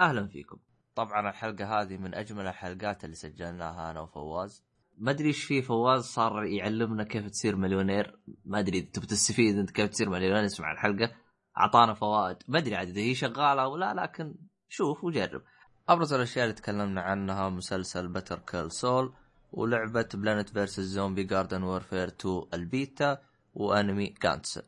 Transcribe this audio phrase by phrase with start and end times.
[0.00, 0.56] أهلا فيكم.
[0.94, 4.64] طبعا الحلقة هذه من أجمل الحلقات اللي سجلناها أنا وفواز.
[4.98, 8.18] ما أدري إيش فيه فواز صار يعلمنا كيف تصير مليونير.
[8.44, 11.12] ما أدري إذا تبي تستفيد أنت كيف تصير مليونير اسمع الحلقة.
[11.58, 12.36] أعطانا فوائد.
[12.48, 14.34] ما أدري عاد إذا هي شغالة أو لا لكن
[14.68, 15.42] شوف وجرب.
[15.88, 19.12] أبرز الأشياء اللي تكلمنا عنها مسلسل Better Call Saul
[19.52, 23.18] ولعبة Plants versus Zombies Garden Warfare 2 البيتا
[23.54, 24.60] وأنمي Gantz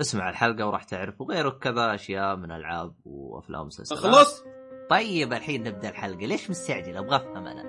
[0.00, 4.00] اسمع الحلقة وراح تعرف وغيره كذا أشياء من ألعاب وأفلام ومسلسلات.
[4.00, 4.44] خلص
[4.88, 6.26] طيب الحين نبدأ الحلقة.
[6.26, 7.62] ليش مستعجل؟ أبغى أفهم أنا.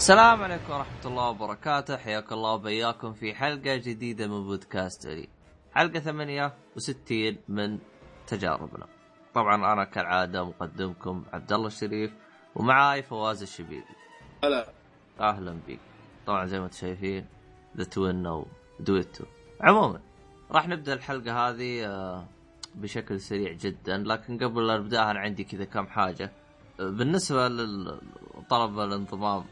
[0.00, 1.96] السلام عليكم ورحمة الله وبركاته.
[1.96, 5.28] حياك الله وبياكم في حلقة جديدة من بودكاست Oly.
[5.74, 7.78] حلقة 68 من
[8.26, 8.86] تجاربنا.
[9.34, 12.12] طبعا أنا كالعادة مقدمكم عبد الله الشريف
[12.54, 13.94] ومعاي فواز الشبيبي.
[14.44, 14.72] هلا.
[15.20, 15.80] أهلا بك
[16.26, 17.26] طبعا زي ما أنتم شايفين
[17.76, 18.46] the twin أو
[18.80, 19.24] دويتو
[19.60, 20.00] عموما
[20.50, 22.24] راح نبدأ الحلقة هذه آه،
[22.74, 23.96] بشكل سريع جدا.
[23.98, 26.32] لكن قبل لا نبداها أنا عندي كذا كم حاجة.
[26.80, 29.44] آه، بالنسبة لطلب الانضمام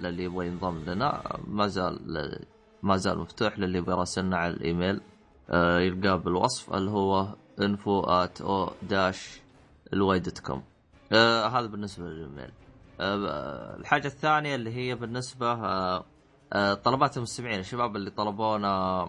[0.00, 1.38] للي يبغى ينضم لنا.
[1.46, 2.38] ما زال
[2.82, 5.00] ما زال مفتوح للي يبغى يراسلنا على الإيميل.
[5.50, 7.28] آه، يلقاه بالوصف اللي هو
[7.60, 9.40] info at o dash
[9.92, 10.62] دوت كوم
[11.12, 12.50] هذا بالنسبة للإيميل.
[13.00, 15.52] آه، الحاجة الثانية اللي هي بالنسبة
[16.52, 17.60] آه، طلبات المستمعين.
[17.60, 19.08] الشباب اللي طلبونا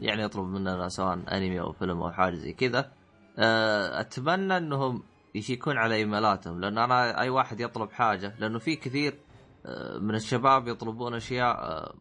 [0.00, 2.92] يعني يطلب مننا سواء أنمي أو فيلم أو حاجة زي كذا.
[3.38, 5.02] أتمنى إنهم
[5.34, 9.18] يشيكون على إيميلاتهم لأن أنا أي واحد يطلب حاجة لأنه في كثير
[10.00, 12.00] من الشباب يطلبون أشياء آه،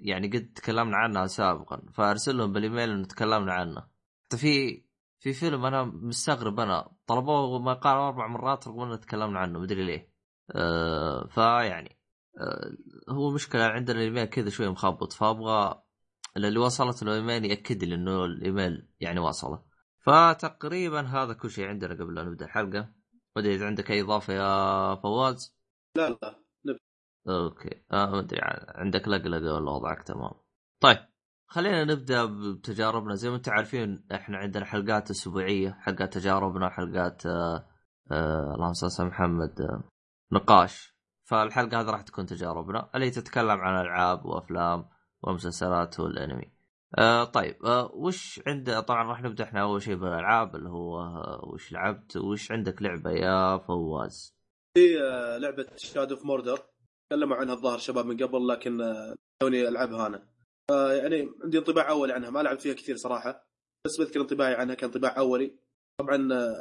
[0.00, 3.86] يعني قد تكلمنا عنها سابقا فارسل لهم بالإيميل إنه تكلمنا عنه
[4.36, 4.84] في
[5.18, 9.84] في فيلم أنا مستغرب أنا طلبوه ما قال أربع مرات رغم إنه تكلمنا عنه مدري
[9.84, 10.14] ليه.
[10.50, 11.98] أه فيعني
[13.08, 15.82] هو مشكلة عندنا الإيميل كذا شوي مخبط فأبغى
[16.36, 19.62] اللي وصلت له الايميل يأكد لي إنه الإيميل يعني وصله.
[20.00, 22.92] فتقريبا هذا كل شيء عندنا قبل لا نبدأ الحلقة.
[23.36, 25.56] ودي إذا عندك أي إضافة يا فواز؟
[25.96, 26.43] لا لا.
[27.28, 27.82] okay.
[27.92, 28.40] آه ما أدري.
[28.74, 30.32] عندك لقلقه ولا وضعك تمام.
[30.80, 30.98] طيب
[31.46, 33.14] خلينا نبدأ بتجاربنا.
[33.14, 37.66] زي ما أنتم عارفين إحنا عندنا حلقات أسبوعية حلقات تجاربنا حلقات آه
[38.12, 39.82] آه اللهم صل على محمد آه
[40.32, 40.94] نقاش.
[41.24, 44.88] فالحلقة هذه راح تكون تجاربنا اللي تتكلم عن ألعاب وأفلام
[45.22, 46.54] ومسلسلات والأنمي.
[46.98, 51.40] آه طيب آه وش عند طبعا راح نبدأ إحنا أول شيء بالألعاب اللي هو آه
[51.44, 54.36] وش لعبت؟ وش عندك لعبة يا فواز؟
[54.74, 56.58] في آه لعبة Shadow of Mordor
[57.10, 58.94] تكلموا عنها الظاهر شباب من قبل لكن
[59.42, 60.28] توني العبها أنا
[60.94, 63.48] يعني عندي انطباع اولي عنها ما لعبت فيها كثير صراحة.
[63.86, 65.58] بس بذكر انطباعي عنها كان انطباع أولي.
[66.00, 66.16] طبعا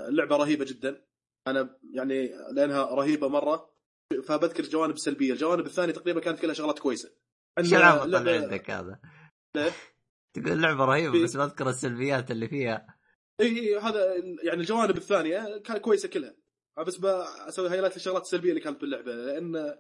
[0.08, 1.06] اللعبه رهيبة جدا.
[1.48, 3.74] أنا يعني لأنها رهيبة مرة.
[4.24, 5.34] فبذكر جوانب سلبية.
[5.34, 7.16] الجوانب الثانية تقريبا كانت كلها شغلات كويسة.
[7.60, 9.00] العبط اللي عندك هذا؟
[9.56, 9.72] ليه؟
[10.34, 12.98] تقول لعبة رهيبة بس بذكر السلبيات اللي فيها.
[13.42, 16.36] اي هذا يعني الجوانب الثانية كانت كويسة كلها.
[16.88, 19.16] بس بسوي highlight للشغلات السلبية اللي كانت باللعبة.
[19.16, 19.76] لأن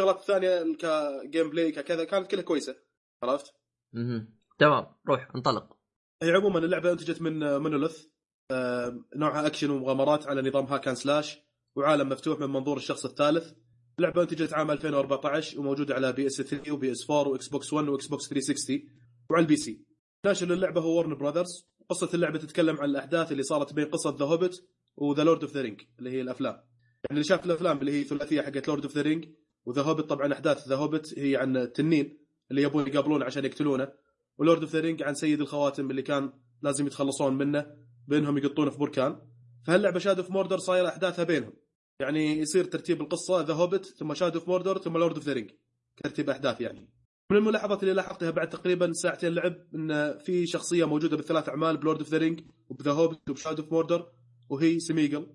[0.00, 2.76] الشغلات الثانية ك gameplay كذا كانت كلها كويسة.
[3.22, 3.52] عرفت؟
[3.96, 4.28] أها
[4.58, 5.76] تمام روح انطلق.
[6.22, 8.06] هي عموما اللعبة أنتجت من Monolith
[8.50, 11.38] آه نوعها أكشن ومغامرات على نظام hack and slash
[11.76, 13.52] وعالم مفتوح من منظور الشخص الثالث.
[13.98, 18.82] اللعبة أنتجت عام 2014 وموجودة على PS3 و PS4 و Xbox One و Xbox 360
[19.30, 19.84] وعلى ال PC.
[20.26, 24.24] ناشر للعبه هو Warner Brothers قصة اللعبة تتكلم عن الأحداث اللي صارت بين قصة The
[24.24, 24.64] Hobbit
[24.96, 26.54] و The Lord of the Rings اللي هي الأفلام.
[26.54, 29.28] يعني اللي شاف الأفلام اللي هي ثلاثيه حقت Lord of the Rings
[29.68, 30.68] و The Hobbit طبعا أحداث.
[30.68, 32.18] The Hobbit هي عن التنين
[32.50, 33.88] اللي يبون يقابلونه عشان يقتلونه.
[34.38, 37.66] و Lord of the Rings عن سيد الخواتم اللي كان لازم يتخلصون منه
[38.06, 39.20] بينهم يقطونه في بركان.
[39.66, 41.52] فهاللعبة Shadow of Mordor صايرة أحداثها بينهم.
[42.00, 45.50] يعني يصير ترتيب القصة The Hobbit ثم Shadow of Mordor ثم Lord of the Rings
[46.04, 46.90] ترتيب أحداث يعني.
[47.30, 51.80] من الملاحظات اللي لاحظتها بعد تقريبا ساعتين لعب إن في شخصية موجودة بالثلاث أعمال ب
[51.80, 54.12] Lord of the Rings وب The Hobbit وب Shadow of Mordor
[54.48, 55.26] وهي Sméagol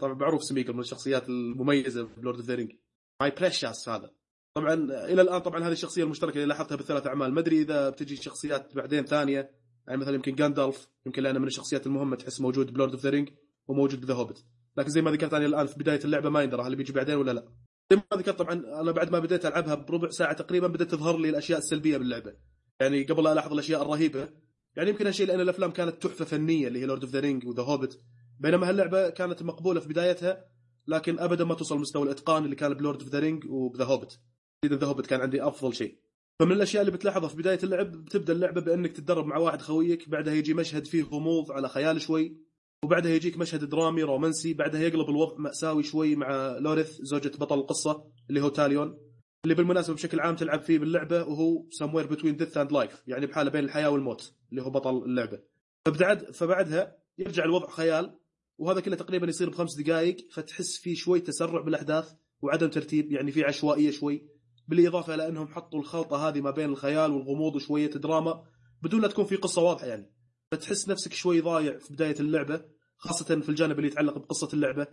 [0.00, 2.72] طبعا معروف Sméagol من الشخصيات المميزة ب Lord of the Rings.
[3.20, 4.10] my precious هذا.
[4.54, 7.34] طبعا إلى الآن طبعا هذه الشخصية المشتركة اللي لاحظتها بالثلاث أعمال.
[7.34, 9.50] ما أدري إذا بتجي شخصيات بعدين ثانية.
[9.86, 13.10] يعني مثلا يمكن Gandalf يمكن لأنه من الشخصيات المهمة تحس موجود ب Lord of the
[13.10, 13.28] Rings
[13.68, 14.44] وموجود ب The Hobbit
[14.76, 17.30] لكن زي ما ذكرت أنا الآن في بداية اللعبة ما يندرى هل بيجي بعدين ولا
[17.30, 17.48] لا.
[17.90, 21.28] زي ما ذكرت طبعا أنا بعد ما بديت ألعبها بربع ساعة تقريبا بدأت تظهر لي
[21.28, 22.34] الأشياء السلبية باللعبة.
[22.80, 24.28] يعني قبل لا ألاحظ الأشياء الرهيبة
[24.76, 27.50] يعني يمكن هالشيء لأن الأفلام كانت تحفة فنية اللي هي Lord of the Rings و
[27.50, 28.00] The Hobbit
[28.40, 30.44] بينما هاللعبة كانت مقبولة في بدايتها
[30.88, 33.84] لكن أبدا ما توصل مستوى الإتقان اللي كان ب Lord of the Rings و The
[33.84, 34.20] Hobbit.
[34.66, 35.98] The Hobbit كان عندي أفضل شيء.
[36.40, 40.34] فمن الأشياء اللي بتلاحظها في بداية اللعب بتبدأ اللعبة بأنك تتدرب مع واحد خويك بعدها
[40.34, 42.36] يجي مشهد فيه غموض على خيال شوي
[42.84, 48.04] وبعدها يجيك مشهد درامي رومانسي بعدها يقلب الوضع مأساوي شوي مع لوريث زوجة بطل القصة
[48.30, 48.98] اللي هو تاليون
[49.44, 53.50] اللي بالمناسبة بشكل عام تلعب فيه باللعبة وهو somewhere between death and life يعني بحالة
[53.50, 55.40] بين الحياة والموت اللي هو بطل اللعبة.
[55.86, 58.18] فبعد فبعدها يرجع الوضع خيال
[58.58, 62.12] وهذا كله تقريبا يصير بخمس دقائق فتحس في شوي تسرع بالأحداث
[62.42, 64.28] وعدم ترتيب يعني في عشوائية شوي.
[64.68, 68.44] بالإضافة إلى أنهم حطوا الخلطة هذه ما بين الخيال والغموض وشوية دراما
[68.82, 70.12] بدون لا تكون في قصة واضحة يعني.
[70.52, 72.64] فتحس نفسك شوي ضايع في بداية اللعبة
[72.96, 74.86] خاصة في الجانب اللي يتعلق بقصة اللعبة.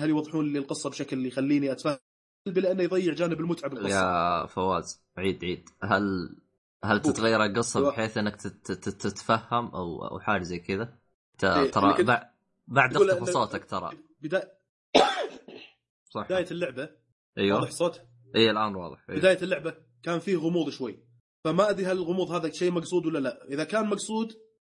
[0.00, 1.98] هل يوضحون لي القصة بشكل اللي يخليني اتفهم
[2.46, 3.94] لأنه يضيع جانب المتعة بالقصة.
[3.94, 5.68] يا فواز عيد عيد.
[5.82, 6.36] هل
[6.84, 8.36] هل تتغير القصة بحيث إنك
[8.66, 10.98] تتفهم أو أو حاجة زي كذا؟
[11.44, 12.28] إيه، ترى
[12.68, 13.90] بعد اختفى صوتك ترى.
[14.20, 14.52] بدايه
[16.14, 16.24] صح.
[16.24, 16.90] بداية اللعبة.
[17.38, 17.58] أيوه.
[17.58, 18.00] واضح صوت
[18.36, 19.04] إي الآن واضح.
[19.08, 19.20] أيوه.
[19.20, 21.04] بداية اللعبة كان فيه غموض شوي.
[21.44, 23.44] فما أدري هل الغموض هذا شيء مقصود ولا لا.
[23.50, 24.32] إذا كان مقصود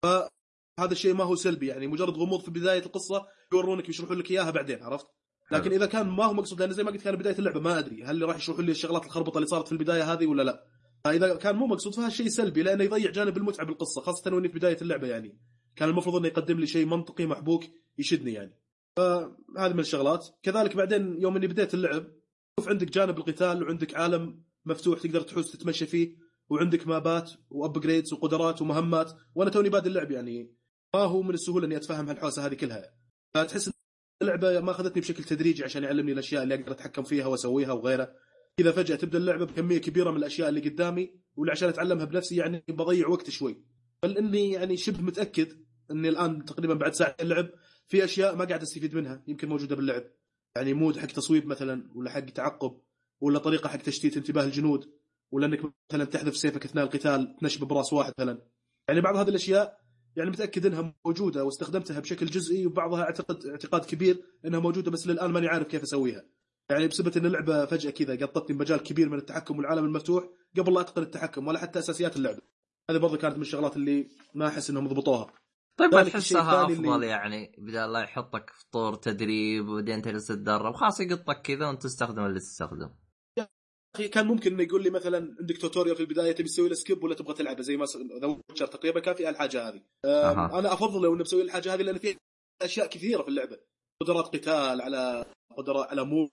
[0.04, 1.68] فهذا الشيء ما هو سلبي.
[1.68, 5.08] يعني مجرد غموض في بداية القصة يورونك يشرحون لك إياها بعدين عرفت؟
[5.52, 5.76] لكن حلو.
[5.76, 8.22] إذا كان ما هو مقصود لأن زي ما قلت كان بداية اللعبة ما أدري هل
[8.22, 10.66] راح يشرحون لي الشغلات الخربطة اللي صارت في البداية هذه ولا لا.
[11.04, 14.60] فإذا كان مو مقصود فهذا شيء سلبي لأنه يضيع جانب المتعة بالقصة خاصة وإني في
[14.60, 15.40] بداية اللعبة يعني.
[15.76, 17.64] كان المفروض إنه يقدم لي شيء منطقي محبوك
[17.98, 18.60] يشدني يعني.
[18.98, 20.28] فهذه من الشغلات.
[20.44, 22.08] كذلك بعدين يوم إني بديت اللعب
[22.60, 26.16] شوف عندك جانب القتال وعندك عالم مفتوح تقدر تحوس تتمشى فيه
[26.50, 30.56] وعندك مابات وابجريدز وقدرات ومهمات وأنا توني بادئ اللعب يعني.
[30.96, 32.94] ما هو من السهولة إني أتفهم هالحوسة هذه كلها.
[33.34, 33.72] فتحس
[34.22, 38.16] اللعبة ما أخذتني بشكل تدريجي عشان يعلمني الأشياء اللي أقدر أتحكم فيها وأسويها وغيره
[38.58, 42.64] كذا فجأة تبدأ اللعبة بكمية كبيرة من الأشياء اللي قدامي واللي عشان أتعلمها بنفسي يعني
[42.68, 43.64] بضيع وقت شوي.
[44.04, 47.50] بل إني يعني شبه متأكد إني الآن تقريبا بعد ساعة اللعب
[47.88, 50.04] في أشياء ما قاعد أستفيد منها يمكن موجودة باللعب.
[50.56, 52.82] يعني مود حق تصويب مثلا ولا حق تعقب
[53.22, 54.94] ولا طريقة حق تشتيت انتباه الجنود
[55.32, 58.42] ولا إنك مثلا تحذف سيفك أثناء القتال تنشب براس واحد مثلا.
[58.88, 59.80] يعني بعض هذه الأشياء
[60.16, 65.32] يعني متأكد إنها موجودة واستخدمتها بشكل جزئي وبعضها أعتقد اعتقاد كبير إنها موجودة بس للآن
[65.32, 66.26] ماني عارف كيف أسويها.
[66.70, 70.82] يعني بسبب إن اللعبة فجأة كذا قطتني مجال كبير من التحكم والعالم المفتوح قبل لا
[70.82, 72.42] أتقن التحكم ولا حتى أساسيات اللعبة.
[72.90, 75.34] هذه برضه كانت من الشغلات اللي ما أحس إنهم ضبطوها.
[75.80, 80.28] طيب ما تحسها الثاني اللي- أفضل يعني بدل لا يحطك في طور تدريب وبعدين تجلس
[80.28, 82.90] تتدرب خلاص يقطك كذا وأنت تستخدم اللي تستخدم
[83.96, 87.04] أخي كان ممكن إنه يقول لي مثلا عندك tutorial في البداية تبي تسوي له skip
[87.04, 87.86] ولا تبغى تلعبه زي ما
[88.22, 89.82] The Witcher تقريبا كان في الحاجة هذه.
[90.06, 90.60] أها.
[90.60, 92.16] أنا أفضل لو إنه مسوي الحاجة هذه لأن فيها
[92.62, 93.58] أشياء كثيرة في اللعبة.
[94.02, 95.26] قدرات قتال على
[95.58, 96.30] قدرات على mode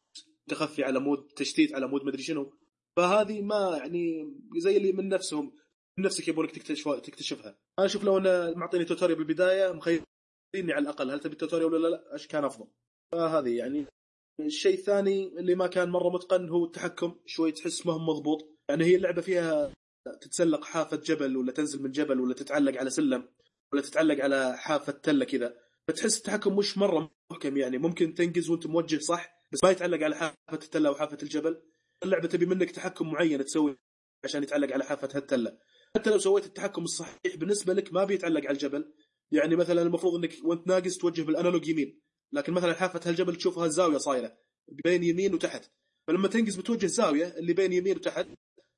[0.51, 2.53] تخفي على mode تشتيت على mode مدري شنو.
[2.97, 5.53] فهذه ما يعني زي اللي من نفسهم.
[5.99, 7.59] من نفسك يبونك تكتشف تكتشفها.
[7.79, 10.05] أنا أشوف لو انه معطيني tutorial بالبداية مخيرني
[10.55, 11.11] على الأقل.
[11.11, 12.67] هل تبي ال tutorial ولا لا؟ إيش كان أفضل.
[13.13, 13.87] فهذه يعني.
[14.41, 17.21] الشيء الثاني اللي ما كان مرة متقن هو التحكم.
[17.27, 18.59] شوي تحس ما هو مضبوط.
[18.71, 19.73] يعني هي اللعبة فيها
[20.21, 23.29] تتسلق حافة جبل ولا تنزل من جبل ولا تتعلق على سلم
[23.73, 25.57] ولا تتعلق على حافة تلة كذا.
[25.89, 27.79] فتحس التحكم مش مرة محكم يعني.
[27.79, 31.63] ممكن تنقز وأنت موجه صح بس ما يتعلق على حافة التلة وحافه الجبل.
[32.05, 33.77] اللعبة تبي منك تحكم معين تسوي
[34.25, 35.59] عشان يتعلق على حافة هالتلة.
[35.97, 38.93] حتى لو سويت التحكم الصحيح بالنسبة لك ما بيتعلق على الجبل.
[39.33, 42.01] يعني مثلا المفروض إنك وأنت ناقز توجه بالأنالوج يمين
[42.33, 44.39] لكن مثلا حافة هالجبل تشوفها الزاوية صايرة
[44.69, 45.71] بين يمين وتحت.
[46.09, 48.27] فلما تنقز بتوجه الزاوية اللي بين يمين وتحت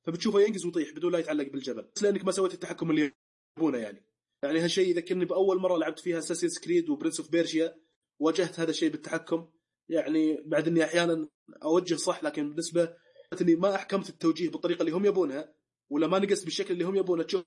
[0.07, 1.89] فبتشوفه ينقز ويطيح بدون لا يتعلق بالجبل.
[1.95, 3.11] بس لأنك ما سويت التحكم اللي
[3.57, 4.05] يبونه يعني.
[4.43, 7.75] يعني هالشيء يذكرني بأول مرة لعبت فيها Assassin's Creed و Prince of Persia
[8.19, 9.49] واجهت هذا الشيء بالتحكم.
[9.89, 11.29] يعني بعد إني أحيانا
[11.63, 12.93] أوجه صح لكن بالنسبة
[13.41, 15.58] اني ما أحكمت التوجيه بالطريقة اللي هم يبونها.
[15.89, 17.43] ولا ما نقزت بالشكل اللي هم يبونه تشوف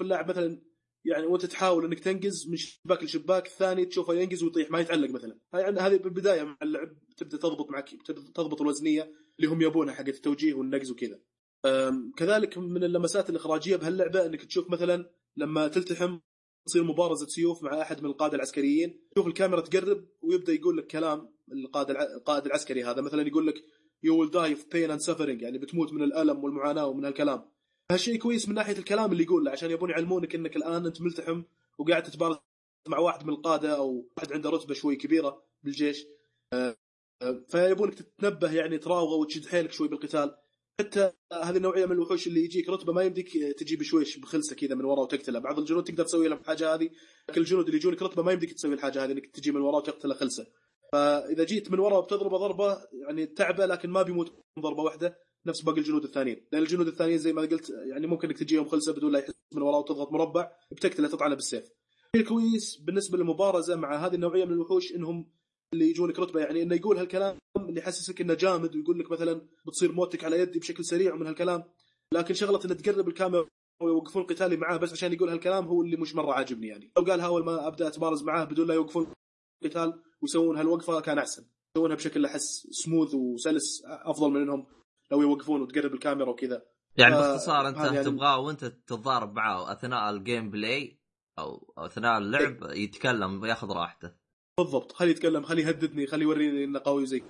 [0.00, 0.62] اللاعب مثلا
[1.04, 5.38] يعني وانت تحاول إنك تنقز من شباك لشباك الثاني تشوفه ينقز ويطيح ما يتعلق مثلا.
[5.54, 7.88] هاي يعني هذه بالبداية مع اللعب تبدأ تضبط معك
[8.34, 11.20] تضبط الوزنية اللي هم يبونها حق التوجيه والنقز وكذا.
[12.16, 16.18] كذلك من اللمسات الإخراجية بهاللعبة إنك تشوف مثلا لما تلتحم
[16.66, 21.34] تصير مبارزة سيوف مع أحد من القادة العسكريين تشوف الكاميرا تقرب ويبدأ يقول لك كلام
[21.52, 23.02] القائد القائد العسكري هذا.
[23.02, 23.64] مثلا يقول لك
[24.06, 25.42] you will die of pain and suffering.
[25.42, 27.55] يعني بتموت من الألم والمعاناة ومن هالكلام.
[27.92, 31.42] هالشيء كويس من ناحية الكلام اللي يقوله عشان يبون يعلمونك إنك الآن أنت ملتحم
[31.78, 32.36] وقاعد تتبارز
[32.88, 36.06] مع واحد من القادة أو واحد عنده رتبة شوي كبيرة بالجيش.
[36.52, 36.76] آه،
[37.22, 40.36] آه، فيبونك تتنبه يعني تراوغه وتشد حيلك شوي بالقتال.
[40.80, 43.28] حتى هذه النوعية من الوحوش اللي يجيك رتبة ما يمديك
[43.58, 45.38] تجي بشويش بخلسة كذا من ورا وتقتله.
[45.38, 46.90] بعض الجنود تقدر تسوي لهم الحاجة هذه
[47.28, 50.14] لكن الجنود اللي يجونك رتبة ما يمديك تسوي الحاجة هذه إنك تجي من ورا وتقتله
[50.14, 50.46] خلسة.
[50.92, 55.78] فإذا جيت من ورا وبتضربه ضربة يعني تعبه لكن ما بيموت ضربة واحدة نفس باقي
[55.78, 56.46] الجنود الثانيين.
[56.52, 59.62] لأن الجنود الثانيين زي ما قلت يعني ممكن إنك تجيهم خلسه بدون لا يحس من
[59.62, 61.64] وراه وتضغط مربع بتقتله تطعنه بالسيف.
[62.16, 65.30] شيء كويس بالنسبة للمبارزة مع هذه النوعية من الوحوش إنهم
[65.74, 69.92] اللي يجونك رتبة يعني إنه يقول هالكلام اللي يحسسك إنه جامد ويقول لك مثلا بتصير
[69.92, 71.64] موتك على يدي بشكل سريع ومن هالكلام
[72.14, 73.46] لكن شغلة إنه تقرب الكاميرا
[73.82, 76.92] ويوقفون قتالي معاه بس عشان يقول هالكلام هو اللي مش مرة عاجبني يعني.
[76.98, 79.06] لو قالها أول ما أبدأ أتبارز معاه بدون لا يوقفون
[79.64, 81.46] قتال ويسوون هالوقفة كان أحسن.
[81.76, 84.66] يسوونها بشكل أحس سموث وسلس أفضل من إنهم
[85.12, 86.66] لو يوقفون وتقرب الكاميرا وكذا.
[86.96, 91.00] يعني آه، باختصار انت يعني- تبغاه وانت تتضارب معاه أثناء ال gameplay
[91.38, 92.82] أو أثناء اللعب إيه.
[92.82, 94.12] يتكلم ياخذ راحته.
[94.58, 94.92] بالضبط.
[94.92, 97.22] خليه يتكلم خليه يهددني خليه يوريني انه قوي زي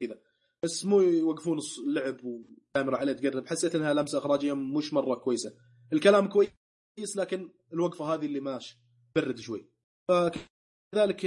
[0.00, 0.18] كذا.
[0.64, 3.46] بس مو يوقفون اللعب وكاميرا عليه تقرب.
[3.46, 5.54] حسيت إنها لمسة إخراجية مش مرة كويسة.
[5.92, 8.78] الكلام كويس لكن الوقفة هذه اللي ماشي.
[9.16, 9.68] برد شوي.
[10.08, 11.26] فكذلك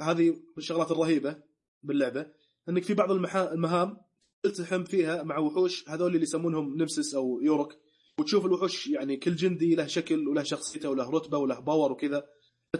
[0.00, 1.42] هذه من الشغلات الرهيبة
[1.82, 2.26] باللعبة
[2.68, 3.52] إنك في بعض المحا...
[3.52, 4.00] المهام
[4.44, 7.78] تلتحم فيها مع وحوش هذول اللي يسمونهم نمسس أو يورك.
[8.18, 12.24] وتشوف الوحوش يعني كل جندي له شكل وله شخصيته وله رتبة وله power وكذا.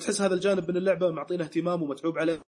[0.01, 2.43] تحس هذا الجانب من اللعبة معطينه اهتمام ومتعوب عليه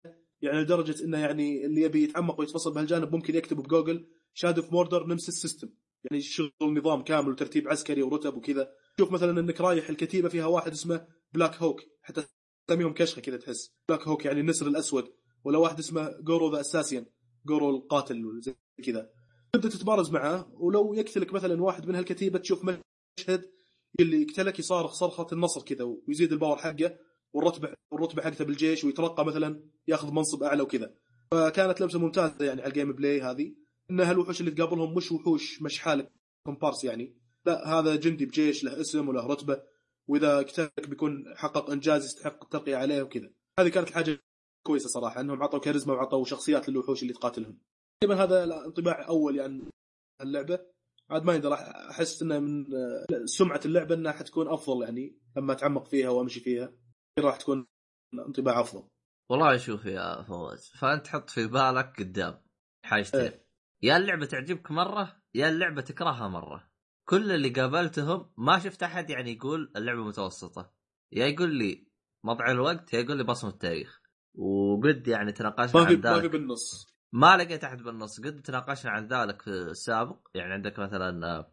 [0.42, 4.72] يعني لدرجة إنه يعني اللي يبي يتعمق ويتفصل بهالجانب ممكن يكتب ب Google Shadow of
[4.72, 5.68] Mordor Nemesis system
[6.10, 8.68] يعني شغل نظام كامل وترتيب عسكري ورتب وكذا.
[9.00, 12.24] شوف مثلا إنك رايح الكتيبة فيها واحد اسمه Black Hawk حتى
[12.68, 13.74] تسميهم كشخة كذا تحس.
[13.88, 15.04] Black Hawk يعني النسر الأسود
[15.44, 17.06] ولا واحد اسمه جورو the assassin
[17.46, 19.10] جورو القاتل زي كذا.
[19.52, 23.50] تبدأ تتبارز معه ولو يقتلك مثلا واحد من هالكتيبة تشوف مشهد
[24.00, 26.98] اللي يقتلك يصارخ صرخة النصر كذا ويزيد ال power حقه
[27.32, 30.94] والرتبة والرتبة حقته بالجيش ويترقى مثلا ياخذ منصب أعلى وكذا.
[31.30, 33.54] فكانت لمسة ممتازة يعني على ال gameplay هذه.
[33.90, 36.12] إن هالوحوش اللي تقابلهم مش وحوش مشحالك
[36.46, 37.16] كومبارس يعني.
[37.46, 39.62] لا هذا جندي بجيش له اسم وله رتبة
[40.08, 43.30] وإذا قتلك بيكون حقق إنجاز يستحق الترقية عليه وكذا.
[43.60, 44.18] هذه كانت الحاجة
[44.66, 47.58] كويسة صراحة إنهم عطوا كاريزما وعطوا شخصيات للوحوش اللي تقاتلهم.
[48.00, 49.62] تقريبا هذا انطباع اول يعني
[50.22, 50.66] اللعبة.
[51.10, 51.60] عاد ما يندرى راح
[51.90, 52.66] أحس إنه من
[53.24, 56.72] سمعة اللعبة إنها حتكون أفضل يعني لما أتعمق فيها وأمشي فيها
[57.18, 57.66] راح تكون
[58.14, 58.88] انطباع أفضل.
[59.30, 62.40] والله شوف يا فواز فأنت حط في بالك قدام
[62.84, 63.20] حاجتين.
[63.20, 63.46] إيه.
[63.82, 66.70] يا اللعبة تعجبك مرة يا اللعبة تكرهها مرة.
[67.08, 70.74] كل اللي قابلتهم ما شفت أحد يعني يقول اللعبة متوسطة.
[71.12, 71.86] يا يقول لي
[72.24, 74.02] مضع الوقت يا يقول لي بصمة التاريخ.
[74.34, 76.30] وقد يعني تناقشنا عن ما في ذلك.
[76.30, 76.93] بالنص.
[77.14, 78.20] ما لقيت أحد بالنص.
[78.20, 80.28] قد تناقشنا عن ذلك في السابق.
[80.34, 81.52] يعني عندك مثلا آه،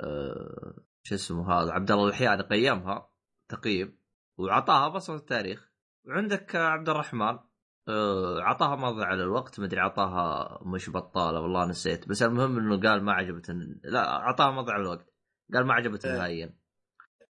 [0.00, 3.10] آه، شو اسمه هذا عبد الله الحياني قيمها
[3.48, 3.98] تقييم
[4.38, 5.70] وعطاها بصمة التاريخ.
[6.04, 7.38] وعندك عبد الرحمن
[7.88, 9.60] آه، عطاها مضى على الوقت.
[9.60, 12.08] مدري عطاها مش بطالة والله نسيت.
[12.08, 13.52] بس المهم إنه قال ما عجبته
[13.84, 15.12] لا عطاها مضى على الوقت.
[15.54, 16.16] قال ما عجبته إيه.
[16.18, 16.56] نهائيا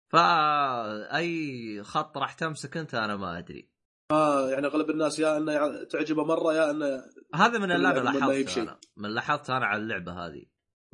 [0.09, 3.74] فاي خط راح تمسك أنت أنا ما أدري.
[4.11, 7.03] آه يعني أغلب الناس يا إنه تعجبه مرة يا إنه
[7.35, 8.61] هذا من اللي أنا ما لاحظته.
[8.61, 8.79] أنا.
[8.97, 10.45] من لاحظته أنا على اللعبة هذه.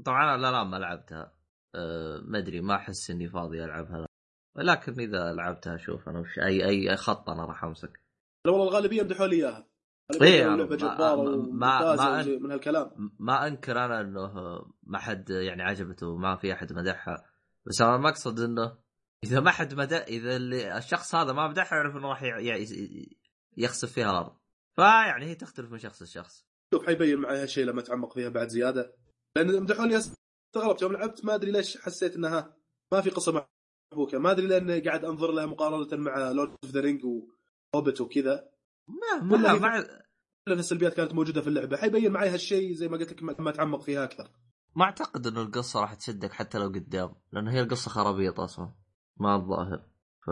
[0.05, 1.33] طبعا أنا لا لا ما لعبتها.
[1.75, 4.05] أه ما أدري ما أحس إني فاضي العبها
[4.55, 7.99] ولكن إذا لعبتها أشوف أنا وش اي أي خط أنا راح أمسك.
[8.45, 9.67] لا والله الغالبية مدحوا لي إياها.
[10.21, 12.91] لعبة ما- ما- ما- ما- من هالكلام.
[13.19, 14.31] ما أنكر أنا إنه
[14.83, 17.25] ما حد يعني عجبته ما في أحد مدحها.
[17.65, 18.77] بس أنا المقصد إنه
[19.23, 23.17] إذا ما حد مدح إذا اللي الشخص هذا ما مدحها يعرف إنه راح ي- ي-
[23.57, 24.37] يخسف فيها الأرض.
[24.75, 26.45] فيعني هي تختلف من شخص لشخص.
[26.73, 28.95] شوف حيبين معي هالشيء لما اتعمق فيها بعد زيادة.
[29.35, 32.57] لأن مدحوا لي استغربت يوم لعبت ما أدري ليش حسيت إنها
[32.91, 33.47] ما في قصة
[33.93, 34.17] محبوكة.
[34.17, 38.49] ما أدري لأن قاعد أنظر لها مقارنة مع Lord of the Rings و Hobbit وكذا.
[38.87, 40.01] ما ما, ما,
[40.47, 41.77] لأن السلبيات كانت موجودة في اللعبة.
[41.77, 44.31] حيبين معي هالشيء زي ما قلت لك لما اتعمق فيها أكثر.
[44.75, 48.80] ما أعتقد إنه القصة راح تشدك حتى لو قدام لأن هي القصة خرابيط أصلا.
[49.21, 49.83] ما الظاهر.
[50.25, 50.29] ف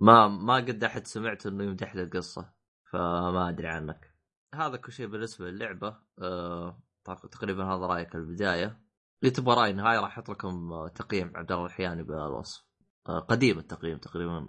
[0.00, 2.52] ما ما قد أحد سمعت إنه يمدح لي القصة
[2.92, 4.14] فما أدري عنك.
[4.54, 5.96] هذا كل شيء بالنسبة للعبة.
[6.22, 6.82] أه...
[7.04, 8.80] تقريبا هذا رأيك البداية.
[9.22, 11.32] اللي تبغى راي نهايه راح أحط لكم آه، تقييم.
[11.36, 12.64] عبد الله الحياني بالوصف.
[13.08, 14.48] أه قديم التقييم تقريبا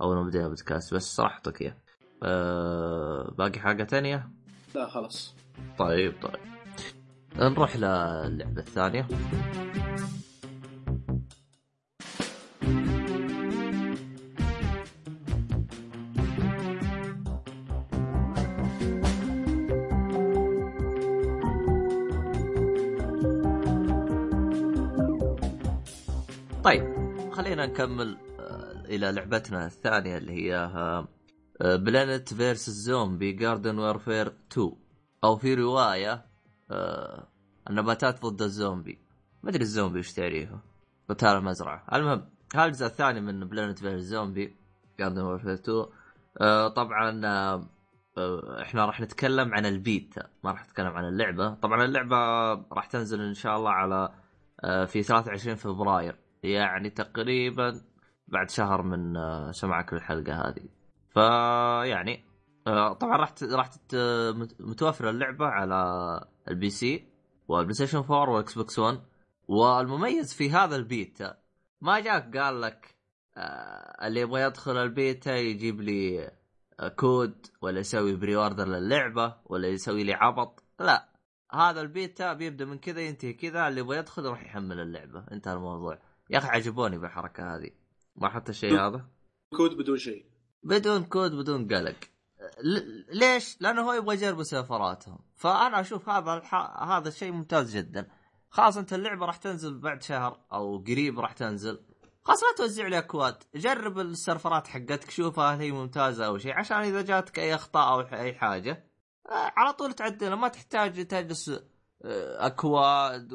[0.00, 1.76] أول ما بدينا بودكاست بس راح احطك إياه.
[2.22, 3.34] أه...
[3.38, 4.30] باقي حاجة تانية؟
[4.74, 5.36] لا خلاص.
[5.78, 6.40] طيب طيب.
[7.36, 9.08] نروح للعبة الثانية.
[27.74, 30.70] نكمل آه، إلى لعبتنا الثانية اللي هي
[31.60, 32.70] Plants vs.
[32.70, 34.72] Zombies Garden Warfare 2
[35.24, 36.26] أو في رواية
[36.70, 37.28] آه
[37.70, 38.98] النباتات ضد الزومبي.
[39.42, 40.60] ما أدري الزومبي وش تعريفه
[41.08, 43.98] قتال المزرعه المهم هذا الجزء الثاني من Plants vs.
[43.98, 44.56] Zombies
[44.98, 45.86] Garden Warfare 2
[46.40, 47.68] آه طبعا آه
[48.62, 51.54] إحنا راح نتكلم عن البيتا ما راح نتكلم عن اللعبة.
[51.54, 52.16] طبعا اللعبة
[52.72, 54.14] راح تنزل إن شاء الله على
[54.86, 56.23] في 23 فبراير.
[56.44, 57.80] يعني تقريبا
[58.28, 60.68] بعد شهر من آه سمعك الحلقة هذه.
[61.14, 62.24] فيعني
[62.66, 63.70] آه، طبعا راح راح
[64.60, 67.08] متوفره اللعبة على ال PC
[67.48, 69.00] وال PlayStation 4 وال Xbox One
[69.48, 71.36] والمميز في هذا البيتا
[71.80, 72.94] ما جاك قال لك
[73.36, 76.30] آه اللي يبغى يدخل البيتا يجيب لي
[76.96, 80.64] كود ولا يسوي pre-order للعبة ولا يسوي لي عبط.
[80.80, 81.08] لا
[81.52, 85.24] هذا البيتا بيبدأ من كذا ينتهي كذا اللي يبغى يدخل يروح يحمل اللعبة.
[85.32, 85.98] انتهى الموضوع.
[86.30, 87.70] يا أخي عجبوني بالحركة هذه.
[88.16, 89.04] ما حتى الشيء هذا؟
[89.56, 90.26] كود بدون شيء.
[90.62, 91.96] بدون كود بدون قلق.
[92.64, 96.54] ل- ليش؟ لأنه هو يبغى يجرب سيرفراتهم فأنا أشوف هذا الح...
[96.82, 98.08] هذا الشيء ممتاز جدا.
[98.50, 101.80] خلاص أنت اللعبة راح تنزل بعد شهر أو قريب راح تنزل.
[102.24, 106.52] خلاص لا توزع لي أكواد جرب السيرفرات حقتك شوفها هل هي ممتازة أو شيء.
[106.52, 108.90] عشان إذا جاتك أي أخطاء أو أي حاجة
[109.28, 113.32] آه، على طول تعدلها ما تحتاج تجلس آه، أكواد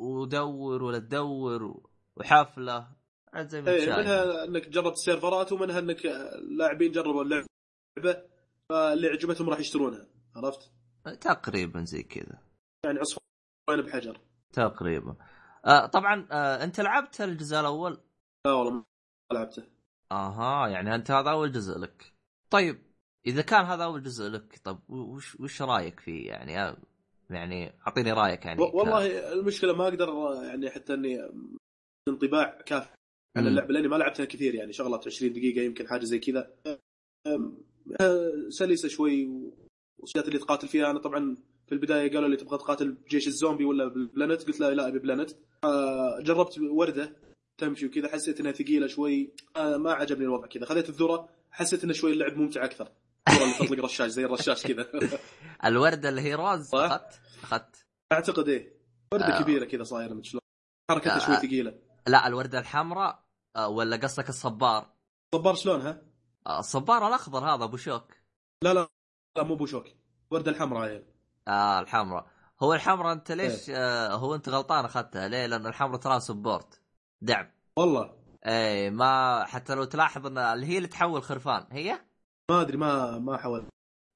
[0.00, 1.80] ودور ولا تدور
[2.16, 2.88] وحفله
[3.32, 3.86] عاد زي ما إيه.
[3.86, 8.22] منها إنك جربت السيرفرات ومنها إنك اللاعبين جربوا اللعبة
[8.68, 10.06] فاللي عجبتهم راح يشترونها.
[10.36, 10.70] عرفت؟
[11.20, 12.38] تقريبا زي كذا.
[12.86, 14.20] يعني عصفورين بحجر.
[14.52, 15.16] تقريبا.
[15.66, 18.00] آه طبعا آه أنت لعبت الجزء الأول؟
[18.46, 18.84] لا والله ما
[19.32, 19.62] لعبته.
[20.12, 22.12] أها يعني أنت هذا أول جزء لك.
[22.50, 22.82] طيب
[23.26, 26.76] إذا كان هذا أول جزء لك طب وش وش رأيك فيه؟ يعني آه،
[27.30, 30.08] يعني أعطيني رأيك يعني والله المشكلة ما أقدر
[30.44, 31.18] يعني حتى إني
[32.08, 32.88] انطباع كافي
[33.36, 33.46] عن.
[33.46, 36.50] اللعبة لأني ما لعبتها كثير يعني شغلات 20 دقيقة يمكن حاجة زي كذا.
[37.26, 37.58] أم،
[38.00, 39.28] آه، سلسة شوي
[39.98, 40.90] والشخصيات اللي تقاتل فيها.
[40.90, 44.74] أنا طبعا في البداية قالوا لي تبغى تقاتل بجيش الزومبي ولا بال plant قلت لا
[44.74, 45.30] لا أبي plant.
[45.64, 47.16] آه، جربت وردة
[47.60, 49.30] تمشي وكذا حسيت إنها ثقيلة شوي.
[49.56, 50.64] آه، ما عجبني الوضع كذا.
[50.64, 52.92] خذيت الذرة حسيت انه شوي اللعب ممتع أكثر.
[53.28, 54.90] الذره اللي تطلق رشاش زي الرشاش كذا.
[55.64, 56.78] الوردة اللي هي روز صح.
[56.78, 57.86] أخذت؟ أخذت.
[58.12, 58.72] أعتقد إيه.
[59.14, 59.42] وردة آه.
[59.42, 60.40] كبيرة كذا صايرة من شلون؟
[60.90, 61.18] حركتها آه.
[61.18, 61.78] شوي ثقيلة.
[62.06, 63.22] لا الوردة الحمراء
[63.56, 64.86] آه ولا قصدك الصبار؟
[65.34, 66.02] صبار شلونها؟
[66.46, 68.12] آه الصبار الأخضر هذا أبو شوك.
[68.64, 68.88] لا لا
[69.36, 69.86] لا مو بوشوك
[70.30, 71.04] وردة الحمراء يعني
[71.48, 72.26] آه الحمراء.
[72.62, 76.80] هو الحمراء أنت ليش آه هو أنت غلطان أخذتها؟ ليه؟ لأن الحمراء ترى سبورت.
[77.20, 77.50] دعم.
[77.76, 78.14] والله.
[78.46, 81.66] إيه ما حتى لو تلاحظ إن اللي هي اللي تحول خرفان.
[81.70, 82.00] هي؟
[82.50, 83.66] ما أدري ما ما حاولت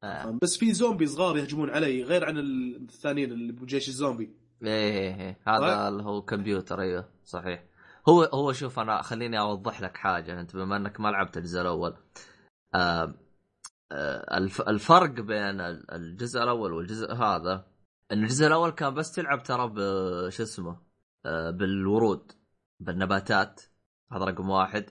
[0.05, 0.38] آه.
[0.42, 4.37] بس في زومبي صغار يهجمون علي غير عن الثانيين اللي بجيش الزومبي.
[4.62, 5.38] إيه إيه إيه.
[5.46, 7.64] هذا اللي هو كمبيوتر أيوه صحيح.
[8.09, 10.40] هو هو شوف أنا خليني أوضح لك حاجة.
[10.40, 11.97] أنت بما أنك ما لعبت الجزء الأول
[12.75, 13.14] آه
[14.33, 17.66] الف الفرق بين ال- الجزء الأول والجزء هذا
[18.12, 20.79] إن الجزء الأول كان بس تلعب ترى ب- شو اسمه
[21.27, 22.33] آه بالورود
[22.81, 23.61] بالنباتات.
[24.12, 24.90] هذا رقم واحد.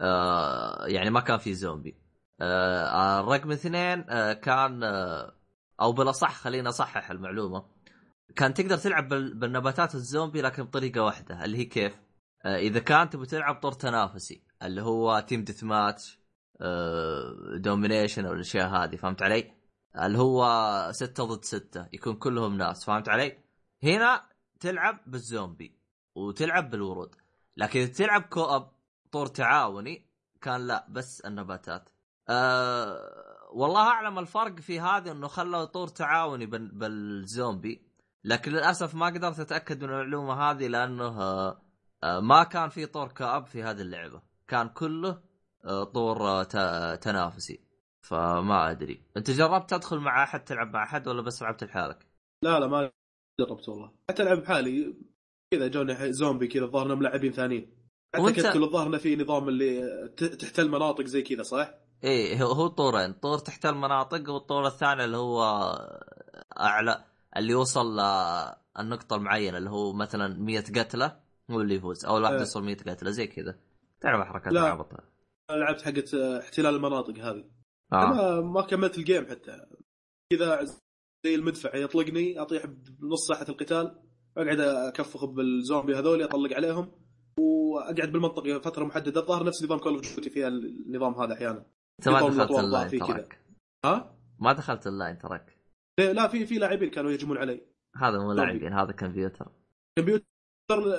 [0.00, 1.98] آه يعني ما كان في زومبي.
[2.40, 4.82] الرقم اثنين كان
[5.80, 7.64] أو بالأصح خليني أصحح المعلومة.
[8.36, 12.07] كان تقدر تلعب بال- بالنباتات الزومبي لكن بطريقة واحدة اللي هي كيف؟
[12.44, 16.18] آه إذا كان تبي تلعب طور تنافسي اللي هو تيم ديث ماتش
[17.56, 19.52] domination أو الأشياء هذه فهمت علي؟
[20.02, 20.42] اللي هو
[20.92, 23.38] ستة ضد ستة يكون كلهم ناس فهمت علي؟
[23.82, 24.22] هنا
[24.60, 25.78] تلعب بالزومبي
[26.14, 27.14] وتلعب بالورود
[27.56, 28.66] لكن إذا تلعب co-op
[29.12, 30.06] طور تعاوني
[30.40, 31.90] كان لا بس النباتات
[32.28, 32.98] أه
[33.52, 37.88] والله أعلم الفرق في هذا إنه خلوا طور تعاوني بال- بالزومبي
[38.24, 41.62] لكن للأسف ما قدرت أتأكد من المعلومة هذه لأنه آه،
[42.04, 44.22] ما كان في طور co-op في هذه اللعبة.
[44.48, 45.20] كان كله
[45.64, 47.60] آه، طور آه، تنافسي.
[48.02, 49.02] فما أدري.
[49.16, 52.06] أنت جربت تدخل مع أحد تلعب مع أحد ولا بس لعبت لحالك؟
[52.44, 52.90] لا لا ما
[53.40, 53.92] جربت والله.
[54.10, 54.94] حتى العب بحالي
[55.54, 57.74] كذا جوني زومبي كذا الظاهر إنهم لاعبين ثانيين.
[58.14, 60.08] حتى وأنت- كتكل الظاهر في نظام اللي
[60.40, 61.70] تحتل مناطق زي كذا صح؟
[62.04, 63.12] إيه هو طورين.
[63.12, 65.42] طور تحت المناطق والطور الثاني اللي هو
[66.60, 67.04] أعلى
[67.36, 71.27] اللي يوصل للنقطة المعينة اللي هو مثلا 100 قتلة.
[71.50, 72.06] هو اللي يفوز.
[72.06, 72.40] أو الواحد إيه.
[72.40, 73.58] يوصل 100 قتلة زي كذا.
[74.00, 74.52] تعرف حركات
[75.50, 77.44] أنا لعبت حقت احتلال المناطق هذه.
[77.92, 78.06] آه.
[78.06, 79.66] ما ما كملت ال game حتى.
[80.32, 80.64] كذا
[81.24, 83.98] زي المدفع يطلقني أطيح بنص ساحه القتال
[84.36, 86.92] أقعد أكفخ بالزومبي هذول أطلق عليهم
[87.38, 89.20] وأقعد بالمنطقة فترة محددة.
[89.20, 91.66] الظاهر نفس نظام كول اوف ديوتي فيها النظام هذا أحيانا.
[91.98, 92.90] أنت ما دخلت ال lane.
[92.90, 93.44] تراك.
[93.84, 95.58] ها؟ ما دخلت ال lane تراك.
[96.00, 97.60] ليه؟ لا في في لاعبين كانوا يهجمون علي.
[97.96, 99.52] هذا مو لاعبين هذا كمبيوتر.
[99.98, 100.24] كمبيوتر.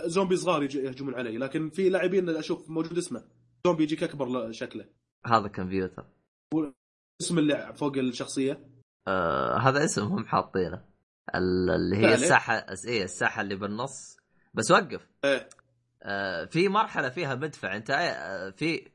[0.06, 3.24] زومبي صغار يجي- يهجمون علي لكن في لاعبين أشوف موجود اسمه.
[3.68, 4.86] زومبي يجيك أكبر شكله.
[5.26, 6.06] هذا كمبيوتر
[7.22, 8.68] اسم اللعب فوق الشخصية؟
[9.08, 10.86] آه هذا اسم هم حاطينه.
[11.36, 14.18] ال- اللي هي فعلا؟ الساحة إيه الساحة اللي بالنص.
[14.54, 15.08] بس وقف.
[15.26, 15.50] إيه.
[16.04, 17.76] آه، في مرحلة فيها مدفع.
[17.76, 18.88] أنت آه، في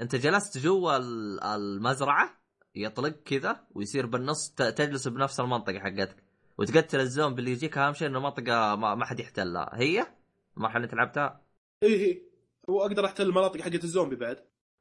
[0.00, 2.30] أنت جلست جوا ال- المزرعة
[2.74, 6.16] يطلق كذا ويصير بالنص تجلس بنفس المنطقة حقتك.
[6.58, 9.70] وتقتل الزومبي اللي يجيك أهم شيء إنه منطقه ما حد يحتلها.
[9.74, 10.06] هي؟
[10.56, 11.42] المرحله اللي لعبتها؟
[11.82, 12.22] إيه إيه.
[12.68, 14.36] واقدر أحتل المناطق حقت الزومبي بعد.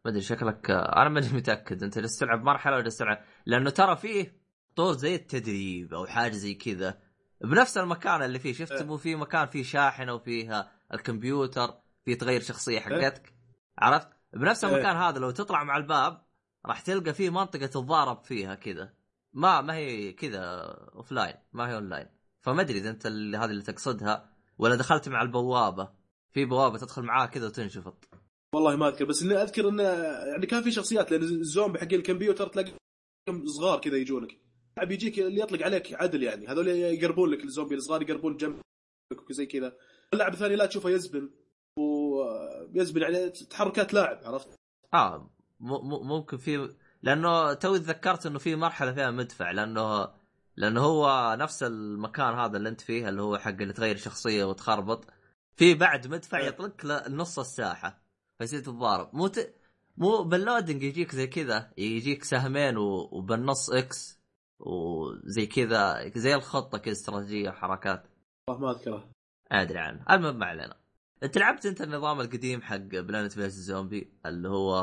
[0.06, 1.84] ما أدري شكلك آه، أنا ماني متأكد.
[1.84, 4.42] أنت جالس تلعب مرحلة ولا جالس تلعب؟ لأنه ترى فيه
[4.76, 7.02] طور زي التدريب أو حاجة زي كذا.
[7.42, 8.84] بنفس المكان اللي فيه شفت إيه.
[8.84, 11.74] مو في مكان فيه شاحنه وفيه الكمبيوتر
[12.06, 13.34] فيه تغير شخصية حقتك
[13.78, 14.74] عرفت؟ بنفس إيه.
[14.74, 16.26] المكان هذا لو تطلع مع الباب
[16.66, 18.94] راح تلقى فيه منطقة تتضارب فيها كذا.
[19.34, 20.40] ما ما هي كذا
[20.96, 22.08] offline ما هي اون لاين
[22.42, 24.31] فما أدري إذا أنت اللي هذه اللي تقصدها.
[24.62, 25.92] ولا دخلت مع البوابة؟
[26.32, 28.10] في بوابة تدخل معاها كذا وتنشفط.
[28.56, 32.48] والله ما أذكر بس إني أذكر انه يعني كان في شخصيات لأن الزومبي حق الكمبيوتر
[32.48, 32.72] تلاقي
[33.46, 34.38] صغار كذا يجونك.
[34.72, 39.46] اللاعب يجيك اللي يطلق عليك عدل يعني هذول يقربون لك الزومبي الصغار يقربون جنبك وزي
[39.46, 39.78] كذا.
[40.14, 41.30] اللاعب الثاني لا تشوفه يزبن
[41.80, 44.50] ويزبن يعني تحركات لاعب عرفت؟
[44.94, 45.32] آه
[46.04, 50.14] ممكن في لأنه توي تذكرت إنه في مرحلة فيها مدفع لأنه
[50.56, 55.06] لأنه هو نفس المكان هذا اللي أنت فيه اللي هو حق اللي تغير شخصية وتخربط.
[55.56, 56.46] في بعد مدفع إيه.
[56.46, 58.02] يطلق لنص الساحة
[58.40, 59.16] فيصير تتضارب.
[59.16, 59.56] مو ت...
[59.98, 63.10] مو بال loading يجيك زي كذا يجيك سهمين و...
[63.12, 64.22] وبالنص X
[64.60, 68.04] وزي كذا زي الخطة كذا استراتيجية وحركات.
[68.48, 69.10] والله ما أذكره.
[69.52, 70.06] أدري عنه.
[70.12, 70.78] المهم ما علينا.
[71.24, 73.54] أنت لعبت أنت النظام القديم حق Plants vs.
[73.54, 74.74] Zombies اللي هو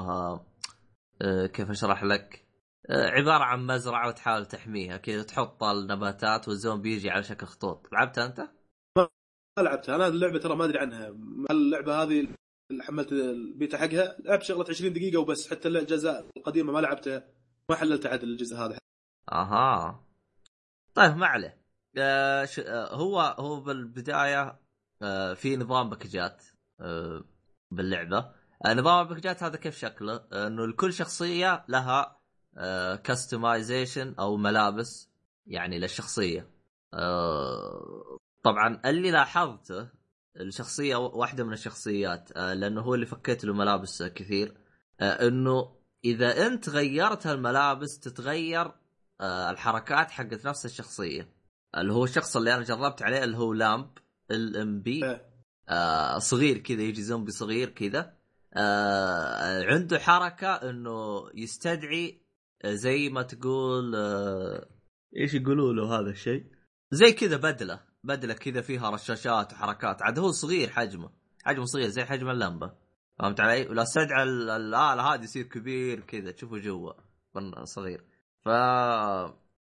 [1.22, 2.47] آه، كيف أشرح لك؟
[2.90, 7.92] عبارة عن مزرعة وتحاول تحميها كذا تحط النباتات والزومبي يجي على شكل خطوط.
[7.92, 8.40] لعبتها أنت؟
[9.58, 9.94] ما لعبتها.
[9.96, 11.08] أنا اللعبة ترى ما أدري عنها.
[11.50, 12.28] اللعبة هذه
[12.70, 14.16] اللي حملت البيتا حقها.
[14.20, 15.50] لعبت شغله 20 دقيقة وبس.
[15.50, 17.28] حتى الاجزاء القديمة ما لعبتها.
[17.70, 18.78] ما حللت عدل الجزء هذا.
[19.32, 20.04] أها.
[20.94, 21.62] طيب ما عليه.
[21.98, 22.58] آه ش...
[22.58, 24.60] آه هو هو بالبداية
[25.02, 26.44] آه في نظام package ات
[26.80, 27.24] آه
[27.70, 28.18] باللعبة.
[28.66, 32.17] آه نظام ال package ات هذا كيف شكله؟ آه إنه لكل شخصية لها
[32.96, 35.10] customization أو ملابس
[35.46, 36.50] يعني للشخصية.
[36.94, 39.88] آه طبعا اللي لاحظته
[40.40, 44.54] الشخصية واحدة من الشخصيات آه لأنه هو اللي فكيت له ملابس كثير
[45.00, 48.72] آه إنه إذا أنت غيرت الملابس تتغير
[49.20, 51.28] آه الحركات حقت نفس الشخصية.
[51.76, 53.90] اللي هو الشخص اللي أنا جربت عليه اللي هو لامب
[54.30, 55.04] الام بي.
[55.04, 55.28] إيه.
[55.68, 58.14] آه صغير كذا يجي زومبي صغير كذا.
[58.54, 62.27] آه عنده حركة إنه يستدعي آه،
[62.66, 64.68] زي ما تقول آه
[65.16, 66.44] إيش يقولوا له هذا الشيء؟
[66.90, 70.02] زي كذا بدلة بدلة كذا فيها رشاشات وحركات.
[70.02, 71.10] عاد هو صغير حجمه
[71.44, 72.74] حجمه صغير زي حجم اللمبة.
[73.18, 76.30] فهمت علي؟ ولا استدعى ال- الاله هذه يصير كبير كذا.
[76.30, 76.92] تشوفه جوا
[77.64, 78.04] صغير.
[78.44, 78.48] ف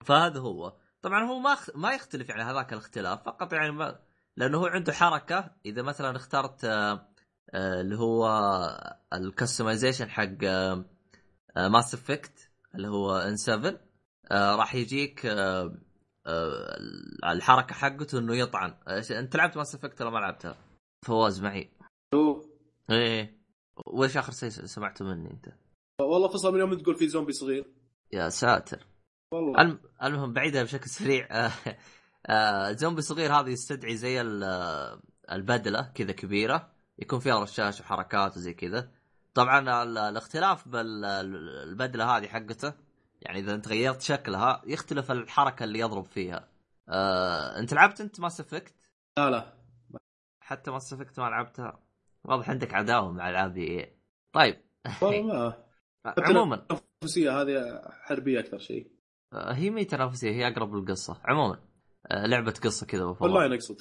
[0.05, 0.77] فهذا هو.
[1.03, 1.71] طبعا هو ما خ...
[1.75, 3.23] ما يختلف يعني هذاك الاختلاف.
[3.23, 4.01] فقط يعني ما...
[4.37, 5.51] لأنه هو عنده حركة.
[5.67, 7.09] إذا مثلا اخترت آه،
[7.55, 8.29] آه، اللي هو
[9.13, 10.45] ال customization حق
[11.57, 13.81] Mass Effect اللي هو N7
[14.31, 15.79] آه، راح يجيك آه،
[16.27, 16.77] آه،
[17.33, 18.75] الحركة حقته إنه يطعن.
[19.11, 20.57] أنت لعبت Mass Effect ولا ما لعبتها؟
[21.07, 21.71] فواز معي.
[22.15, 22.43] هو
[22.91, 23.39] إيه
[23.87, 25.49] وش آخر شيء سمعته مني أنت؟
[26.01, 27.65] والله فصل من يوم تقول في زومبي صغير.
[28.13, 28.87] يا ساتر.
[29.33, 29.61] والله.
[29.61, 29.81] الم...
[30.03, 31.29] المهم بعيدها بشكل سريع.
[31.31, 31.53] آه،
[32.27, 35.01] آه، زومبي صغير هذا يستدعي زي ال-
[35.33, 38.91] البدلة كذا كبيرة يكون فيها رشاش وحركات وزي كذا.
[39.39, 42.75] طبعا ال- الاختلاف بالبدله هذه حقته
[43.23, 46.49] يعني إذا أنت غيرت شكلها يختلف الحركة اللي يضرب فيها.
[46.89, 48.75] آه، أنت لعبت أنت Mass Effect
[49.19, 49.55] لا لا.
[50.45, 51.81] حتى Mass Effect ما لعبتها؟
[52.25, 53.97] واضح عندك عداوة مع ألعاب EA
[54.33, 54.61] طيب.
[55.03, 55.65] والله ما.
[56.27, 56.55] عموما.
[56.71, 58.91] التنافسية هذه حربية أكثر شيء.
[59.33, 61.21] آه، هي مي تنافسية هي أقرب للقصة.
[61.25, 61.61] عموما.
[62.07, 63.03] آه، لعبة قصة كذا.
[63.03, 63.81] اونلاين اقصد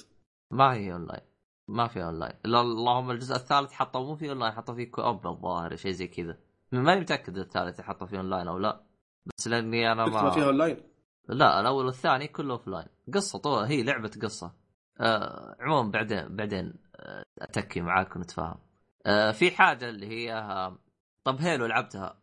[0.52, 1.22] ما هي اونلاين
[1.68, 5.92] ما في اونلاين اللهم الجزء الثالث حطوا مو في اونلاين حطوا فيه co-op الظاهر شيء
[5.92, 6.36] زي كذا.
[6.72, 8.80] ماني متأكد الثالث حطوا فيه اونلاين أو لا.
[9.26, 10.82] بس لأني أنا شفت ما فيها ما اونلاين
[11.28, 14.52] لا الأول والثاني كله offline قصة طول هي لعبة قصة.
[15.00, 18.58] آه عموما بعدين بعدين آه اتكي معاك ونتفاهم.
[19.06, 20.78] آه في حاجة اللي هي آه
[21.24, 22.18] طب Halo لعبتها؟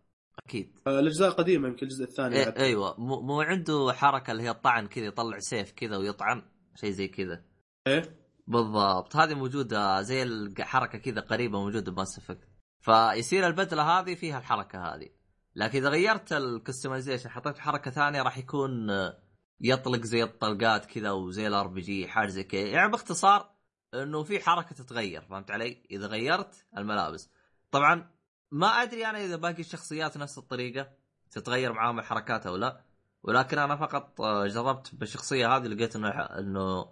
[0.47, 0.79] أكيد.
[0.87, 2.57] آه، الأجزاء القديمة يمكن الجزء الثاني إيه.
[2.57, 2.99] أيوه.
[2.99, 6.41] مو, مو عنده حركة اللي هي الطعن كذا يطلع سيف كذا ويطعن
[6.75, 7.43] شيء زي كذا.
[7.87, 9.15] إيه؟ بالضبط.
[9.15, 12.47] هذه موجودة زي الحركة كذا قريبة موجودة ب Mass Effect
[12.79, 15.09] فيصير البدلة هذه فيها الحركة هذه.
[15.55, 19.17] لكن إذا غيرت ال customization حطيت حركة ثانية راح يكون آه،
[19.61, 22.61] يطلق زي الطلقات كذا وزي ال RPG حاجة زي كذا.
[22.61, 23.55] يعني باختصار
[23.93, 27.29] إنه في حركة تتغير فهمت علي؟ إذا غيرت الملابس.
[27.71, 28.11] طبعا
[28.51, 30.89] ما أدري أنا إذا باقي الشخصيات نفس الطريقة
[31.31, 32.85] تتغير معاهم الحركات أو لا.
[33.23, 36.85] ولكن أنا فقط آه، جربت بالشخصية هذه لقيت إنه إنه.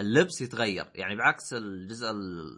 [0.00, 0.90] اللبس يتغير.
[0.94, 2.10] يعني بعكس الجزء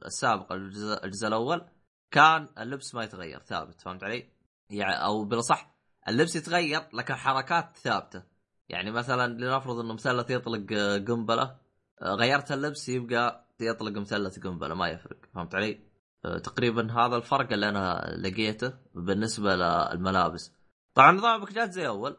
[0.06, 1.68] السابق الجزء, الجزء الأول
[2.10, 3.80] كان اللبس ما يتغير ثابت.
[3.80, 4.28] فهمت علي؟
[4.70, 5.74] يعني أو بالأصح
[6.08, 8.22] اللبس يتغير لكن حركات ثابتة.
[8.68, 11.56] يعني مثلا لنفرض إنه مثلث يطلق آه، قنبلة
[12.02, 15.18] آه، غيرت اللبس يبقى يطلق مثلث قنبلة ما يفرق.
[15.34, 15.80] فهمت علي؟
[16.24, 20.52] آه، تقريبا هذا الفرق اللي أنا لقيته بالنسبة للملابس.
[20.94, 22.16] طبعا نظام الباكجات زي أول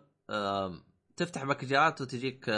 [1.16, 2.50] تفتح باكجات وتجيك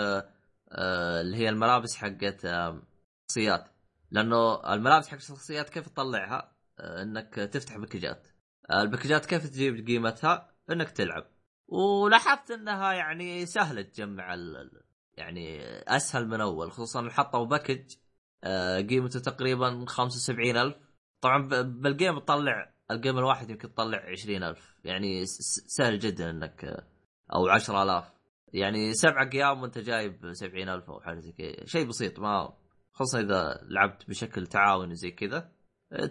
[0.72, 2.82] اللي هي الملابس حقت آه،
[3.30, 3.66] شخصيات.
[4.12, 8.28] لأنه الملابس حق الشخصيات كيف تطلعها؟ آه إنك تفتح package ات.
[8.70, 11.26] آه ال package ات كيف تجيب قيمتها؟ إنك تلعب.
[11.68, 14.72] ولاحظت إنها يعني سهلة تجمع ال...
[15.18, 17.96] يعني أسهل من أول خصوصا حطوا package
[18.44, 20.76] آه قيمته تقريبا 75000
[21.22, 26.86] طبعا بال game تطلع ال game الواحد يمكن تطلع 20000 يعني سهل جدا إنك
[27.34, 28.15] أو 10000
[28.54, 31.66] يعني سبعة أيام وانت جايب 70000 أو حاجة زي كذا.
[31.66, 32.58] شيء بسيط ما
[32.92, 35.52] خصوصا إذا لعبت بشكل تعاوني زي كذا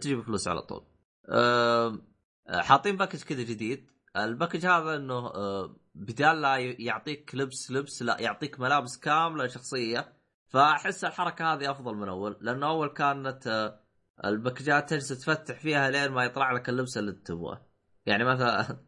[0.01, 0.87] تجيب فلوس على طول.
[1.29, 1.99] أه
[2.49, 3.91] حاطين package كذا جديد.
[4.17, 10.13] ال package هذا إنه أه بدال لا يعطيك لبس لبس لا يعطيك ملابس كاملة شخصية
[10.49, 12.39] فأحس الحركة هذه أفضل من أول.
[12.41, 13.75] لأنه أول كانت
[14.25, 17.67] ال package ات تجلس تفتح فيها لين ما يطلع لك اللبس اللي تبغاه.
[18.07, 18.85] يعني مثلا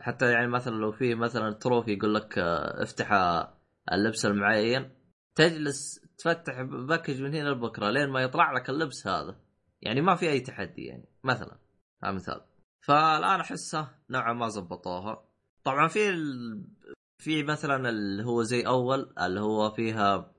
[0.00, 3.12] حتى يعني مثلا لو في مثلا trophy يقول لك آه، افتح
[3.92, 4.90] اللبس المعين
[5.34, 9.36] تجلس تفتح package من هنا لبكرة لين ما يطلع لك اللبس هذا.
[9.82, 11.58] يعني ما في أي تحدي يعني مثلا
[12.04, 12.40] هذا مثال
[12.86, 15.24] فالآن أحسه نوعا ما زبطوها.
[15.64, 16.64] طبعا في ال...
[17.18, 20.32] في مثلا اللي هو زي أول اللي هو فيها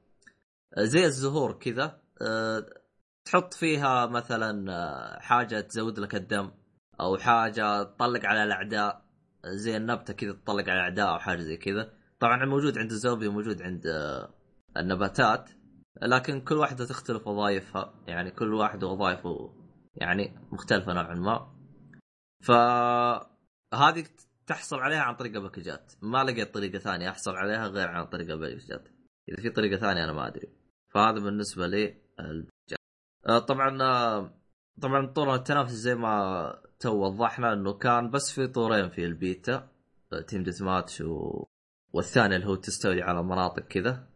[0.77, 2.65] زي الزهور كذا أه
[3.25, 6.51] تحط فيها مثلا آه، حاجة تزود لك الدم
[6.99, 9.04] أو حاجة تطلق على الأعداء.
[9.45, 11.93] زي النبته كذا تطلق على الاعداء أو حاجة زي كذا.
[12.19, 14.33] طبعا موجود عند الزومبي وموجود عند آه،
[14.77, 15.49] النباتات
[16.01, 17.93] لكن كل واحدة تختلف وظائفها.
[18.07, 19.53] يعني كل واحد وظائفه
[19.95, 21.55] يعني مختلفة نوعا ما.
[22.43, 22.51] ف
[23.73, 24.05] هذه
[24.47, 28.87] تحصل عليها عن طريق باكجات ما لقيت طريقة ثانية أحصل عليها غير عن طريق باكجات
[29.29, 30.49] إذا في طريقة ثانية أنا ما أدري.
[30.93, 31.97] فهذا بالنسبة لي
[33.27, 34.39] آه، طبعا آه،
[34.81, 39.67] طبعا طور التنافس زي ما تو وضحنا إنه كان بس في طورين في ال
[40.27, 41.45] beta team deathmatch و...
[41.93, 44.07] والثاني اللي هو تستولي على مناطق كذا.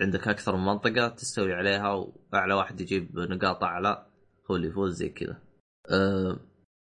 [0.00, 4.06] عندك أكثر من منطقة تستولي عليها وأعلى واحد يجيب نقاط أعلى
[4.50, 5.42] هو اللي يفوز زي كذا.
[5.90, 6.36] أه...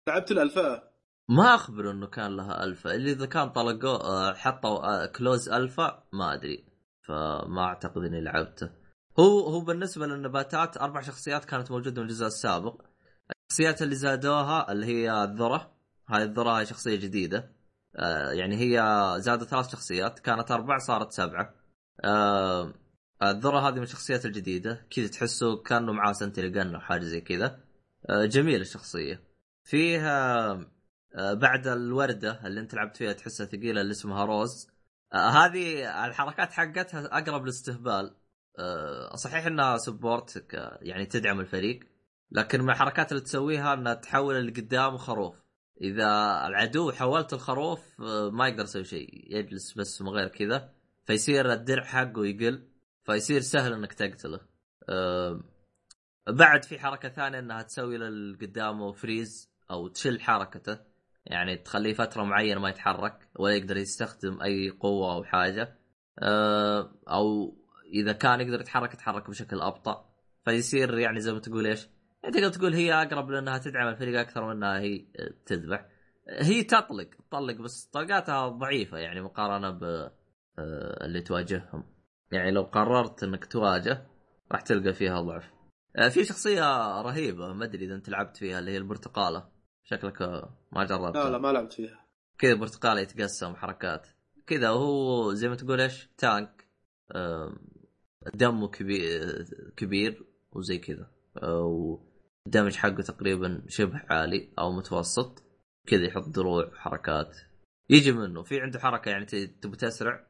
[0.08, 0.82] لعبت الالفا
[1.28, 6.64] ما أخبر إنه كان لها الفا اللي إذا كان طلقوا حطوا closed alpha ما أدري.
[7.02, 8.70] فما أعتقد إني لعبته.
[9.18, 12.82] هو هو بالنسبة للنباتات أربع شخصيات كانت موجودة من الجزء السابق.
[13.50, 15.72] الشخصيات اللي زادوها اللي هي الذرة.
[16.08, 17.52] هاي الذرة هاي شخصية جديدة.
[17.96, 20.18] آه يعني هي زادوا ثلاث شخصيات.
[20.18, 21.54] كانت أربع صارت سبعة.
[22.04, 22.74] آه
[23.22, 24.86] الذرة هذه من الشخصيات الجديدة.
[24.90, 27.60] كذا تحسه كأنه معاه سنتري جن أو حاجة زي كذا.
[28.10, 29.22] آه جميلة الشخصية.
[29.64, 30.50] فيها
[31.14, 34.68] آه بعد الوردة اللي انت لعبت فيها تحسها ثقيلة اللي اسمها روز.
[35.14, 38.14] آه هذه الحركات حقتها أقرب للاستهبال.
[38.58, 40.46] آه، صحيح إنها سبورت
[40.82, 41.80] يعني تدعم الفريق.
[42.30, 45.42] لكن من الحركات اللي تسويها إنها تحول اللي قدام خروف.
[45.80, 46.06] إذا
[46.46, 49.36] العدو حولت الخروف آه، ما يقدر يسوي شيء.
[49.36, 50.72] يجلس بس من غير كذا.
[51.06, 52.68] فيصير الدرع حقه يقل.
[53.04, 54.40] فيصير سهل إنك تقتله.
[54.88, 55.40] أه
[56.28, 60.78] بعد في حركة ثانية إنها تسوي للقدامه فريز أو تشل حركته.
[61.26, 65.78] يعني تخليه فترة معينة ما يتحرك ولا يقدر يستخدم أي قوة أو حاجة.
[66.18, 67.56] أه أو
[67.94, 70.08] إذا كان يقدر يتحرك يتحرك بشكل أبطأ.
[70.44, 71.88] فيصير يعني زي ما تقول إيش؟
[72.22, 75.06] تقدر تقول هي أقرب لأنها تدعم الفريق أكثر من إنها هي
[75.46, 75.88] تذبح.
[76.28, 81.84] هي تطلق تطلق بس طلقاتها ضعيفة يعني مقارنة ب آه، اللي تواجههم.
[82.32, 84.06] يعني لو قررت إنك تواجه
[84.52, 85.58] راح تلقى فيها ضعف.
[85.96, 89.48] آه، في شخصية رهيبة ما أدري إذا أنت لعبت فيها اللي هي البرتقالة
[89.84, 90.22] شكلك
[90.72, 92.06] ما جربتها لا لا ما لعبت فيها
[92.38, 94.06] كذا برتقالة يتقسم حركات
[94.46, 96.68] كذا وهو زي ما تقول إيش تانك
[98.34, 101.10] دمه كبير كبير وزي كذا
[102.48, 105.44] والدمج حقه تقريبا شبه عالي أو متوسط.
[105.86, 107.36] كذا يحط دروع حركات.
[107.90, 108.42] يجي منه.
[108.42, 110.26] في عنده حركة يعني تبي تسرع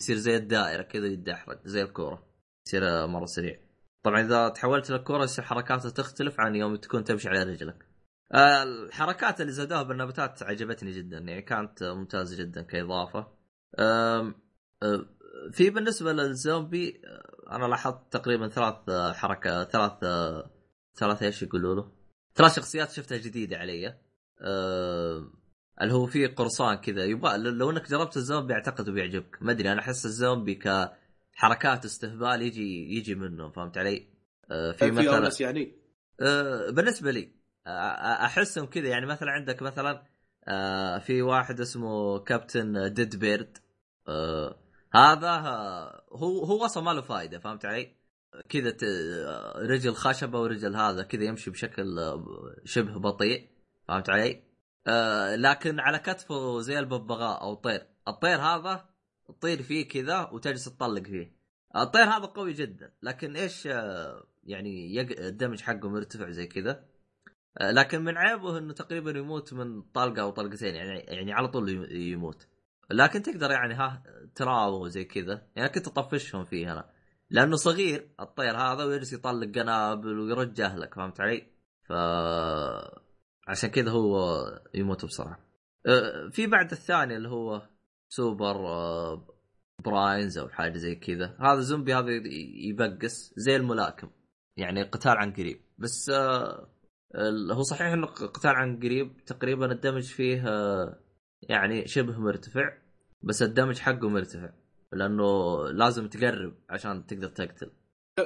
[0.00, 2.26] يصير زي الدائرة كذا يدحرج زي الكورة.
[2.66, 3.60] يصير مرة سريع.
[4.02, 7.86] طبعا إذا تحولت للكوره يصير حركاته تختلف عن يوم تكون تمشي على رجلك.
[8.34, 11.18] الحركات اللي زادوها بالنباتات عجبتني جدا.
[11.18, 13.26] يعني كانت ممتازة جدا كإضافة.
[15.52, 17.02] في بالنسبة للزومبي
[17.50, 19.92] أنا لاحظت تقريبا ثلاث حركة ثلاث
[20.94, 21.92] ثلاث إيش يقولوا له؟
[22.34, 23.98] ثلاث شخصيات شفتها جديدة علي
[24.40, 25.32] أه...
[25.82, 29.80] اللي هو في قرصان كذا يبغى لو انك جربت الزومبي اعتقد بيعجبك ما أدري أنا
[29.80, 34.08] أحس الزومبي كحركات استهبال يجي يجي منه فهمت علي؟
[34.50, 35.76] أه في مثلا يعني
[36.20, 37.32] أه بالنسبة لي
[37.66, 40.02] أحسهم كذا يعني مثلا عندك مثلا
[40.48, 43.58] أه في واحد اسمه كابتن ديد بيرد
[44.08, 44.56] أه
[44.94, 45.36] هذا
[46.12, 47.99] هو هو أصلا ما له فائده فهمت علي؟
[48.48, 48.76] كذا
[49.56, 51.96] رجل خشبة ورجل هذا كذا يمشي بشكل
[52.64, 53.48] شبه بطيء
[53.88, 54.42] فهمت علي؟
[54.86, 58.88] آه لكن على كتفه زي الببغاء أو طير، الطير هذا
[59.28, 61.36] تطير فيه كذا وتجلس تطلق فيه.
[61.76, 65.00] الطير هذا قوي جدا لكن إيش آه، يعني.
[65.00, 66.84] الدمج حقه مرتفع زي كذا.
[67.60, 71.68] آه، لكن من عيبه إنه تقريبا يموت من طلقة أو طلقتين يعني يعني على طول
[71.68, 72.46] يم- يموت.
[72.90, 74.02] لكن تقدر يعني ها
[74.34, 75.46] تراوغ زي كذا.
[75.56, 76.90] يعني كنت أطفشهم فيه أنا.
[77.30, 81.46] لأنه صغير الطير هذا ويجلس يطلق قنابل ويرج اهلك فهمت علي؟
[81.88, 81.92] ف
[83.48, 84.38] عشان كذا هو
[84.74, 85.50] يموت بسرعة.
[85.86, 87.68] أه، في بعد الثاني اللي هو
[88.08, 89.26] سوبر أه،
[89.84, 92.10] براينز أو حاجة زي كذا هذا زومبي هذا
[92.68, 94.10] يبقس زي الملاكم
[94.56, 96.68] يعني قتال عن قريب بس أه،
[97.52, 100.42] هو صحيح إنه قتال عن قريب تقريبا الدمج فيه
[101.42, 102.78] يعني شبه مرتفع
[103.22, 104.50] بس الدمج حقه مرتفع
[104.92, 107.70] لأنه لازم تقرب عشان تقدر تقتل.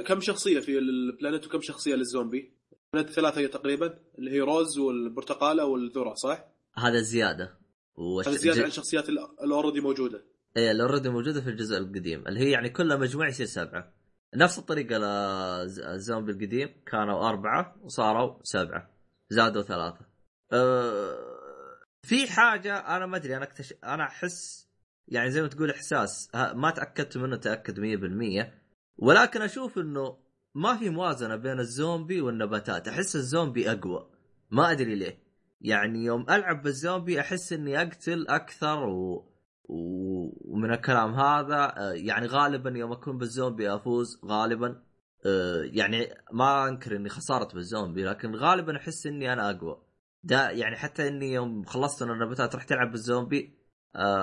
[0.06, 2.52] كم شخصية في البلانيت وكم شخصية للزومبي؟
[2.94, 6.44] البلانيت ثلاثة هي تقريبا اللي هي روز والبرتقالة والذرة صح؟
[6.76, 7.58] هذا زيادة.
[7.96, 8.28] وش...
[8.28, 10.24] هذا زيادة ج- عن الشخصيات ال- اللي already موجودة.
[10.56, 13.92] إيه اللي already موجودة في الجزء القديم اللي هي يعني كلها مجموع يصير سبعة.
[14.34, 18.90] نفس الطريقة للزومبي القديم كانوا أربعة وصاروا سبعة
[19.30, 20.00] زادوا ثلاثة.
[20.52, 21.34] أه...
[22.02, 23.74] في حاجة أنا ما أدري أنا اكتش...
[23.84, 24.63] أنا أحس
[25.08, 26.30] يعني زي ما تقول إحساس.
[26.34, 28.46] ما تأكدت منه تأكد 100%
[28.96, 30.16] ولكن أشوف إنه
[30.54, 32.88] ما في موازنة بين الزومبي والنباتات.
[32.88, 34.10] أحس الزومبي أقوى.
[34.50, 35.24] ما أدري ليه.
[35.60, 39.30] يعني يوم ألعب بالزومبي أحس إني أقتل أكثر و...
[39.64, 44.82] ومن الكلام هذا آه، يعني غالبا يوم أكون بالزومبي أفوز غالبا.
[45.26, 49.82] آه، يعني ما أنكر إني خسرت بالزومبي لكن غالبا أحس إني أنا أقوى.
[50.22, 53.63] دا يعني حتى إني يوم خلصت النباتات رحت ألعب بالزومبي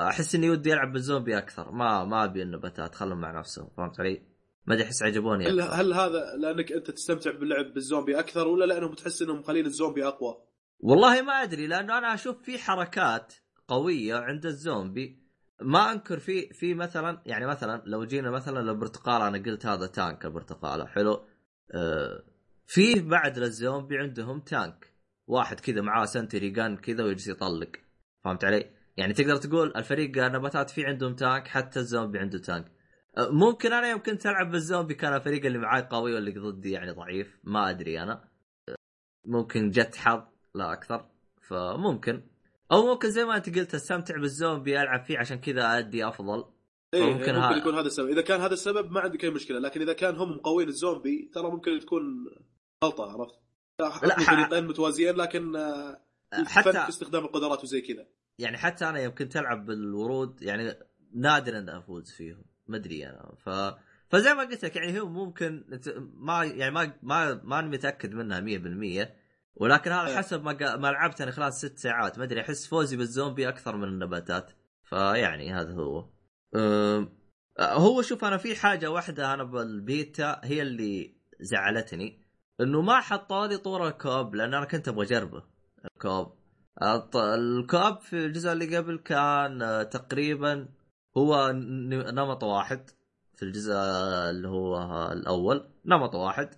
[0.09, 4.21] أحس إني ودي ألعب بالزومبي أكثر ما ما أبي النباتات خلهم مع نفسهم فهمت علي؟
[4.65, 5.61] ما أدري أحس عجبوني هل.
[5.61, 10.37] هل هذا لأنك أنت تستمتع باللعب بالزومبي أكثر ولا لأنهم تحس إنهم مخلين الزومبي أقوى؟
[10.79, 13.33] والله ما أدري لأنه أنا أشوف في حركات
[13.67, 15.21] قوية عند الزومبي
[15.61, 20.25] ما أنكر في في مثلا يعني مثلا لو جينا مثلا للبرتقاله أنا قلت هذا tank
[20.25, 21.25] البرتقاله حلو
[21.71, 22.23] آه
[22.67, 24.93] فيه بعد للزومبي عندهم tank
[25.27, 27.71] واحد كذا معاه sentry gun كذا ويجلس يطلق
[28.23, 32.71] فهمت علي؟ يعني تقدر تقول الفريق نباتات فيه عندهم tank حتى الزومبي عنده tank.
[33.17, 36.91] آه، ممكن أنا يوم كنت العب بالزومبي كان الفريق اللي معاي قوي واللي ضدي يعني
[36.91, 38.29] ضعيف ما أدري أنا.
[38.69, 38.75] آه،
[39.25, 40.21] ممكن جت حظ
[40.55, 41.05] لا أكثر
[41.41, 42.23] فممكن.
[42.71, 46.45] أو ممكن زي ما أنت قلت أستمتع بالزومبي ألعب فيه عشان كذا أدي أفضل.
[46.93, 48.09] إيه ممكن ممكن, ها- يكون هذا السبب.
[48.09, 51.51] إذا كان هذا السبب ما عندك أي مشكلة لكن إذا كان هم مقوين الزومبي ترى
[51.51, 52.03] ممكن تكون
[52.83, 53.35] غلطة عرفت؟
[53.79, 56.01] لا، فريقين متوازيين لكن آه،
[56.33, 58.07] حتى في استخدام القدرات وزي كذا.
[58.41, 60.73] يعني حتى أنا يوم كنت ألعب بالورود يعني
[61.15, 62.43] نادر أن أفوز فيهم.
[62.67, 63.35] ما أدري أنا.
[63.45, 63.49] ف
[64.09, 65.65] فزي ما قلت لك يعني هو ممكن
[66.13, 69.09] ما يعني ما ما ماني متأكد منها 100%
[69.55, 70.17] ولكن هذا إيه.
[70.17, 72.17] حسب ما قا- ما لعبت أنا خلال ست ساعات.
[72.17, 74.51] ما أدري أحس فوزي بالزومبي أكثر من النباتات.
[74.83, 76.09] فيعني هذا هو.
[76.55, 77.09] أم،
[77.59, 82.21] هو شوف أنا في حاجة واحدة أنا بالبيتا هي اللي زعلتني
[82.61, 85.43] إنه ما حطوا لي طور الكوب لأن أنا كنت أبغى أجربه.
[85.95, 86.40] الكوب.
[87.15, 90.67] الكوب في الجزء اللي قبل كان آه، تقريبا
[91.17, 92.89] هو نمط واحد
[93.35, 93.73] في الجزء
[94.29, 94.77] اللي هو
[95.11, 96.49] الأول نمط واحد.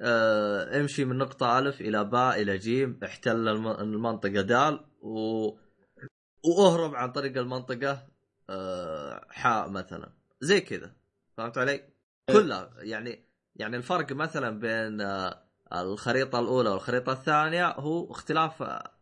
[0.00, 5.48] آه، امشي من نقطة ألف إلى باء إلى جيم احتل الم- المنطقة دال و...
[6.44, 8.06] وأهرب عن طريق المنطقة
[8.50, 10.12] آه، حاء مثلا.
[10.40, 10.92] زي كذا.
[11.36, 11.82] فهمت علي؟
[12.32, 13.24] كلها يعني
[13.56, 18.97] يعني الفرق مثلا بين آه، الخريطة الأولى والخريطة الثانية هو اختلاف آه، آه،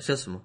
[0.00, 0.42] شو اسمه؟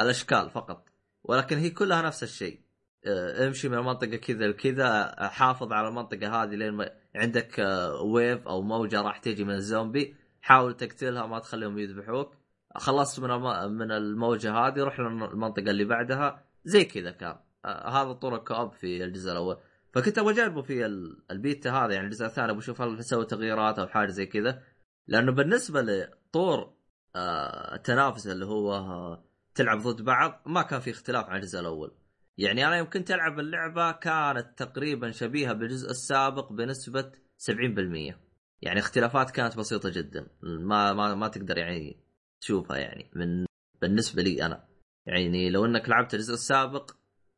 [0.00, 0.88] الأشكال فقط.
[1.24, 2.60] ولكن هي كلها نفس الشيء.
[3.06, 8.02] آه، امشي من المنطقة كذا لكذا آه، حافظ على المنطقة هذه لين ما عندك آه،
[8.02, 10.16] ويف أو موجة راح تجي من الزومبي.
[10.40, 12.34] حاول تقتلها ما تخليهم يذبحوك.
[12.76, 13.30] خلصت من.
[13.70, 16.44] من الموجة هذه روح للمنطقة اللي بعدها.
[16.64, 17.36] زي كذا كان.
[17.64, 19.56] آه، هذا طور الكوب في الجزء الأول.
[19.92, 23.78] فكنت أبغى أجربه في ال- البيتا هذا يعني الجزء الثاني أبغى أشوف هل بيسوي تغييرات
[23.78, 24.62] أو حاجة زي كذا.
[25.06, 26.74] لأنه بالنسبة لطور آه،
[27.16, 31.94] التنافس اللي هو آه، تلعب ضد بعض ما كان في اختلاف عن الجزء الأول.
[32.38, 38.14] يعني أنا يوم كنت العب اللعبة كانت تقريبا شبيهة بالجزء السابق بنسبة 70%
[38.62, 40.26] يعني اختلافات كانت بسيطة جدا.
[40.42, 41.96] ما ما ما تقدر يعني
[42.40, 43.46] تشوفها يعني من
[43.82, 44.68] بالنسبة لي أنا.
[45.06, 46.90] يعني لو إنك لعبت الجزء السابق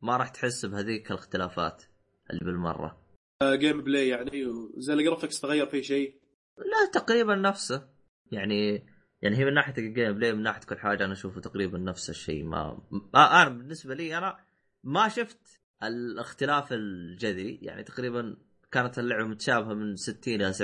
[0.02, 1.82] ما راح تحس بهذيك الاختلافات
[2.30, 3.04] اللي بالمرة.
[3.42, 4.46] gameplay يعني
[4.76, 6.20] زي ال graphics تغير فيه شيء.
[6.58, 7.88] لا تقريبا نفسه.
[8.32, 8.86] يعني
[9.24, 12.44] يعني هي من ناحية ال gameplay من ناحية كل حاجة أنا أشوفه تقريبا نفس الشيء
[12.44, 12.82] ما
[13.14, 14.36] ما- أنا بالنسبة لي أنا
[14.84, 18.36] ما شفت الاختلاف الجذري يعني تقريبا
[18.72, 20.62] كانت اللعبة متشابهة من 60 إلى 70%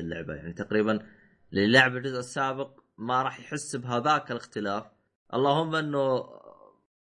[0.00, 1.06] اللعبة يعني تقريبا
[1.52, 4.86] اللي لعب الجزء السابق ما راح يحس بهذاك الاختلاف
[5.34, 6.24] اللهم إنه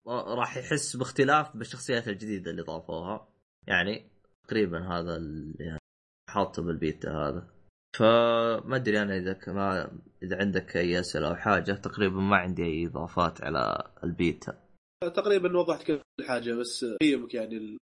[0.06, 3.28] راح يحس باختلاف بالشخصيات الجديدة اللي ضافوها
[3.66, 4.10] يعني
[4.44, 5.78] تقريبا هذا اللي
[6.28, 7.57] حاطه بالبيتا هذا.
[7.96, 9.90] فما أدري أنا إذا ما
[10.22, 14.58] إذا عندك أي أسئلة أو حاجة تقريبا ما عندي أي إضافات على البيتا.
[15.14, 17.78] تقريبا وضحت كل حاجة بس قيمك يعني ال-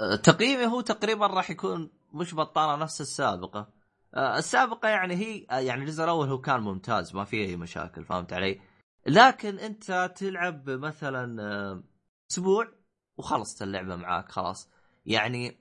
[0.00, 3.72] أه، تقييمي هو تقريبا راح يكون مش بطالة نفس السابقة.
[4.14, 8.04] أه، السابقة يعني هي أه، يعني الجزء الأول هو كان ممتاز ما فيه أي مشاكل
[8.04, 8.60] فهمت علي؟
[9.06, 11.82] لكن أنت تلعب مثلا
[12.30, 12.72] أسبوع
[13.18, 14.70] وخلصت اللعبة معاك خلاص.
[15.06, 15.56] يعني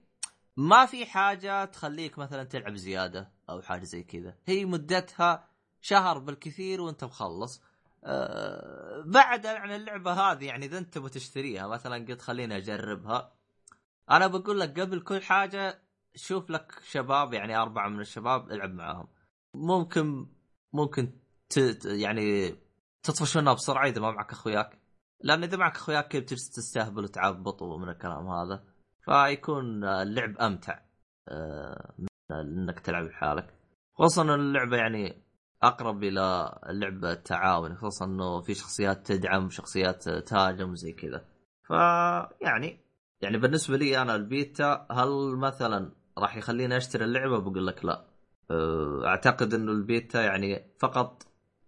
[0.58, 4.38] ما في حاجة تخليك مثلا تلعب زيادة أو حاجة زي كذا.
[4.46, 5.50] هي مدتها
[5.82, 7.64] شهر بالكثير وأنت مخلص.
[8.04, 13.36] أه بعد يعني اللعبة هذه يعني إذا أنت بتشتريها مثلا قلت خليني أجربها.
[14.12, 15.82] أنا بقول لك قبل كل حاجة
[16.16, 19.08] شوف لك شباب يعني أربعة من الشباب العب معاهم.
[19.54, 20.28] ممكن
[20.74, 21.86] ممكن ت...
[21.86, 22.56] يعني
[23.04, 24.80] تطفش منها بسرعة إذا ما معك أخوياك.
[25.22, 28.75] لأن إذا معك أخوياك كيف تستهبل وتعبط ومن الكلام هذا؟
[29.06, 30.80] فيكون اللعب أمتع
[31.30, 33.54] آه، من إنك تلعب لحالك.
[33.94, 35.24] خصوصا اللعبة يعني
[35.64, 41.26] أقرب إلى اللعبه التعاون خصوصا إنه في شخصيات تدعم شخصيات تهاجم وزي كذا.
[41.68, 42.86] فيعني
[43.22, 48.06] يعني بالنسبة لي أنا البيتا هل مثلا راح يخليني أشتري اللعبة؟ بقول لك لا.
[48.52, 51.24] أه، أعتقد إنه البيتا يعني فقط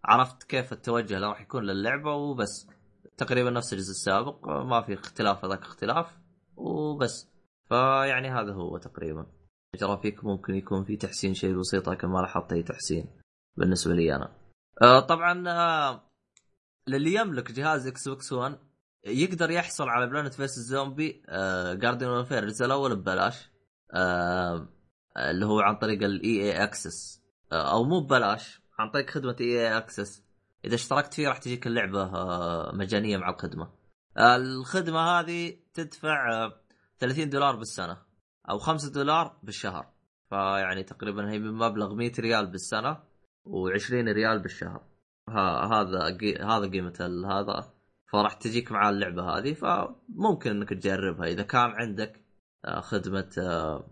[0.06, 2.68] عرفت كيف التوجه راح يكون للعبة وبس.
[3.18, 6.27] تقريبا نفس الجزء السابق ما في اختلاف هذاك اختلاف.
[6.58, 7.30] وبس.
[7.70, 9.26] فيعني هذا هو تقريبا.
[9.76, 13.06] جرافيك ممكن يكون في تحسين شيء بسيط لكن ما لاحظت أي تحسين
[13.58, 14.36] بالنسبة لي أنا.
[14.82, 16.04] أه، طبعا أه،
[16.88, 18.58] للي يملك جهاز Xbox 1
[19.06, 20.58] يقدر يحصل على Plants vs.
[20.58, 21.24] Zombies
[21.74, 23.50] Garden Warfare الجزء الأول ببلاش.
[23.94, 24.70] آه،
[25.18, 27.22] اللي هو عن طريق ال EA Access
[27.52, 30.24] أو مو ببلاش عن طريق خدمة EA Access
[30.66, 33.66] إذا اشتركت فيه راح تجيك اللعبة آه، مجانية مع الخدمة.
[33.66, 33.77] آه،
[34.20, 36.62] الخدمة هذه تدفع آه،
[37.00, 37.98] 30 دولار بالسنة
[38.50, 39.88] أو 5 دولار بالشهر.
[40.30, 42.98] فيعني تقريبا هي بمبلغ 100 ريال بالسنة
[43.48, 44.82] و20 ريال بالشهر.
[45.30, 47.74] ها هذا هذا قيمة هذا.
[48.12, 51.28] فراح تجيك مع اللعبة هذه فممكن إنك تجربها.
[51.28, 52.22] إذا كان عندك
[52.66, 53.88] آه، خدمة آه،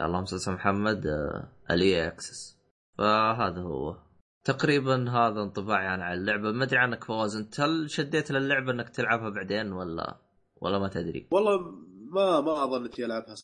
[0.00, 1.06] اللهم صل على محمد
[1.70, 2.58] ال EA Access
[2.98, 4.07] فهذا هو.
[4.44, 8.88] تقريبا هذا انطباعي يعني عن اللعبة ما أدري عنك فواز أنت هل شديت للعبة إنك
[8.88, 10.18] تلعبها بعدين ولا
[10.56, 11.58] ولا ما تدري؟ والله
[12.10, 13.34] ما ما أظن إني ألعبها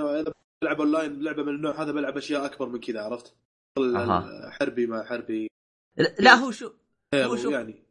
[0.00, 0.32] اذا
[0.62, 3.36] بلعب أونلاين لعبه من النوع هذا بلعب أشياء أكبر من كذا عرفت؟
[3.78, 4.50] أها.
[4.50, 5.48] حربي مع حربي
[6.20, 6.72] لا هو شو
[7.14, 7.82] هو شوف- يعني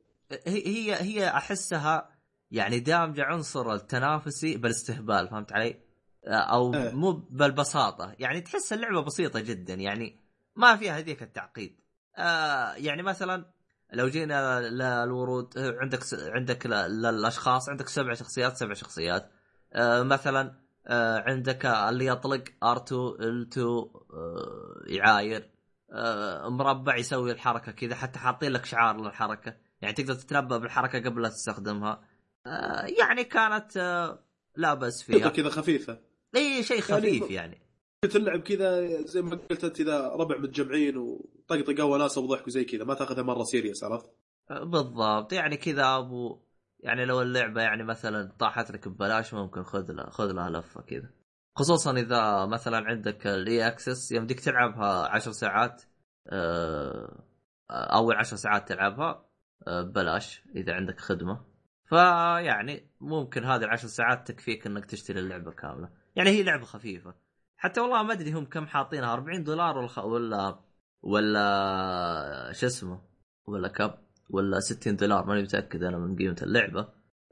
[0.48, 2.10] هي هي هي أحسها
[2.52, 5.82] يعني دامجه عنصر التنافسي بالاستهبال فهمت علي؟
[6.28, 6.92] أو إيه.
[6.92, 10.20] مو بالبساطة يعني تحس اللعبة بسيطة جدا يعني
[10.56, 11.80] ما فيها هذيك التعقيد
[12.18, 13.46] آه يعني مثلا
[13.94, 16.00] لو جينا للورود آه، عندك.
[16.14, 16.66] عندك.
[16.66, 19.32] للأشخاص عندك سبع شخصيات سبع شخصيات.
[19.74, 20.56] آه مثلا
[20.88, 25.50] آه عندك اللي يطلق ار2 ال2 آه يعاير.
[25.92, 29.58] آه مربع يسوي الحركة كذا حتى حاطين لك شعار للحركة.
[29.82, 32.02] يعني تقدر تتنبأ بالحركة قبل لا تستخدمها.
[32.48, 34.20] آه يعني كانت آه
[34.56, 35.30] لا بأس فيها.
[35.30, 36.00] كذا خفيفة.
[36.36, 37.62] اي شيء خفيف يعني- يعني.
[38.12, 40.98] تلعب كذا زي ما قلت أنت إذا ربع متجمعين
[41.50, 44.10] وطقطقه وناسه وضحك وزي كذا ما تاخذها مرة serious عرفت؟
[44.50, 45.34] بالضبط.
[45.34, 46.40] يعني كذا أبو
[46.80, 51.10] يعني لو اللعبة يعني مثلا طاحت لك ببلاش ممكن خذ لها خذ لها لفة كذا.
[51.56, 55.84] خصوصا إذا مثلا عندك ال EA Access يمديك تلعبها عشر ساعات
[56.28, 57.24] آه،
[57.72, 59.26] أول عشر ساعات تلعبها
[59.68, 61.46] آه، ببلاش إذا عندك خدمة.
[61.90, 65.90] فيعني ممكن هذه العشر ساعات تكفيك إنك تشتري اللعبة كاملة.
[66.16, 67.14] يعني هي لعبة خفيفة.
[67.58, 70.60] حتى والله ما أدري هم كم حاطينها 40 دولار ولا
[71.06, 73.02] ولا شو اسمه؟
[73.48, 73.92] ولا كم
[74.30, 76.88] ولا 60 دولار؟ ماني متأكد أنا من قيمة اللعبة.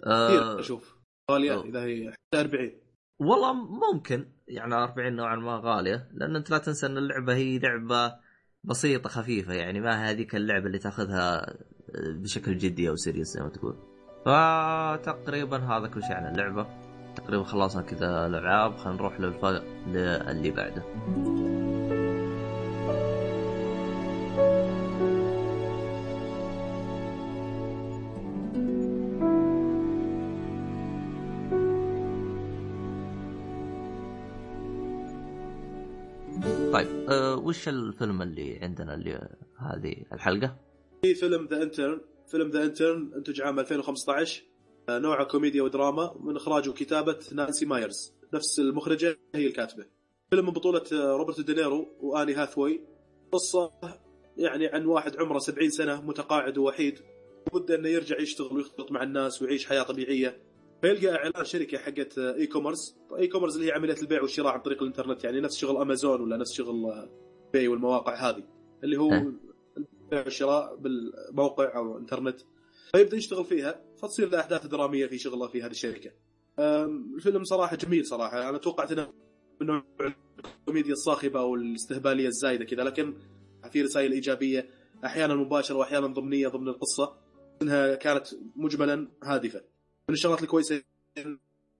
[0.06, 0.98] أه أشوف.
[1.32, 1.66] غالية أوه.
[1.66, 2.72] إذا هي حتى 40
[3.20, 8.16] والله ممكن يعني 40 نوعا ما غالية لأن أنت لا تنسى أن اللعبة هي لعبة
[8.64, 11.58] بسيطة خفيفة يعني ما هذيك اللعبة اللي تأخذها
[11.96, 13.76] بشكل جدي أو سيريس زي ما تقول.
[14.26, 16.68] فتقريبا هذا كل شيء عن اللعبة.
[17.16, 18.78] تقريبا خلصنا كذا الألعاب.
[18.78, 19.46] خلينا نروح للف...
[19.88, 20.84] للي بعده.
[37.54, 40.56] وش الفيلم اللي عندنا اللي هذه الحلقة؟
[41.02, 44.44] في فيلم The Intern فيلم The Intern انتج عام 2015
[44.90, 48.14] آه، نوعه كوميديا ودراما من إخراج وكتابة نانسي مايرز.
[48.34, 49.86] نفس المخرجة هي الكاتبة.
[50.30, 52.82] فيلم من بطولة آه، روبرت دينيرو وآني هاثوي
[53.32, 53.72] قصة
[54.38, 57.00] يعني عن واحد عمره 70 سنة متقاعد ووحيد.
[57.54, 60.42] وبده أنه يرجع يشتغل ويختلط مع الناس ويعيش حياة طبيعية.
[60.82, 65.24] فيلقى إعلان شركة حقت e-commerce e-commerce اللي هي عملية البيع والشراء عن طريق الإنترنت.
[65.24, 67.10] يعني نفس شغل امازون ولا نفس شغل
[67.54, 68.44] eBay والمواقع هذه
[68.84, 69.14] اللي هو.
[69.78, 72.42] البيع والشراء بالموقع أو الإنترنت.
[72.92, 76.12] فيبدأ يشتغل فيها فتصير له أحداث درامية في شغله في هذه الشركة.
[76.60, 78.50] الفيلم صراحة جميل صراحة.
[78.50, 79.14] أنا توقعت إنه
[79.62, 79.84] من نوع
[80.62, 83.14] الكوميديا الصاخبة أو الاستهبالية الزايدة كذا لكن
[83.72, 84.70] في رسائل إيجابية
[85.06, 87.16] أحيانا مباشرة واحيانا ضمنية ضمن القصة
[87.62, 89.62] إنها كانت مجملا هادفة.
[90.10, 90.82] من الشغلات الكويسة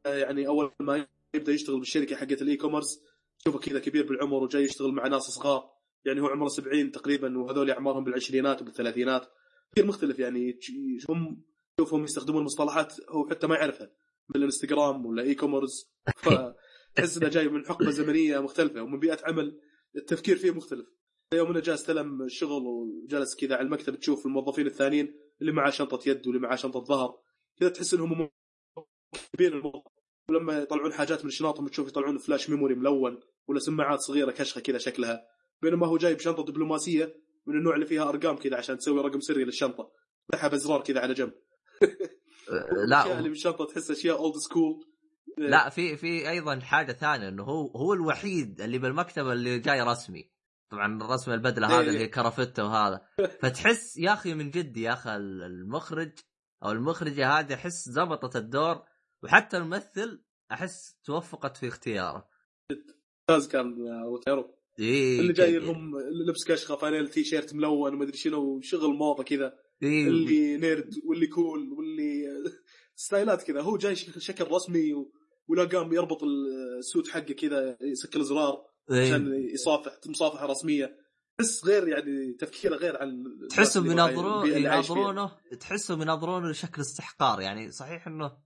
[0.06, 3.02] يعني أول ما يبدأ يشتغل بالشركة حقت ال e-commerce
[3.44, 5.70] تشوفه كذا كبير بالعمر وجاي يشتغل مع ناس صغار.
[6.06, 9.28] يعني هو عمره 70 تقريبا وهذول أعمارهم بالعشرينات وبالثلاثينات.
[9.72, 10.60] كثير مختلف يعني
[11.10, 11.44] هم
[11.78, 13.92] تشوفهم يستخدمون مصطلحات هو حتى ما يعرفها.
[14.30, 19.60] من الانستغرام ولا e-commerce فتحس إنه جاي من حقبة زمنية مختلفة ومن بيئة عمل
[19.96, 20.88] التفكير فيه مختلف.
[21.34, 26.10] يوم إنه جاء استلم الشغل وجلس كذا على المكتب تشوف الموظفين الثانيين اللي معاه شنطة
[26.10, 27.20] يد واللي معاه شنطة ظهر.
[27.60, 28.30] كذا تحس إنهم
[29.34, 29.94] كبير الموظف
[30.30, 33.20] ولما يطلعون حاجات من شنطهم تشوف يطلعون flash memory ملون.
[33.48, 35.22] ولا سماعات صغيرة كشخة كذا شكلها
[35.62, 37.16] بينما هو جايب شنطة دبلوماسية
[37.48, 39.92] من النوع اللي فيها أرقام كذا عشان تسوي رقم سري للشنطة
[40.30, 41.34] فتحها بازرار كذا على جنب.
[42.52, 44.86] الاشياء اللي لا بالشنطة تحس أشياء old school
[45.38, 50.32] لا في في أيضا حاجة ثانية إنه هو هو الوحيد اللي بالمكتب اللي جاي رسمي.
[50.70, 51.80] طبعا الرسم البدلة إيه.
[51.80, 53.02] هذا اللي كرافته وهذا.
[53.42, 56.12] فتحس يا أخي من جد يا أخي المخرج
[56.64, 58.84] أو المخرجة هذه أحس زبطت الدور
[59.24, 62.28] وحتى الممثل أحس توفقت في اختياره.
[63.30, 68.62] ممتاز كان روبرتو إيه اللي جاي لهم لبس كشخة فانيل تي شيرت ملون ومدري شنو
[68.62, 69.54] شغل موضه كذا.
[69.84, 70.08] إيه.
[70.08, 72.24] اللي nerd واللي cool واللي
[72.96, 73.62] ستايلات كذا.
[73.62, 75.12] هو جاي شكل رسمي و...
[75.48, 79.02] ولا قام يربط ال suit حقه كذا يسكر الزرار إيه.
[79.02, 80.98] عشان يصافح مصافحه رسمية.
[81.38, 84.96] تحس غير يعني تفكيره غير عن تحسهم الناس اللي يناظرون البيئة اللي عايش فيها.
[84.98, 87.42] يناظرونه تحسهم يناظرونه لشكل استحقار.
[87.42, 88.38] يعني صحيح إنه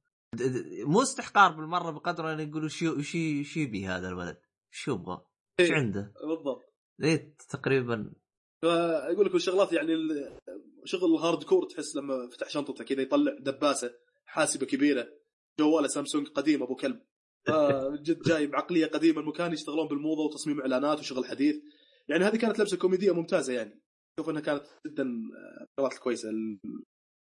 [0.86, 3.02] مو استحقار بالمرة بقدر أن يقولوا شو
[3.44, 4.38] شو يبي هذا الولد.
[4.78, 5.22] شو يبغى؟
[5.60, 5.72] إيش.
[5.72, 6.74] عنده؟ بالضبط.
[7.04, 8.14] إيه تقريبا.
[8.64, 9.94] فاقول لك الشغلات يعني
[10.86, 13.94] شغل ال hardcore تحس لما فتح شنطته كذا يطلع دباسة
[14.26, 15.08] حاسبة كبيرة
[15.60, 17.02] جواله سامسونج قديم أبو كلب.
[17.48, 21.56] فجد جاي بعقلية قديمة المكان يشتغلون بالموضة وتصميم إعلانات وشغل حديث.
[22.10, 23.82] يعني هذه كانت لبسة كوميدية ممتازة يعني.
[24.20, 26.30] شوف إنها كانت جدا آه، شغلات كويسة.
[26.30, 26.60] ال-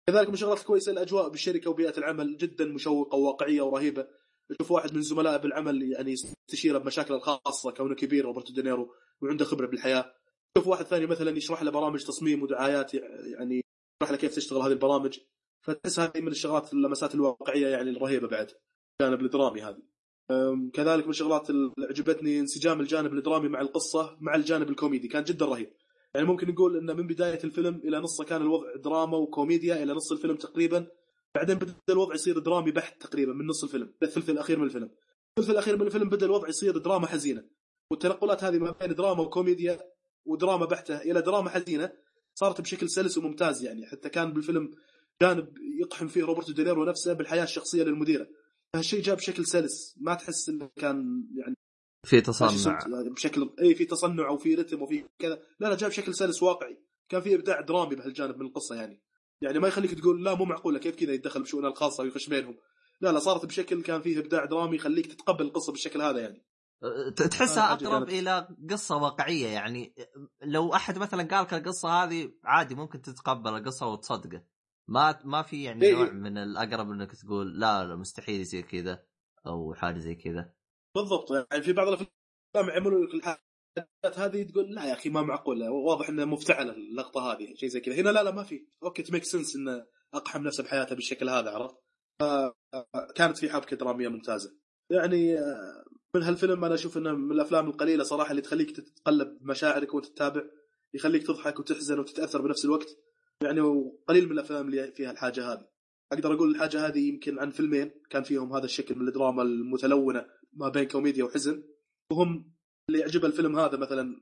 [0.09, 4.09] كذلك من الشغلات الكويسة الأجواء بالشركة وبيئة العمل جدا مشوقة وواقعية ورهيبة.
[4.49, 9.66] تشوف واحد من زملائه بالعمل يعني يستشيره بمشاكله الخاصة كونه كبير روبرتو دينيرو وعنده خبرة
[9.66, 10.14] بالحياة.
[10.59, 13.62] شوف واحد ثاني مثلا يشرح له برامج تصميم ودعايات يعني
[14.03, 15.18] يشرح له كيف تشتغل هذه البرامج.
[15.61, 18.51] فتحس هذه من الشغلات اللمسات الواقعية يعني الرهيبة بعد
[19.01, 19.82] الجانب الدرامي هذه
[20.72, 25.47] كذلك من الشغلات اللي عجبتني انسجام الجانب الدرامي مع القصة مع الجانب الكوميدي كان جدا
[25.47, 25.72] رهيب.
[26.14, 30.12] يعني ممكن نقول إن من بداية الفيلم إلى نصه كان الوضع دراما وكوميديا إلى نص
[30.12, 30.86] الفيلم تقريبا.
[31.35, 34.91] بعدين بدأ الوضع يصير درامي بحت تقريبا من نص الفيلم الثلث الأخير من الفيلم.
[35.39, 37.45] الثلث الأخير من الفيلم بدأ الوضع يصير دراما حزينة.
[37.91, 39.80] والتنقلات هذه ما بين دراما وكوميديا
[40.26, 41.93] ودراما بحته إلى دراما حزينة
[42.35, 43.87] صارت بشكل سلس وممتاز يعني.
[43.87, 44.70] حتى كان بالفيلم
[45.22, 48.28] جانب يقحم فيه روبرتو دينيرو نفسه بالحياة الشخصية للمديرة.
[48.72, 51.55] فهالشيء جاء بشكل سلس ما تحس إنه كان يعني
[52.07, 52.78] في تصنع.
[53.16, 55.43] بشكل اي في تصنع وفي رتم وفي كذا.
[55.61, 56.78] لا لا جاء بشكل سلس واقعي.
[57.09, 59.03] كان في إبداع درامي بهالجانب من القصة يعني.
[59.43, 62.57] يعني ما يخليك تقول لا مو معقولة كيف كذا يتدخل بشؤونها الخاصة ويخش بينهم؟
[63.01, 66.45] لا لا صارت بشكل كان فيه إبداع درامي يخليك تتقبل القصة بالشكل هذا يعني.
[67.16, 69.95] تحسها آه، أقرب إلى قصة واقعية يعني.
[70.43, 74.45] لو أحد مثلا قال لك القصة هذه عادي ممكن تتقبل القصة وتصدقه.
[74.89, 75.95] ما ما في يعني إيه.
[75.95, 79.05] نوع من الأقرب إنك تقول لا لا مستحيل يصير كذا
[79.47, 80.55] أو حاجة زي كذا.
[80.95, 81.30] بالضبط.
[81.30, 82.09] يعني في بعض الأفلام
[82.68, 83.43] يعملوا لك الحاجات
[84.16, 87.95] هذه تقول لا يا أخي ما معقولة واضح انه مفتعلة اللقطة هذه شيء زي كذا.
[87.95, 88.66] هنا لا لا ما في.
[88.83, 91.77] okay ت make sense انه أقحم نفسه بحياته بالشكل هذا عرفت؟
[93.14, 94.57] كانت في حبكة درامية ممتازة.
[94.91, 99.95] يعني آه، من هالفيلم أنا أشوف إنه من الأفلام القليلة صراحة اللي تخليك تتقلب بمشاعرك
[99.95, 100.43] وتتابع
[100.95, 102.89] يخليك تضحك وتحزن وتتأثر بنفس الوقت.
[103.43, 103.61] يعني
[104.09, 105.66] قليل من الأفلام اللي فيها الحاجة هذه.
[106.12, 110.68] أقدر أقول الحاجة هذه يمكن عن فيلمين كان فيهم هذا الشكل من الدراما المتلونة ما
[110.68, 111.64] بين كوميديا وحزن
[112.11, 112.54] وهم
[112.89, 114.20] اللي يعجبه الفيلم هذا مثلا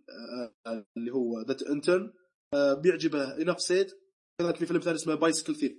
[0.66, 2.12] آه، اللي هو The Intern
[2.54, 3.86] بيعجبه Enough Said
[4.38, 5.72] كذلك في فيلم ثاني اسمه Bicycle Thief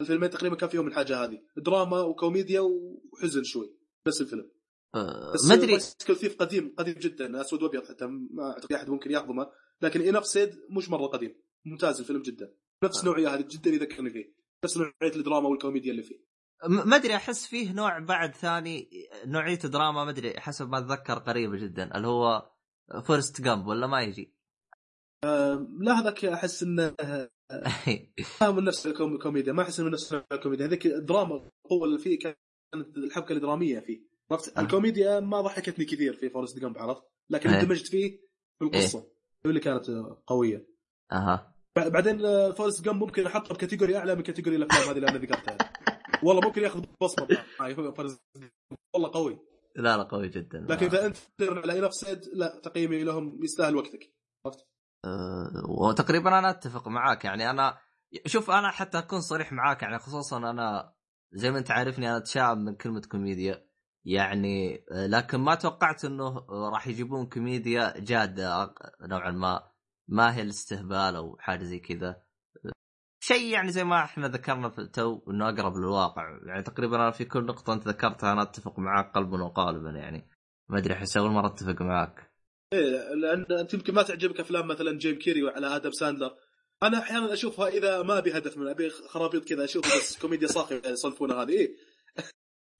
[0.00, 1.42] الفيلمين تقريبا كان فيهم الحاجة هذه.
[1.56, 3.76] دراما وكوميديا وحزن شوي.
[4.06, 4.50] بس الفيلم.
[4.94, 5.66] آه، ما أدري.
[5.66, 7.40] Bicycle Thief قديم قديم جدا.
[7.40, 8.06] أسود وأبيض حتى.
[8.06, 9.50] ما أعتقد أحد ممكن يهضمه
[9.82, 11.34] لكن Enough Said مش مرة قديم.
[11.64, 12.54] ممتاز الفيلم جدا.
[12.84, 13.00] نفس آه.
[13.00, 14.34] النوعيه هذه جدا يذكرني فيه.
[14.64, 16.29] نفس نوعية الدراما والكوميديا اللي فيه.
[16.68, 18.90] ما أدري أحس فيه نوع بعد ثاني
[19.24, 22.50] نوعية دراما ما أدري حسب ما أتذكر قريبة جدا اللي هو
[23.06, 24.34] Forrest Gump ولا ما يجي؟
[25.80, 26.94] لا هذاك أحس إنه
[28.40, 30.66] ما من نفس الكوم- الكوميديا ما أحس من نفس الكوميديا.
[30.66, 31.34] هذيك الدراما
[31.64, 34.00] القوة اللي فيه كانت الحبكة الدرامية فيه.
[34.30, 34.60] عرفت؟ أه.
[34.60, 37.60] الكوميديا ما ضحكتني كثير في Forrest Gump عرفت؟ لكن إيه.
[37.60, 38.20] اندمجت فيه
[38.58, 38.98] في القصة
[39.46, 39.86] هو اللي كانت
[40.26, 40.66] قوية.
[41.12, 41.54] أها.
[41.76, 45.18] بعدين آه، Forrest Gump ممكن أحطه ب category أعلى من category الأفلام هذه اللي أنا
[45.18, 45.58] ذكرتها.
[46.22, 48.50] والله ممكن ياخذ بصمة Gump.
[48.94, 49.38] والله قوي.
[49.76, 50.66] لا لا قوي جدا.
[50.68, 54.14] لكن إذا أنت على Enough Said لا تقييمي لهم يستاهل وقتك.
[54.46, 54.66] عرفت؟
[55.04, 57.24] أه وتقريبا أنا أتفق معاك.
[57.24, 57.78] يعني أنا
[58.26, 59.82] شوف أنا حتى أكون صريح معاك.
[59.82, 60.94] يعني خصوصا أنا
[61.32, 63.66] زي ما أنت عارفني أنا اتشائم من كلمة كوميديا.
[64.04, 69.70] يعني آه، لكن ما توقعت إنه آه، راح يجيبون كوميديا جادة نوعا ما.
[70.08, 72.08] ما هي الاستهبال أو حاجة زي كذا.
[72.08, 72.24] آه،
[73.20, 76.38] شيء يعني زي ما إحنا ذكرنا في التو إنه أقرب للواقع.
[76.46, 80.28] يعني تقريبا أنا في كل نقطة أنت ذكرتها أنا أتفق معاك قلبا وقالبا يعني.
[80.68, 82.30] ما أدري احس أول مرة أتفق معاك.
[82.72, 86.36] إيه لأن أنت يمكن ما تعجبك أفلام مثلا جيم كيري وعلى آدم ساندلر.
[86.82, 90.88] أنا أحيانا أشوفها إذا ما أبي هدف من أبي خرابيط كذا أشوف بس كوميديا صاخبة
[90.88, 91.50] يصنفونها هذه.
[91.50, 91.76] إيه.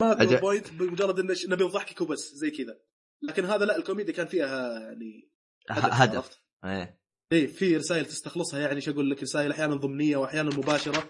[0.01, 0.41] ما أجل.
[0.41, 2.79] بوينت بمجرد ان ش- نبي نضحكك وبس زي كذا.
[3.23, 5.31] لكن هذا لا الكوميديا كان فيها يعني
[5.71, 6.17] هدف.
[6.17, 7.00] عرفت؟ إيه.
[7.33, 11.05] إيه في رسائل تستخلصها يعني إيش أقول لك رسائل أحيانا ضمنية واحيانا مباشرة.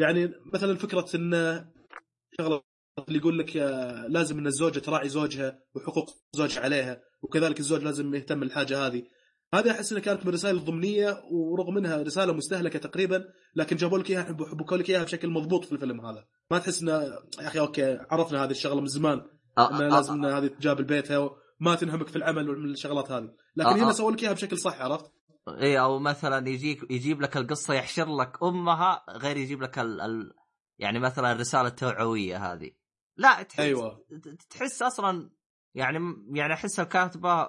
[0.00, 1.64] يعني مثلا فكرة إن
[2.38, 2.62] شغلة
[3.08, 8.14] اللي يقول لك آه، لازم إن الزوجة تراعي زوجها وحقوق زوجها عليها وكذلك الزوج لازم
[8.14, 9.02] يهتم بالحاجة هذه.
[9.54, 14.10] هذه أحس إنها كانت من الرسائل الضمنيه ورغم إنها رسالة مستهلكة تقريبا لكن جابوا لك
[14.10, 16.24] إياها حبوا لك إياها بشكل مضبوط في الفيلم هذا.
[16.50, 19.22] ما تحس إنه يا أخي أوكي عرفنا هذه الشغلة من زمان
[19.58, 23.28] آه، إنه آه، لازم ان هذه تجاب البيت وما تنهمك في العمل من الشغلات هذه.
[23.56, 23.92] لكن آه، هنا آه.
[23.92, 25.10] سووا لك إياها بشكل صح عرفت؟
[25.48, 30.00] اي أو مثلا يجيك يجيب لك القصة يحشر لك أمها غير يجيب لك ال...
[30.00, 30.32] ال...
[30.78, 32.70] يعني مثلا الرسالة التوعوية هذه.
[33.16, 33.78] لا تحس
[34.22, 35.30] ت- تحس أصلا
[35.74, 35.98] يعني
[36.30, 37.48] يعني أحس الكاتبة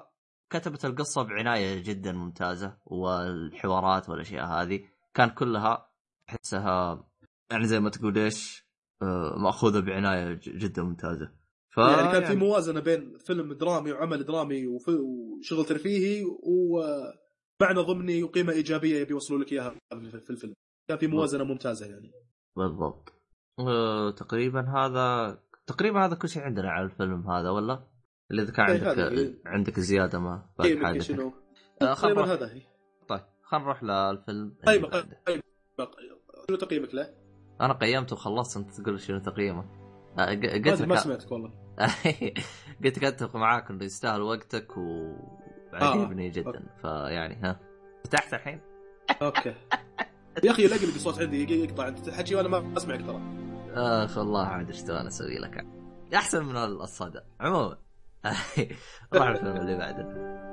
[0.50, 4.86] كتبت القصة بعناية جدا ممتازة والحوارات والأشياء هذه.
[5.14, 5.89] كان كلها
[6.30, 7.08] أحسها
[7.52, 8.68] يعني زي ما تقول إيش
[9.02, 11.32] آه، مأخوذة بعناية جدا ممتازة.
[11.70, 16.24] ف يعني كان في موازنة بين فيلم درامي وعمل درامي وشغل ترفيهي
[17.64, 20.53] ومعنى ضمني وقيمه إيجابية يبي يوصلوا لك إياها في الفيلم.
[20.89, 22.11] كان في موازنة ممتازة يعني.
[22.57, 23.14] بالضبط.
[23.59, 27.88] آه، تقريبا هذا تقريبا هذا كل شيء عندنا على الفيلم هذا ولا؟
[28.32, 30.99] اللي إذا كان إيه، عندك هذه- عندك زيادة ما قيمك حاجة.
[30.99, 31.34] شنو.
[31.82, 32.61] خل تقريبا هذا هي
[33.07, 35.22] طيب خلينا نروح للفيلم اللي طيب بعده.
[35.28, 35.41] طيب
[36.47, 37.14] شنو تقييمك له؟
[37.61, 39.66] أنا قيمته وخلصت أنت تقول شنو تقييمه.
[40.18, 41.53] ما قلت أدري، ما لك سمعتك والله.
[42.84, 44.68] قلت لك أتفق معاك إنه يستاهل وقتك
[45.82, 46.64] وعجبني جدا.
[46.82, 47.60] فيعني ها.
[48.04, 48.60] فتحت الحين.
[49.22, 49.56] أوكي.
[50.44, 53.22] يا أخي لقلق الصوت عندي يقطع أنت تحكي وأنا ما أسمعك ترى.
[53.76, 55.66] آخ والله عاد إيش تبغى أسوي لك.
[56.16, 57.20] أحسن من الصدى.
[57.40, 57.78] عموما.
[59.14, 60.53] راح الفيلم اللي بعده.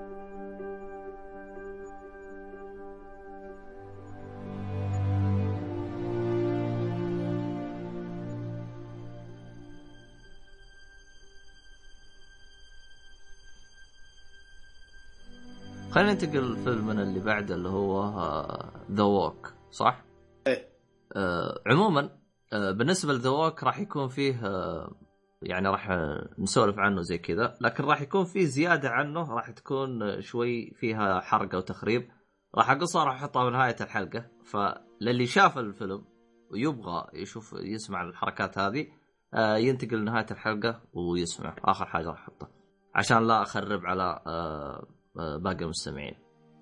[15.90, 18.04] خلينا ننتقل للفيلم اللي بعده اللي هو
[18.92, 20.04] ذا ووك صح؟
[20.46, 20.68] إيه.
[21.16, 22.10] آه عموما
[22.52, 24.92] آه بالنسبة لذا ووك راح يكون فيه آه
[25.42, 30.02] يعني راح آه، نسولف عنه زي كذا لكن راح يكون فيه زيادة عنه راح تكون
[30.02, 32.08] آه، شوي فيها حرقة وتخريب.
[32.54, 34.26] راح اقصها راح أحطها بنهايه الحلقة.
[34.44, 36.04] فللي شاف الفيلم
[36.50, 38.86] ويبغى يشوف يسمع الحركات هذه
[39.34, 41.56] آه ينتقل لنهاية الحلقة ويسمع.
[41.64, 42.48] آخر حاجة راح أحطها.
[42.94, 44.86] عشان لا أخرب على آه آه
[45.36, 46.14] باقي المستمعين.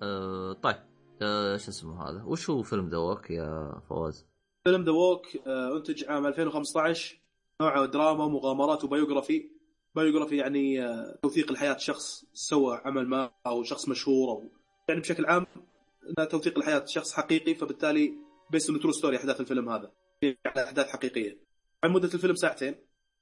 [0.03, 0.75] آه طيب
[1.21, 4.27] آه شو اسمه هذا؟ وش هو فيلم The Walk يا فواز؟
[4.63, 7.21] فيلم The Walk انتج عام 2015
[7.61, 9.59] نوعه دراما ومغامرات و biography.
[9.95, 14.43] biography يعني آه، توثيق الحياة شخص سوى عمل ما أو شخص مشهور أو
[14.89, 15.45] يعني بشكل عام
[16.31, 18.13] توثيق الحياة شخص حقيقي فبالتالي
[18.51, 19.91] based true story أحداث الفيلم هذا.
[20.21, 21.39] يعني أحداث حقيقية.
[21.83, 22.75] عن مدة الفيلم ساعتين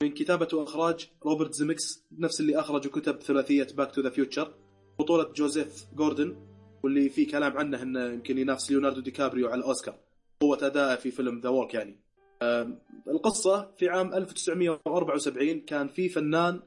[0.04, 4.54] من كتابة وإخراج روبرت زيمكس نفس اللي اخرج وكتب ثلاثية Back to the Future
[5.00, 6.36] بطولة جوزيف جوردن
[6.84, 9.96] واللي في كلام عنه انه يمكن ينافس ليوناردو دي كابريو على الأوسكار.
[10.42, 12.00] قوة أداءه في فيلم The Walk يعني.
[12.42, 16.60] آم، القصة في عام 1974 كان في فنان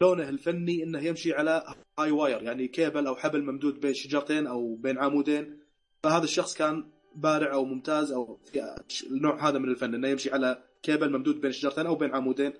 [0.00, 4.74] لونه الفني إنه يمشي على high wire يعني كيبل أو حبل ممدود بين شجرتين أو
[4.74, 5.58] بين عمودين.
[6.02, 6.84] فهذا الشخص كان
[7.14, 8.76] بارع أو ممتاز أو في
[9.10, 12.52] النوع هذا من الفن إنه يمشي على كيبل ممدود بين شجرتين أو بين عمودين.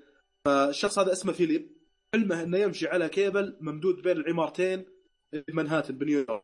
[0.44, 1.78] فالشخص هذا اسمه فيليب.
[2.14, 4.84] حلمه إنه يمشي على كيبل ممدود بين العمارتين
[5.30, 6.42] في منهاتن بنيويورك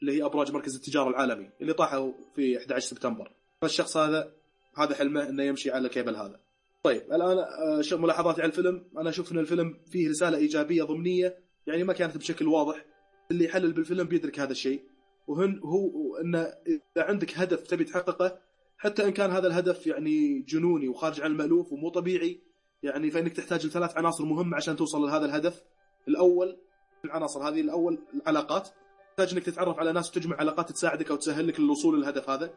[0.00, 3.32] اللي هي أبراج مركز التجارة العالمي اللي طاحوا في 11 سبتمبر.
[3.62, 4.32] فالشخص هذا
[4.78, 6.40] هذا حلمه إنه يمشي على الكيبل هذا.
[6.82, 11.84] طيب الآن آه، ملاحظاتي على الفيلم؟ أنا أشوف إن الفيلم فيه رسالة إيجابية ضمنية يعني
[11.84, 12.84] ما كانت بشكل واضح.
[13.30, 14.82] اللي يحلل بالفيلم بيدرك هذا الشيء.
[15.26, 18.38] وهو ان إذا عندك هدف تبي تحققه
[18.78, 22.40] حتى إن كان هذا الهدف يعني جنوني وخارج عن المألوف ومو طبيعي
[22.82, 25.62] يعني فإنك تحتاج لثلاث عناصر مهمة عشان توصل لهذا الهدف.
[26.08, 26.58] الأول
[27.04, 28.68] العناصر هذه الأول العلاقات.
[29.08, 32.50] تحتاج إنك تتعرف على ناس وتجمع علاقات تساعدك أو تسهل لك الوصول للهدف هذا.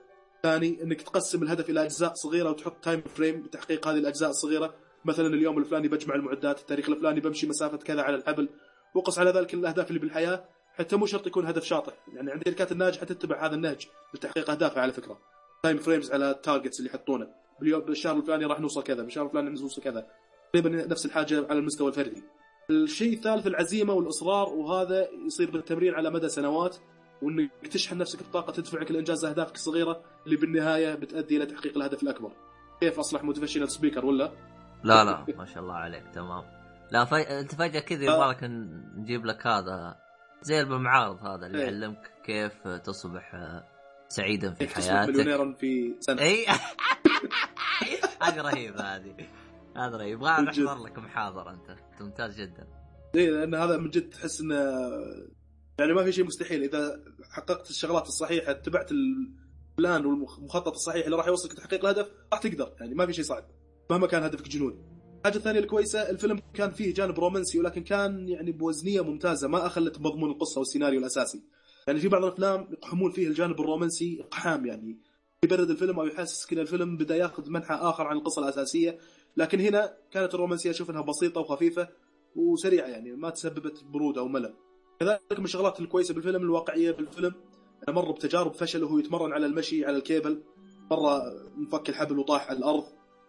[0.43, 4.73] ثاني إنك تقسم الهدف إلى أجزاء صغيرة وتحط time frame لتحقيق هذه الأجزاء الصغيرة.
[5.05, 8.49] مثلا اليوم الفلاني بجمع المعدات التاريخ الفلاني بمشي مسافة كذا على الحبل.
[8.95, 11.93] وقس على ذلك الأهداف اللي بالحياة حتى مو شرط يكون هدف شاطح.
[12.13, 15.19] يعني عند الشركات الناجحه تتبع هذا النهج لتحقيق أهدافها على فكرة.
[15.63, 17.27] time frames على ال targets اللي يحطونه.
[17.59, 20.07] باليوم بالشهر الفلاني راح نوصل كذا بالشهر الفلاني راح نوصل كذا.
[20.53, 22.23] تقريبا نفس الحاجة على المستوى الفردي.
[22.70, 26.78] الشيء الثالث العزيمة والإصرار وهذا يصير بالتمرين على مدى سنوات
[27.22, 32.32] وإنك تشحن نفسك بطاقة تدفعك لإنجاز أهدافك الصغيرة اللي بالنهاية بتؤدي إلى تحقيق الهدف الأكبر.
[32.80, 34.32] كيف أصلح motivational speaker ولا؟
[34.84, 36.43] لا لا ما شاء الله عليك تمام
[36.91, 37.15] لا في...
[37.15, 38.15] أنت فجأة كذا آه.
[38.15, 38.43] يبغى لك
[38.97, 39.95] نجيب لك هذا
[40.41, 41.63] زي المعارض هذا اللي إيه.
[41.63, 43.36] يعلمك كيف تصبح
[44.07, 46.22] سعيدا في كيف تصبح حياتك مليونيرا في سنة.
[46.22, 46.45] اي
[48.22, 49.15] حاجة رهيبة هذه
[49.78, 50.41] هذا رهيب يبغى.
[50.41, 52.67] نحضر لك محاضره أنت ممتاز جدا
[53.15, 54.55] اي لأن هذا من جد تحس إنه
[55.80, 61.28] يعني ما في شيء مستحيل إذا حققت الشغلات الصحيحة اتبعت البلان والمخطط الصحيح اللي راح
[61.28, 63.43] يوصلك لتحقيق الهدف راح تقدر يعني ما في شيء صعب
[63.91, 64.97] مهما كان هدفك جنوني.
[65.19, 69.99] الحاجة الثانية الكويسة الفيلم كان فيه جانب رومانسي ولكن كان يعني بوزنية ممتازة ما أخلت
[69.99, 71.43] بمضمون القصة والسيناريو الأساسي.
[71.88, 74.97] يعني في بعض الأفلام يقحمون فيه الجانب الرومانسي إقحام يعني
[75.43, 78.97] يبرد الفيلم أو يحسسك إن الفيلم بدأ ياخذ منحى آخر عن القصة الأساسية
[79.38, 81.88] لكن هنا كانت الرومانسية أشوف إنها بسيطة وخفيفة
[82.35, 84.53] وسريعة يعني ما تسببت برود أو ملل.
[84.99, 87.33] كذلك من الشغلات الكويسة بالفيلم الواقعية بالفيلم
[87.89, 90.43] مر بتجارب فشل وهو يتمرن على المشي على الكيبل
[90.91, 91.21] مرة
[91.57, 92.83] انفك الحبل وطاح على الأرض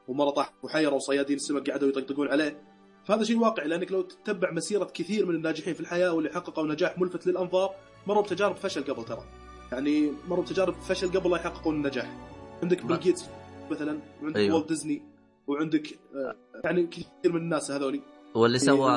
[0.09, 2.63] ومرة طاح بحيرة وصيادين السمك قعدوا يطقطقون عليه
[3.05, 6.99] فهذا شيء واقعي لأنك لو تتبع مسيرة كثير من الناجحين في الحياة واللي حققوا نجاح
[6.99, 7.75] ملفت للانظار
[8.07, 9.25] مروا بتجارب فشل قبل ترى
[9.73, 12.29] يعني مروا بتجارب فشل قبل لا يحققون النجاح
[12.63, 13.25] عندك بيل جيتس
[13.71, 14.37] مثلا وعندك.
[14.37, 14.57] أيوه.
[14.57, 15.03] والت ديزني
[15.49, 18.03] وعندك آه، يعني كثير من الناس هذولي
[18.35, 18.91] واللي سوى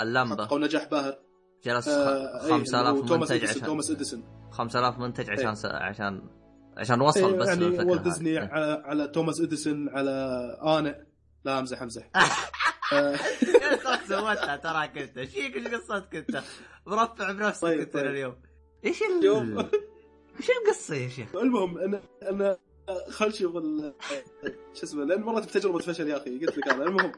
[0.00, 1.18] اللمبه حققوا نجاح باهر
[1.64, 5.54] جلس آه، أي، 5000 اللي هو توماس منتج عشان توماس إديسون 5000 منتج عشان إيه.
[5.54, 5.64] س...
[5.66, 6.22] عشان
[6.76, 8.02] عشان وصل إيه، بس يعني والت.
[8.02, 8.48] ديزني إيه.
[8.52, 10.10] على, على توماس إديسون على
[10.62, 11.06] أنا
[11.44, 12.10] لا أمزح أمزح
[12.92, 13.16] آه،
[14.08, 16.42] سويتها تراك انت إيش فيك إيش قصتك أنت؟
[16.86, 18.06] مرفع بنفسك طيب، أنت طيب.
[18.06, 18.34] اليوم
[18.84, 19.24] إيش ال...
[19.24, 19.58] يوم.
[20.38, 22.56] إيش القصة يا شيخ؟ المهم أنا أنا
[23.08, 23.52] خل نشوف
[24.74, 26.84] شو اسمه لأن مرات بتجربه فشل يا أخي قلت لك أنا.
[26.84, 27.12] المهم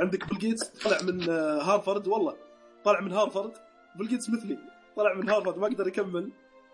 [0.00, 2.36] عندك بيل جيتس طلع من آه، هارفرد والله
[2.84, 3.52] طلع من هارفرد
[3.96, 4.58] بيل جيتس مثلي
[4.96, 6.30] طلع من هارفرد ما قدر يكمل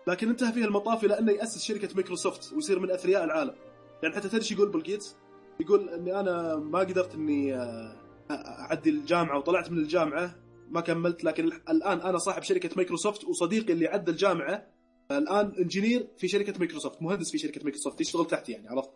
[0.07, 3.55] لكن انتهى فيه المطاف إلى أنه يأسس شركة مايكروسوفت ويصير من أثرياء العالم.
[4.03, 5.15] يعني حتى تدري يقول بيل جيتس
[5.59, 7.95] يقول إني أنا ما قدرت إني آه،
[8.31, 10.35] اعدي الجامعة وطلعت من الجامعة
[10.69, 14.67] ما كملت لكن الآن أنا صاحب شركة مايكروسوفت وصديقي اللي عدى الجامعة
[15.11, 18.89] الآن engineer في شركة مايكروسوفت مهندس في شركة مايكروسوفت يشتغل تحتي يعني عرفت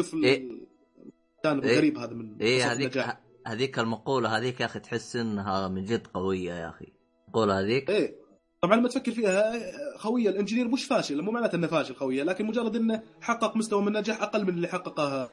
[0.00, 0.36] شوف ال- إيه.
[0.38, 1.72] الجانب إيه.
[1.72, 3.16] الغريب هذا من قصة هذيك.
[3.46, 6.86] هذيك المقولة هذيك يا أخي تحس إنها من جد قوية يا أخي
[7.26, 8.16] المقولة هذيك إيه
[8.62, 9.52] طبعا لما تفكر فيها
[9.96, 13.82] خوية ال engineer مش فاشل مو معناته إنه فاشل خوية لكن مجرد إنه حقق مستوى
[13.82, 15.30] من النجاح أقل من اللي حققه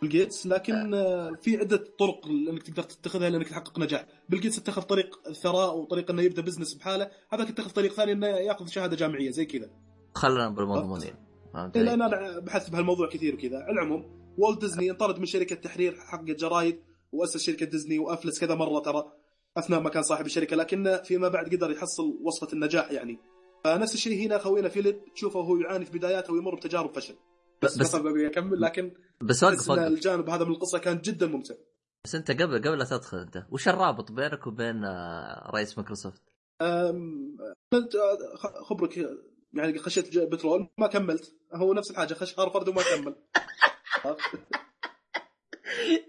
[0.00, 4.06] بيل جيتس لكن آه، في عدة طرق انك تقدر تتخذها لأنك تحقق نجاح.
[4.28, 7.10] بيل جيتس اتخذ طريق الثراء وطريق إنه يبدأ business بحاله.
[7.32, 9.70] هذاك اتخذ طريق ثاني إنه يأخذ شهادة جامعية زي كذا.
[10.14, 11.14] خلنا بالمضمونين؟
[11.74, 13.58] لأن أنا بحثت بهالموضوع كثير وكذا.
[13.58, 16.80] على العموم والت ديزني انطرد من شركة تحرير حق جرايد
[17.12, 19.12] وأسس شركة ديزني وأفلس كذا مرة ترى
[19.56, 23.18] أثناء ما كان صاحب الشركة لكنه فيما بعد قدر يحصل وصفة النجاح يعني.
[23.64, 27.14] فنفس الشيء هنا خوينا فيليب تشوفه وهو يعاني في بداياته ويمر بتجارب فشل.
[27.62, 28.90] بس, بس- بس أكمل لكن
[29.22, 31.54] بس وقف الجانب هذا من القصة كان جدا ممتع.
[32.04, 36.22] بس أنت قبل قبل لا تدخل أنت وش الرابط بينك وبين آه، رئيس مايكروسوفت؟
[37.74, 37.96] أنت
[38.36, 38.96] خ- خبرك
[39.54, 41.34] يعني خشيت بترول ما كملت.
[41.54, 43.14] هو نفس الحاجة خش هارفرد وما كمل.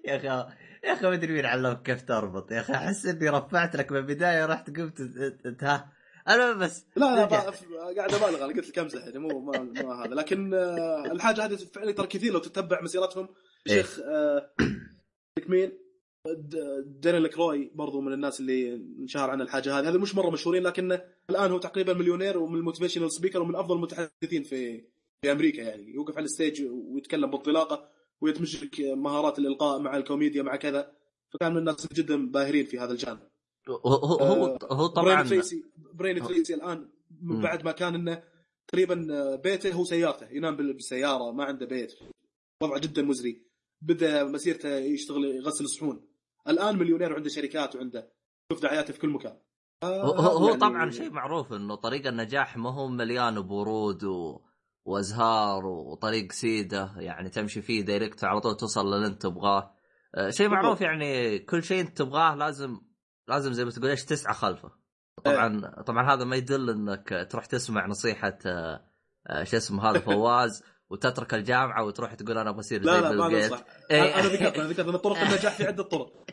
[0.05, 0.27] يا أخي
[0.83, 2.51] يا أخي ما أدري مين علمك كيف تربط.
[2.51, 5.01] يا أخي أحس إني رفعت لك من البداية رحت قمت
[5.63, 5.91] ها.
[6.35, 10.15] أنا بس لا لا قاعد أبالغ أنا قلت لك امزح يعني مو ما, ما هذا.
[10.15, 13.27] لكن آه، الحاجة هذه فعلا ترى كثير لو تتبع مسيرتهم.
[13.69, 13.75] إيه.
[13.75, 14.51] شيخ آه،
[15.39, 15.71] لك مين؟
[16.27, 19.89] د- دانيال كروي برضو من الناس اللي انشهر عن الحاجة هذه.
[19.89, 23.75] هذا مش مرة مشهورين لكنه الآن هو تقريبا مليونير ومن ال motivational speaker ومن أفضل
[23.75, 24.83] المتحدثين في
[25.21, 25.93] في أمريكا يعني.
[25.93, 27.89] يوقف على ال stage ويتكلم بانطلاقه
[28.21, 30.91] ويدمج لك مهارات الإلقاء مع الكوميديا مع كذا.
[31.33, 33.19] فكان من الناس جدا باهرين في هذا الجانب.
[33.69, 36.89] هو هو هو, آه، هو برين طبعا تريسي برين تريسي الآن
[37.21, 37.41] مم.
[37.41, 38.23] بعد ما كان إنه
[38.67, 38.95] تقريبا
[39.35, 41.93] بيته هو سيارته ينام بال- بالسيارة ما عنده بيت.
[42.63, 43.45] وضعه جدا مزري.
[43.81, 46.07] بدا مسيرته يشتغل يغسل الصحون.
[46.47, 48.11] الآن مليونير وعنده شركات وعنده.
[48.51, 49.37] شوف دعاياته في كل مكان.
[49.83, 54.39] آه، هو, يعني- طبعا شيء معروف إنه طريق النجاح ما هو مليان بورود و...
[54.85, 56.93] وأزهار وطريق سيدة.
[56.97, 59.75] يعني تمشي فيه direct على طول توصل للي أنت تبغاه.
[60.15, 60.49] آه، شيء.
[60.49, 62.81] معروف يعني كل شيء أنت تبغاه لازم
[63.27, 64.71] لازم زي ما تقول إيش تسعى خلفه.
[65.23, 71.33] طبعا طبعا هذا ما يدل إنك تروح تسمع نصيحة آه، شو اسمه هذا فواز وتترك
[71.33, 73.51] الجامعة وتروح تقول أنا بصير لا زي لا بيل ما جيتس.
[73.51, 74.15] ننصح إيه.
[74.19, 76.25] أنا ذكرت أنا ذكرت إن طرق النجاح في عدة طرق.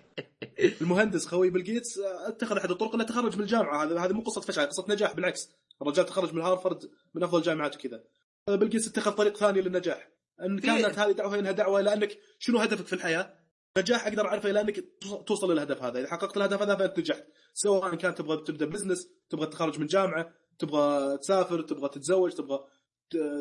[0.80, 3.84] المهندس خوي بيل جيتس آه، اتخذ أحد الطرق انه تخرج من الجامعة.
[3.84, 5.49] هذه هذه مو قصة فشل قصة نجاح بالعكس.
[5.82, 8.05] الرجال تخرج من هارفرد من أفضل الجامعات وكذا.
[8.49, 10.09] بيل جيتس اتخذ طريق ثاني للنجاح.
[10.43, 13.34] إن في- كانت هذه دعوة إنها دعوة إلى أنك شنو هدفك في الحياة؟
[13.78, 14.84] نجاح أقدر اعرفه إلى أنك
[15.26, 16.00] توصل- للهدف هذا.
[16.00, 17.26] إذا حققت الهدف هذا فأنت نجحت.
[17.54, 22.64] سواء كان تبغى تبدأ business تبغى تخرج من جامعة تبغى تسافر تبغى تتزوج تبغى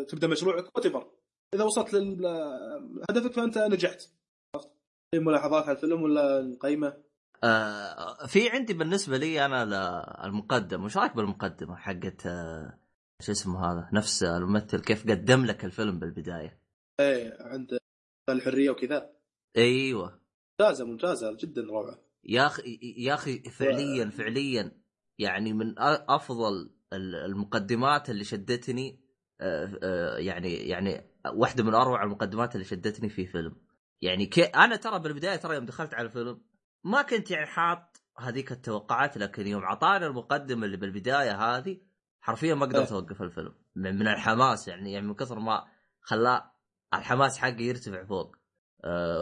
[0.10, 0.86] تبدأ مشروعك وات
[1.54, 4.02] إذا وصلت لهدفك فأنت نجحت.
[5.12, 6.98] في ملاحظات على الفيلم ولا نقيمه؟
[7.44, 9.64] آه، في عندي بالنسبة لي أنا
[10.26, 12.80] المقدمه وش رأيك بالمقدمة حقت آه،
[13.22, 16.60] شو اسمه هذا؟ نفس الممثل كيف قدم لك الفيلم بالبداية؟
[17.00, 17.78] إيه عند
[18.30, 19.10] الحرية وكذا.
[19.58, 20.20] أيوه.
[20.60, 24.72] ممتازة ممتازة جدا روعه يا أخي يا أخي فعليا فعليا.
[25.18, 29.00] يعني من أفضل ال- المقدمات اللي شدتني
[29.42, 33.56] آه، آه، يعني يعني واحدة من أروع المقدمات اللي شدتني في فيلم.
[34.02, 36.42] يعني كي أنا ترى بالبداية ترى يوم دخلت على الفيلم
[36.84, 41.82] ما كنت يعني حاط هذيك التوقعات لكن يوم اعطاني المقدمة اللي بالبداية هذه
[42.22, 42.98] حرفيا ما قدرت إيه.
[43.00, 43.56] أوقف الفيلم.
[43.76, 45.66] من الحماس يعني يعني من كثر ما
[46.02, 46.52] خلاه
[46.94, 48.37] الحماس حقي يرتفع فوق.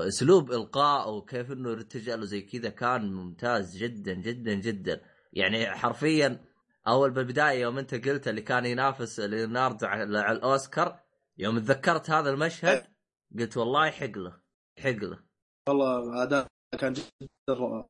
[0.08, 5.02] اسلوب إلقاء وكيف إنه يرتجع له زي كذا كان ممتاز جدا جدا جدا.
[5.34, 6.46] يعني حرفيا
[6.88, 11.00] أول بالبداية يوم أنت قلت اللي كان ينافس ليوناردو على الأوسكار
[11.38, 12.88] يوم تذكرت هذا المشهد
[13.40, 14.42] قلت والله يحق له
[14.78, 15.20] يحق له.
[15.70, 16.48] والله أداء
[16.80, 17.08] كان جدا
[17.50, 17.88] رائع.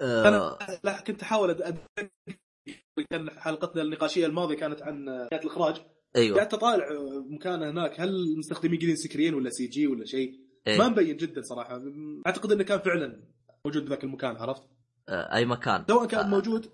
[0.00, 1.74] آه، أنا كنت أحاول
[3.10, 5.86] كان حلقتنا النقاشية الماضية كانت عن الإخراج.
[6.16, 6.38] أيوه.
[6.38, 6.86] قعدت اطالع
[7.30, 10.88] مكانه هناك هل مستخدمين green screen ولا CG ولا شيء؟ ما إيه.
[10.90, 11.82] مبين جدا صراحة.
[12.26, 13.22] أعتقد إنه كان فعلا
[13.64, 14.62] موجود بذاك المكان عرفت؟
[15.08, 15.84] آه، أي مكان.
[15.88, 16.28] سواء كان آه.
[16.28, 16.66] موجود.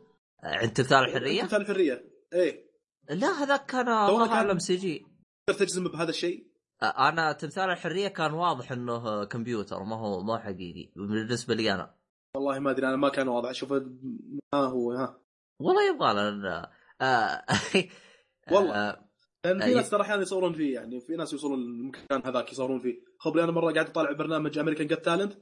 [0.44, 2.04] آه، عند تمثال الحرية؟ تمثال الحرية.
[2.32, 2.66] إيه.
[3.10, 5.06] لا هذاك كان الله أعلم CG.
[5.46, 6.46] تقدر تجزم بهذا الشيء؟
[6.82, 10.92] آه، أنا تمثال الحرية كان واضح إنه كمبيوتر ما هو ما حقيقي.
[10.96, 11.94] بالنسبة لي أنا.
[12.36, 13.50] والله ما أدري أنا ما كان واضح.
[13.50, 15.20] أشوف ما هو ها.
[15.60, 16.70] والله يبغى لنا
[17.00, 17.44] آه.
[18.52, 19.05] والله.
[19.46, 19.74] آه لأن في.
[19.74, 23.00] ناس ترى أحيانا يصورون فيه يعني في ناس يوصلون المكان هذاك يصورون فيه.
[23.18, 25.32] خبري أنا مرة قاعد اطالع برنامج أمريكان جت تالنت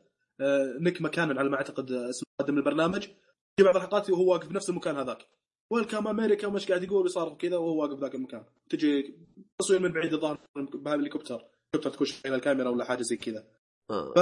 [0.81, 3.09] نيك مكانن على ما أعتقد آه، اسمه مقدم البرنامج.
[3.57, 5.27] في بعض الحلقات وهو واقف بنفس المكان هذاك.
[5.71, 8.45] ويلكم أمريكا ومش قاعد يقول ويصارخ كذا وهو واقف ذاك المكان.
[8.71, 9.19] تجي
[9.59, 11.35] تصوير من بعيد الظاهر بهليكوبتر
[11.75, 13.47] هليكوبتر تخش إلى الكاميرا ولا حاجة زي كذا.
[13.91, 14.19] آه، ف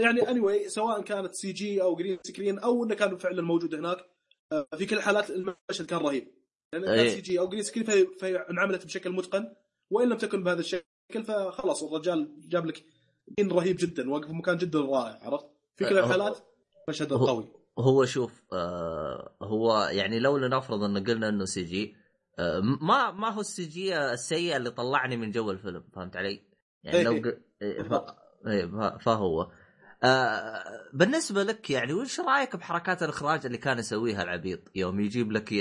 [0.00, 3.98] يعني اني anyway, سواء كانت CG أو green screen أو إنه كان فعلا موجود هناك
[4.52, 6.35] آه، في كل الحالات المشهد كان رهيب.
[6.72, 7.10] لأن.
[7.10, 9.52] CG أو green screen فهي, فهي انعملت بشكل متقن
[9.90, 10.84] وإن لم تكن بهذا الشكل
[11.26, 12.84] فخلاص الرجال جاب لك
[13.38, 15.46] scene رهيب جدا واقف في مكان جدا رائع عرفت
[15.76, 16.38] في كل أه، الحالات
[16.88, 17.48] مشهد هو- قوي
[17.78, 21.96] هو شوف آه هو يعني لو لنفرض أن قلنا إنه CG
[22.38, 26.40] آه ما ما هو ال CG السيء اللي طلعني من جو الفيلم فهمت علي؟
[26.84, 27.22] يعني لو إيه.
[27.22, 27.26] ق...
[27.62, 27.82] إيه،.
[28.46, 29.50] إيه، ف- فهو
[30.04, 35.52] آه بالنسبة لك يعني وش رأيك بحركات الإخراج اللي كان يسويها العبيط يوم يجيب لك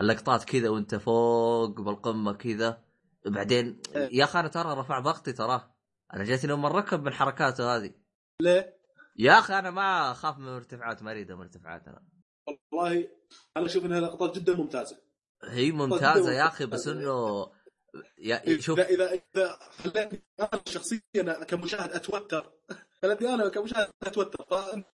[0.00, 2.84] اللقطات كذا وانت فوق بالقمة كذا.
[3.26, 4.08] بعدين إيه.
[4.12, 5.74] يا أخي أنا ترى رفع ضغطي تراه
[6.14, 7.94] أنا جاتني لما ركب من حركاته هذه.
[8.42, 8.78] ليه؟
[9.16, 12.02] يا أخي أنا ما أخاف من المرتفعات ما أريد المرتفعات أنا.
[12.72, 13.08] والله
[13.56, 15.00] أنا أشوف إنها لقطات جدا ممتازة.
[15.44, 17.50] هي ممتازة يا أخي بس إنه
[18.18, 18.80] يا شوف.
[18.80, 22.52] اذا إذا خليتني أنا شخصيا كمشاهد أتوتر.
[23.02, 24.44] خلتني أنا كمشاهد أتوتر.
[24.50, 24.86] فأنت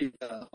[0.00, 0.48] جدا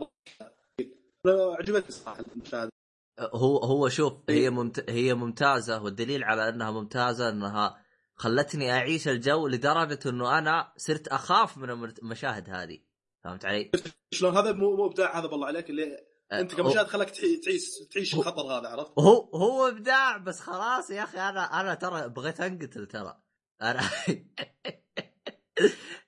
[1.28, 2.72] عجبتني صراحة المشاهدة
[3.20, 4.50] هو هو شوف هي إيه.
[4.50, 4.90] ممت...
[4.90, 11.58] هي ممتازة والدليل على أنها ممتازة أنها خلتني أعيش الجو لدرجة إنه أنا صرت أخاف
[11.58, 12.80] من المشاهد هذه
[13.24, 13.72] فهمت علي؟
[14.12, 15.98] شلون هذا مو مو إبداع هذا بالله عليك اللي
[16.32, 21.04] أنت كمشاهد خلاك تعي- تعيش تعيش الخطر هذا عرفت؟ هو هو إبداع بس خلاص يا
[21.04, 23.22] أخي أنا أنا ترى بغيت أنقتل ترى
[23.62, 23.82] أنا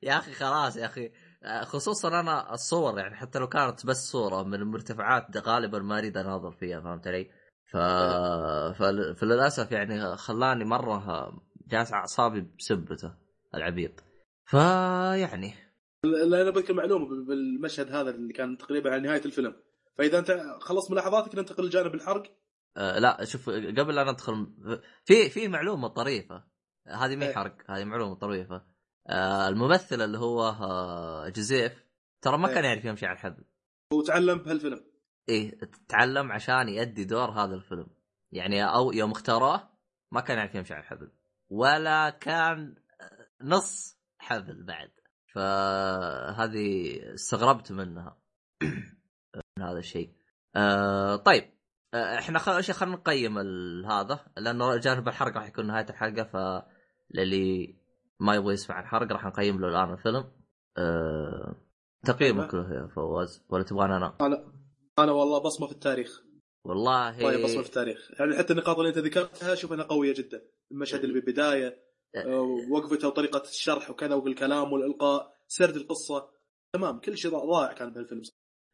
[0.04, 1.12] يا أخي خلاص يا أخي
[1.64, 6.52] خصوصا أنا الصور يعني حتى لو كانت بس صورة من المرتفعات غالبا ما أريد اناظر
[6.52, 7.30] فيها فهمت علي؟
[7.66, 7.78] ف...
[8.78, 9.16] فل...
[9.16, 11.32] فللأسف يعني خلاني مرة
[11.68, 13.14] جالس أعصابي بسبته
[13.56, 14.04] العبيط.
[14.46, 15.54] فيعني
[16.04, 19.56] لا أنا بذكر معلومة بالمشهد هذا اللي كان تقريبا على نهاية الفيلم.
[19.98, 22.24] فإذا أنت خلصت ملاحظاتك ننتقل لجانب الحرق.
[22.78, 24.48] آه لا شوف قبل لا ندخل
[25.06, 26.44] في في معلومة طريفة.
[26.88, 27.34] هذه مي إيه.
[27.34, 28.56] حرق هذه معلومة طريفة.
[28.56, 28.71] آه
[29.50, 31.86] الممثل اللي هو آه جوزيف
[32.22, 32.56] ترى ما إيه.
[32.56, 33.44] كان يعرف يمشي على الحبل
[33.94, 34.84] وتعلم بهالفيلم.
[35.30, 37.88] إيه تعلم عشان يؤدي دور هذا الفيلم.
[38.32, 39.70] يعني أو يوم اختاروه
[40.12, 41.12] ما كان يعرف يمشي على الحبل
[41.50, 42.76] ولا كان
[43.42, 44.92] نص حبل بعد.
[45.34, 48.18] فهذه استغربت منها.
[49.58, 50.16] من هذا الشيء.
[50.56, 51.54] آه طيب.
[51.94, 52.64] آه إحنا خل...
[52.64, 53.38] خلينا نقيم
[53.86, 54.26] هذا.
[54.38, 56.64] لأنه جانب الحرق راح يكون نهاية الحلقة ف
[57.14, 57.81] للي
[58.22, 60.32] ما يبغى يسمع الحرق راح نقيم له الآن الفيلم.
[60.78, 61.56] أه...
[62.06, 64.52] تقييمك له يا فواز ولا تبغاني أنا؟ أنا
[65.00, 66.24] أنا والله بصمة في التاريخ.
[66.66, 67.26] والله.
[67.26, 68.12] والله بصمة في التاريخ.
[68.20, 70.42] يعني حتى النقاط اللي أنت ذكرتها شوف أنها قوية جدا.
[70.72, 71.84] المشهد اللي بالبداية
[72.16, 72.42] أه،
[72.72, 76.30] وقفته وطريقة الشرح وكذا والكلام والإلقاء سرد القصة.
[76.74, 78.22] تمام كل شيء ضائع كان بهالفيلم.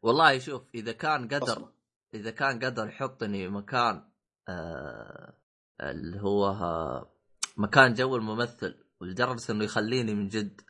[0.04, 1.72] والله شوف إذا كان قدر بصمة.
[2.14, 4.10] إذا كان قدر يحطني مكان
[4.50, 5.34] آه
[5.82, 6.56] اللي هو
[7.58, 10.62] مكان جو الممثل ولدرجه إنه يخليني من جد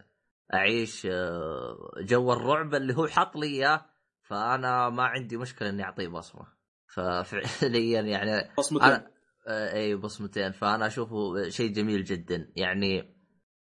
[0.54, 3.86] أعيش آه، جو الرعب اللي هو حط لي إياه
[4.22, 6.48] فأنا ما عندي مشكلة إني أعطيه بصمة.
[6.88, 8.88] ففعليا يعني بصمتين.
[8.88, 9.12] أنا...
[9.48, 10.52] آه، إي بصمتين.
[10.52, 12.54] فأنا أشوفه شيء جميل جدا.
[12.56, 13.18] يعني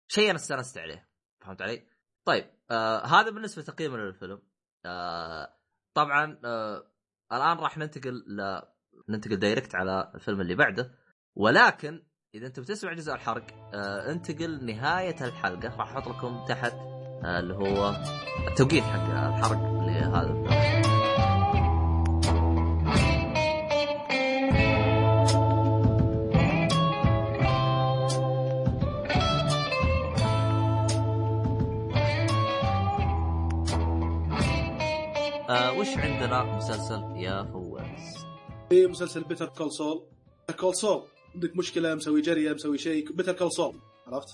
[0.07, 1.09] شيء أنا استأنست عليه.
[1.41, 1.87] فهمت علي؟
[2.25, 4.41] طيب آه هذا بالنسبة تقييمنا للفيلم.
[4.85, 5.57] آه
[5.93, 6.91] طبعا آه
[7.31, 8.61] الآن راح ننتقل ل
[9.09, 10.95] ننتقل دايركت على الفيلم اللي بعده.
[11.35, 12.03] ولكن
[12.35, 15.77] إذا انت بتسمع جزء الحرق آه انتقل نهاية الحلقة.
[15.77, 17.95] راح أحط لكم تحت آه اللي هو
[18.47, 20.31] التوقيت حق الحرق لهذا
[35.49, 38.25] آه وش عندنا؟ مسلسل يا فواز؟
[38.69, 40.03] في مسلسل بيتر كول سول
[40.59, 41.03] كول سول
[41.35, 43.75] عندك مشكلة مسوي جريه مسوي شيء بيتر كول سول
[44.07, 44.27] عرفت؟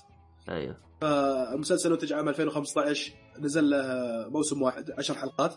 [0.49, 0.77] أيوه.
[1.01, 3.83] فالمسلسل انتج عام 2015 نزل له
[4.29, 5.55] موسم واحد 10 حلقات.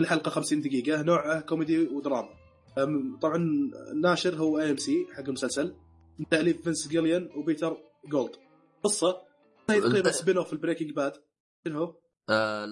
[0.00, 2.28] الحلقة 50 دقيقة نوعه كوميدي ودراما.
[3.22, 3.36] طبعا
[3.92, 5.74] الناشر هو AMC حق المسلسل.
[6.18, 7.76] من تأليف فينس جيليان وبيتر
[8.10, 8.36] جولد.
[8.84, 9.22] قصة
[9.70, 11.12] هي تقريبا spin off ال Breaking Bad
[11.66, 11.96] شنو هو؟
[12.28, 12.66] آه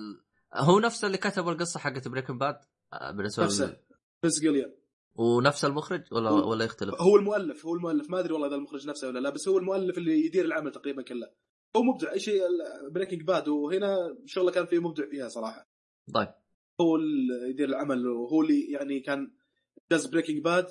[0.54, 2.56] هو نفس اللي كتب القصة حقت Breaking Bad
[2.92, 3.76] آه بالنسبة نفسه
[4.22, 4.72] فينس جيليان.
[5.20, 8.10] ونفس المخرج ولا هو ولا يختلف؟ هو المؤلف هو المؤلف.
[8.10, 11.02] ما أدري والله إذا المخرج نفسه ولا لا بس هو المؤلف اللي يدير العمل تقريبا
[11.02, 11.30] كله.
[11.76, 12.12] هو مبدع.
[12.12, 12.42] أي شيء
[12.90, 15.70] Breaking Bad وهنا شغله كان فيه مبدع فيها صراحة.
[16.14, 16.28] طيب.
[16.80, 19.32] هو اللي يدير العمل وهو اللي يعني كان
[19.92, 20.66] إنجاز Breaking Bad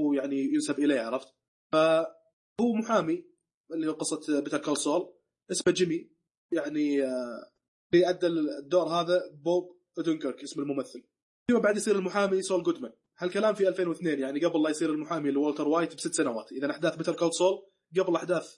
[0.00, 1.34] هو يعني ينسب إليه عرفت؟
[1.72, 3.24] فهو محامي
[3.72, 5.12] اللي هو قصة Better Call Saul
[5.50, 6.10] اسمه جيمي
[6.52, 7.50] يعني آه،
[7.94, 11.04] اللي ادى الدور هذا بوب اودنكرك اسم الممثل.
[11.46, 15.68] فيما بعد يصير المحامي؟ سول جودمان هالكلام في 2002 يعني قبل لا يصير المحامي لوالتر
[15.68, 16.52] وايت بست سنوات.
[16.52, 17.62] إذا أحداث Better Call Saul
[18.00, 18.56] قبل أحداث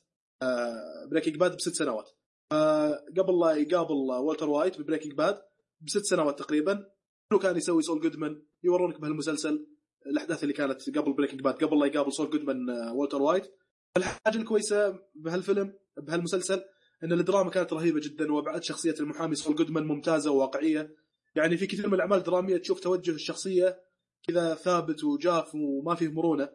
[1.11, 2.09] Breaking Bad بست سنوات.
[3.19, 5.39] قبل لا يقابل والتر وايت ب Breaking Bad
[5.81, 6.89] بست سنوات تقريبا.
[7.31, 9.67] شنو كان يسوي سول جودمان؟ يورونك بهالمسلسل
[10.07, 13.55] الأحداث اللي كانت قبل Breaking Bad قبل لا يقابل سول جودمان والتر وايت.
[13.97, 16.63] الحاجة الكويسة بهالفيلم بهالمسلسل
[17.05, 20.95] إن الدراما كانت رهيبة جدا وأبعاد شخصية المحامي سول جودمان ممتازة وواقعية.
[21.35, 23.81] يعني في كثير من الأعمال الدرامية تشوف توجه الشخصية
[24.29, 26.49] كذا ثابت وجاف وما فيه مرونة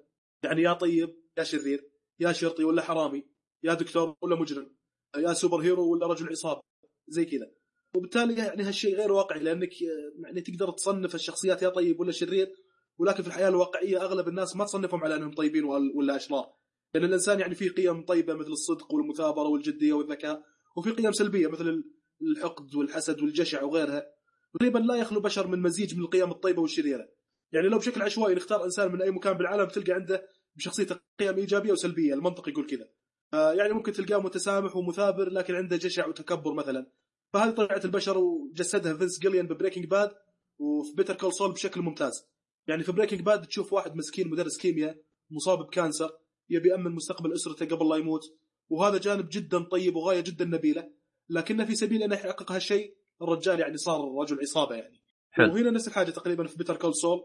[0.44, 3.24] يعني يا طيب يا شرير يا شرطي ولا حرامي
[3.64, 4.76] يا دكتور ولا مجرم
[5.18, 6.62] يا سوبر هيرو ولا رجل عصابة
[7.08, 7.52] زي كذا.
[7.96, 12.52] وبالتالي يعني هالشيء غير واقعي لأنك يعني تقدر تصنف الشخصيات يا طيب ولا شرير
[12.98, 15.64] ولكن في الحياة الواقعية أغلب الناس ما تصنفهم على أنهم طيبين
[15.96, 16.54] ولا أشرار.
[16.94, 20.44] لأن الإنسان يعني فيه قيم طيبة مثل الصدق والمثابرة والجدية والذكاء
[20.78, 21.84] وفي قيم سلبية مثل
[22.22, 24.06] الحقد والحسد والجشع وغيرها.
[24.54, 27.08] تقريبا لا يخلو بشر من مزيج من القيم الطيبة والشريرة.
[27.54, 31.72] يعني لو بشكل عشوائي نختار إنسان من أي مكان بالعالم تلقى عنده بشخصيته قيم إيجابية
[31.72, 32.90] وسلبية المنطق يقول كذا.
[33.34, 36.92] آه، يعني ممكن تلقاه متسامح ومثابر لكن عنده جشع وتكبر مثلا.
[37.34, 40.12] فهذه طبيعة البشر وجسدها فينس جيليان ب Breaking Bad
[40.60, 42.32] وفي Better Call Saul بشكل ممتاز.
[42.68, 44.98] يعني في Breaking Bad تشوف واحد مسكين مدرس كيمياء
[45.32, 46.10] مصاب ب cancer
[46.50, 48.22] يبي يأمن مستقبل أسرته قبل لا يموت
[48.70, 50.92] وهذا جانب جدا طيب وغاية جدا نبيلة.
[51.30, 55.02] لكنه في سبيل انه يحقق هالشيء الرجال يعني صار رجل عصابة يعني.
[55.32, 55.52] حل.
[55.52, 57.24] وهنا نفس الحاجة تقريبا في Better Call Saul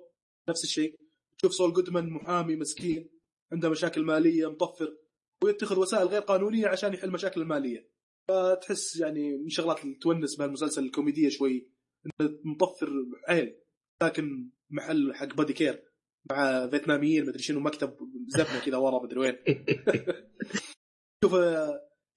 [0.49, 0.99] نفس الشيء.
[1.39, 3.11] تشوف سول جودمان محامي مسكين
[3.53, 4.97] عنده مشاكل مالية مطفر
[5.45, 7.91] ويتخذ وسائل غير قانونية عشان يحل مشاكل المالية.
[8.29, 11.71] فتحس يعني من شغلات اللي تونس بهالمسلسل الكوميدية شوي
[12.07, 12.89] إنه مطفر
[13.29, 13.61] عيل.
[14.03, 15.85] لكن محل حق body care
[16.31, 17.97] مع فيتناميين مدري شنو مكتب
[18.29, 19.37] زبنه كذا ورا مدري وين.
[21.25, 21.33] شوف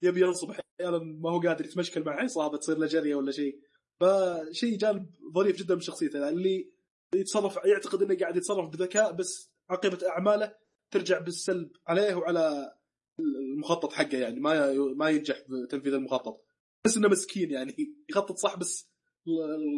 [0.02, 3.60] يبي ينصب أحيانا ما هو قادر يتمشكل مع عصابه تصير له جرية ولا شيء.
[4.00, 6.28] فشيء جانب ظريف جدا من شخصيته.
[6.28, 6.72] اللي
[7.14, 10.54] يتصرف يعتقد إنه قاعد يتصرف بذكاء بس عاقبه أعماله
[10.90, 12.74] ترجع بالسلب عليه وعلى
[13.20, 16.44] المخطط حقه يعني ما ما ينجح بتنفيذ المخطط.
[16.84, 17.74] بس إنه مسكين يعني
[18.10, 18.90] يخطط صح بس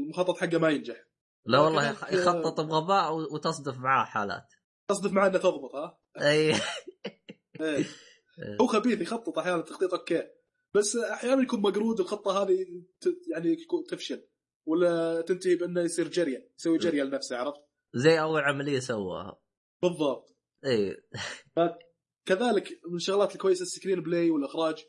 [0.09, 0.97] المخطط حقه ما ينجح.
[1.47, 4.47] لا والله يخطط بغباء وتصدف معاه حالات.
[4.89, 6.53] تصدف معاه إنه تضبط ها؟ أي.
[7.61, 7.85] إيه.
[8.61, 10.23] هو خبيث يخطط أحيانا تخطيط OK.
[10.75, 12.67] بس أحيانا يكون مقرود الخطة هذه
[13.33, 13.57] يعني
[13.89, 14.29] تفشل.
[14.67, 17.61] ولا تنتهي بأنه يصير جرية يسوي جرية لنفسه عرفت؟
[17.95, 19.41] زي أول عملية سواها
[19.83, 20.37] بالضبط.
[20.67, 20.97] إي.
[22.29, 24.85] كذلك من الشغلات الكويسة ال screenplay والإخراج.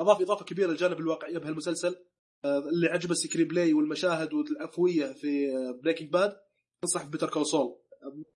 [0.00, 1.96] أضاف إضافة كبيرة للجانب الواقعيه بهالمسلسل
[2.44, 5.48] آه، اللي عجبه ال screenplay والمشاهد والعفوية في
[5.82, 6.36] Breaking Bad
[6.84, 7.76] انصح Better Call Saul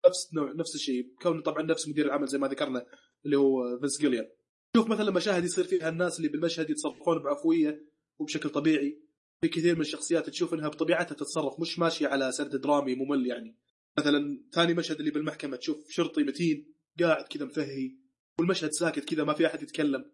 [0.06, 1.14] نفس نوع نفس الشيء.
[1.22, 2.86] كونه طبعا نفس مدير العمل زي ما ذكرنا
[3.24, 4.28] اللي هو فينس جيليان
[4.76, 7.86] شوف مثلا مشاهد يصير فيها الناس اللي بالمشهد يتصرفون بعفوية
[8.18, 9.03] وبشكل طبيعي.
[9.44, 13.56] في كثير من الشخصيات تشوف إنها بطبيعتها تتصرف مش ماشية على سرد درامي ممل يعني.
[13.98, 17.96] مثلا ثاني مشهد اللي بالمحكمة تشوف شرطي متين قاعد كذا مفهي
[18.38, 20.04] والمشهد ساكت كذا ما في أحد يتكلم.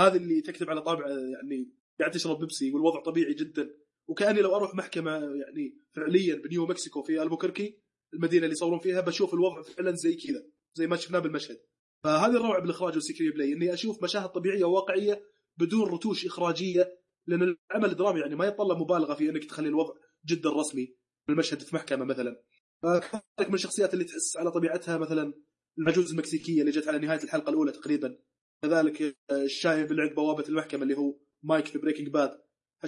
[0.00, 3.70] هذا اللي تكتب على طابع يعني قاعد تشرب بيبسي والوضع طبيعي جدا.
[4.08, 7.78] وكأني لو أروح محكمة يعني فعليا بنيو مكسيكو في ألبوكركي
[8.14, 11.58] المدينة اللي يصورون فيها بشوف الوضع فعلا زي كذا زي ما شفناه بالمشهد.
[12.04, 15.22] فهذه الروعة بالإخراج وال screenplay إني أشوف مشاهد طبيعية وواقعية
[15.56, 19.94] بدون رتوش إخراجية لأن العمل الدرامي يعني ما يتطلب مبالغة في إنك تخلي الوضع
[20.26, 20.96] جدا رسمي
[21.28, 22.42] بالمشهد في محكمة مثلا.
[22.82, 25.34] فكذلك من الشخصيات اللي تحس على طبيعتها مثلا
[25.78, 28.18] العجوز المكسيكيه اللي جت على نهاية الحلقة الأولى تقريبا.
[28.64, 32.40] كذلك الشايب اللي عند بوابة المحكمة اللي هو مايك في Breaking Bad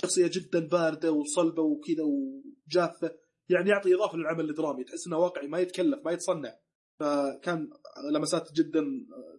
[0.02, 3.18] شخصية جدا باردة وصلبة وكذا وجافة.
[3.48, 4.84] يعني يعطي إضافة للعمل الدرامي.
[4.84, 6.54] تحس إنه واقعي ما يتكلف ما يتصنع.
[7.00, 7.70] فكان
[8.12, 8.84] لمسات جدا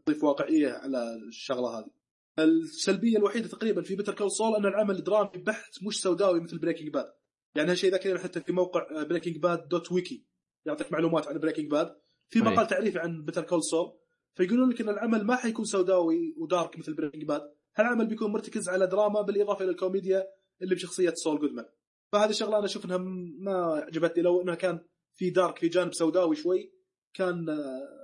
[0.05, 1.91] تضيف واقعية على الشغلة هذه.
[2.39, 6.89] السلبية الوحيدة تقريبا في Better Call Saul أن العمل الدرامي بحت مش سوداوي مثل Breaking
[6.89, 7.13] Bad
[7.55, 10.25] يعني هالشيء ذا كذا حتى في موقع Breaking Bad dot wiki
[10.65, 11.95] يعطيك معلومات عن Breaking Bad
[12.29, 12.39] في.
[12.39, 13.99] مقال تعريفي عن Better Call Saul
[14.35, 17.41] فيقولون لك إن العمل ما حيكون سوداوي و dark مثل Breaking Bad
[17.75, 20.23] هالعمل بيكون مرتكز على دراما بالإضافة إلى الكوميديا
[20.61, 21.65] اللي بشخصية سول جودمان
[22.11, 22.97] فهذه الشغلة أنا أشوف انها
[23.39, 24.79] ما عجبتني لو إنها كان
[25.15, 26.73] في dark في جانب سوداوي شوي
[27.13, 28.02] كان آه،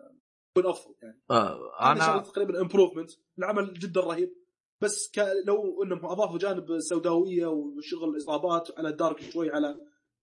[0.57, 1.21] يكون أفضل يعني.
[1.31, 4.33] آه، أنا تقريبا improvement العمل جدا رهيب.
[4.81, 5.19] بس ك...
[5.47, 9.75] لو إنهم أضافوا جانب السوداويه وشغل عصابات على ال dark شوي على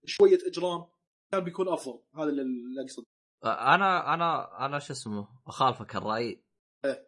[0.05, 0.85] شوية إجرام
[1.31, 1.99] كان بيكون أفضل.
[2.15, 3.03] هذا اللي اقصد
[3.45, 6.43] أنا أنا أنا شو اسمه أخالفك الرأي.
[6.85, 7.07] إيه.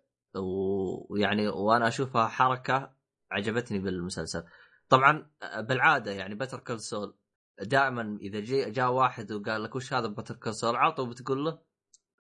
[1.10, 2.96] ويعني وأنا أشوفها حركة
[3.32, 4.44] عجبتني بالمسلسل.
[4.90, 7.18] طبعا بالعادة يعني Better Call Saul
[7.62, 11.46] دائما إذا جي جاء واحد وقال لك وش هذا Better Call Saul على طول بتقول
[11.46, 11.60] له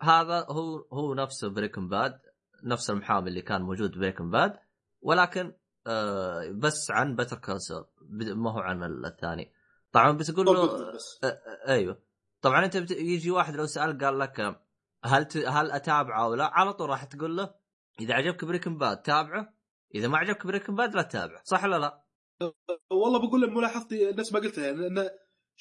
[0.01, 2.19] هذا هو هو نفسه Breaking Bad
[2.63, 4.53] نفس المحامي اللي كان موجود Breaking Bad
[5.01, 5.53] ولكن
[5.87, 7.85] آه بس عن Better Call Saul
[8.35, 9.53] ما هو عن الثاني.
[9.91, 11.19] طبعا بتقول له بس.
[11.67, 12.01] أيوه.
[12.41, 12.91] طبعا أنت بت...
[12.91, 14.59] يجي واحد لو سالك قال لك
[15.03, 15.37] هل ت...
[15.37, 17.53] هل أتابعه أو لا على طول راح تقول له
[17.99, 19.53] إذا عجبك Breaking Bad تابعه
[19.95, 22.03] إذا ما عجبك Breaking Bad لا تتابعه صح ولا لا؟
[22.91, 25.09] والله بقول لك ملاحظتي نفس ما قلتها يعني لأن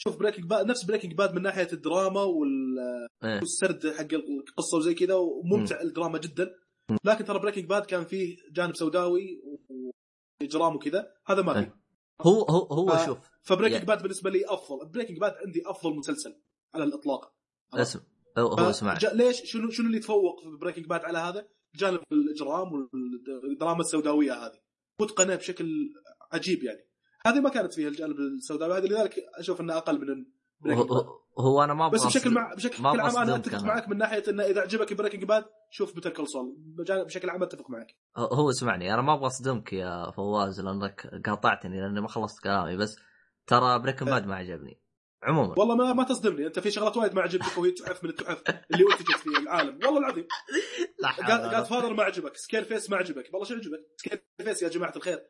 [0.01, 2.79] شوف Breaking Bad نفس Breaking Bad من ناحية الدراما وال-
[3.25, 3.39] إيه.
[3.41, 6.55] والسرد حق القصة وزي كذا وممتع الدراما جدا.
[7.05, 9.43] لكن ترى Breaking Bad كان فيه جانب سوداوي
[10.43, 11.65] وإجرام وكذا هذا ما إيه.
[11.65, 11.75] فيه.
[12.21, 14.87] هو هو هو ف- شوف ف Breaking يعني- Bad بالنسبة لي أفضل.
[14.89, 16.41] Breaking Bad عندي أفضل مسلسل
[16.75, 17.33] على الإطلاق.
[17.75, 18.01] اسم.
[18.39, 22.01] هو, هو اسمع ج- ليش؟ شنو شنو اللي تفوق في Breaking Bad على هذا؟ جانب
[22.13, 22.89] الإجرام
[23.45, 24.59] والدراما السوداوية هذه.
[25.01, 25.93] متقنه بشكل
[26.33, 26.88] عجيب يعني.
[27.29, 30.25] هذه ما كانت فيها الجانب السوداوي هذا لذلك أشوف إنه أقل من
[30.61, 31.05] Breaking Bad
[31.39, 33.63] هو, أنا ما بس بشكل مع بشكل عام أنا أتفق.
[33.63, 36.57] معك من ناحية إنه إذا عجبك Breaking Bad شوف Better Call Saul
[37.07, 37.87] بشكل عام أتفق معك.
[38.17, 42.97] هو- اسمعني أنا ما أبغى أصدمك يا فواز لأنك قاطعتني لأني ما خلصت كلامي بس
[43.47, 44.81] ترى Breaking Bad ما عجبني.
[45.23, 45.55] عموما.
[45.59, 46.47] والله ما ما تصدمني.
[46.47, 49.79] أنت في شغلات وايد ما عجبتك وهي تحف من التحف اللي انتجت في العالم.
[49.85, 50.27] والله العظيم.
[51.03, 52.37] لا ولا Godfather ما عجبك.
[52.37, 53.31] Scarface ما عجبك.
[53.33, 55.27] والله شو عجبك؟ Scarface يا جماعة الخير.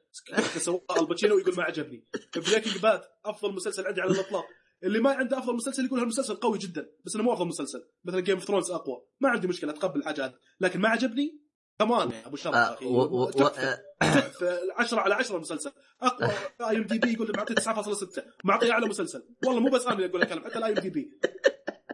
[0.98, 2.06] الباتشينو يقول ما عجبني.
[2.36, 4.46] Breaking Bad أفضل مسلسل عندي على الإطلاق.
[4.84, 7.88] اللي ما عنده أفضل مسلسل يقول هالمسلسل قوي جدا بس إنه مو أفضل مسلسل.
[8.04, 9.02] مثلا Game of Thrones أقوى.
[9.20, 11.47] ما عندي مشكلة أتقبل حاجة هذه لكن ما عجبني
[11.78, 12.86] كمان يا ابو شرف يا آه، أخي.
[12.86, 13.24] و-.
[13.24, 15.72] آه، تحفة 10 على 10 مسلسل.
[16.02, 16.30] أقوى
[16.60, 19.28] IMDb يقول معطيه 9.6 معطيه أعلى مسلسل.
[19.46, 21.20] والله مو بس أنا اللي أقول الكلام حتى ال IMDb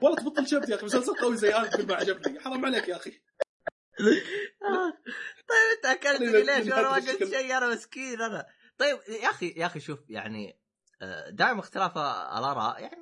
[0.03, 2.41] والله تبطل شفت يا أخي مسلسل قوي زي هذا تقول ما عجبني.
[2.41, 3.11] حرام عليك يا أخي.
[5.49, 7.25] طيب أنت اكلتني ليش؟ وأنا ما قلت.
[7.25, 8.47] شيء أنا مسكين أنا.
[8.79, 10.61] طيب يا أخي يا أخي شوف يعني
[11.03, 12.97] آه، دائما اختلاف الآراء يعني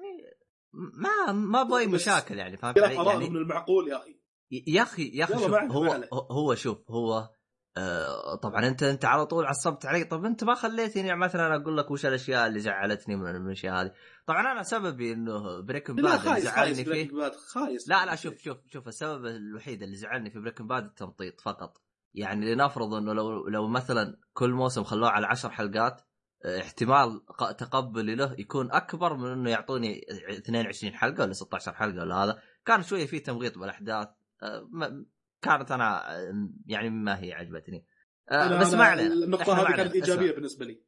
[0.73, 4.22] ما ما أبغى مشاكل يعني خلاف علي؟ يعني من المعقول يا أخي.
[4.53, 6.09] يا أخي يا أخي شوف هو.
[6.31, 7.31] هو شوف هو
[7.77, 10.05] آه طبعا أنت أنت على طول عصبت علي.
[10.05, 13.93] طب أنت ما خليتني مثلا أقول لك وش الأشياء اللي زعلتني من الاشياء هذه.
[14.27, 17.11] طبعا أنا سببي إنه بريكن باد اللي زعلني فيه.
[17.55, 17.89] خايس.
[17.89, 21.83] لا لا شوف شوف شوف السبب الوحيد اللي زعلني في بريكن باد التمطيط فقط.
[22.15, 26.03] يعني لنفرض إنه لو لو مثلا كل موسم خلوه على عشر حلقات
[26.45, 27.21] آه، احتمال
[27.59, 30.01] تقبلي له يكون أكبر من إنه يعطوني
[30.39, 32.43] 22 حلقة ولا 16 حلقة ولا هذا.
[32.67, 34.09] كان شوية فيه تمغيط بالأحداث.
[35.43, 37.87] كانت أنا أه، يعني ما هي عجبتني
[38.33, 39.77] أنا- بس ما علينا النقطة هذه.
[39.77, 40.35] كانت إيجابية اسمع.
[40.35, 40.83] بالنسبة لي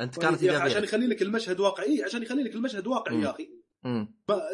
[0.00, 3.20] أنت كانت يا أخي عشان ايجابيه يخلي لك المشهد واقعي عشان يخلي لك المشهد واقعي.
[3.20, 3.48] يا أخي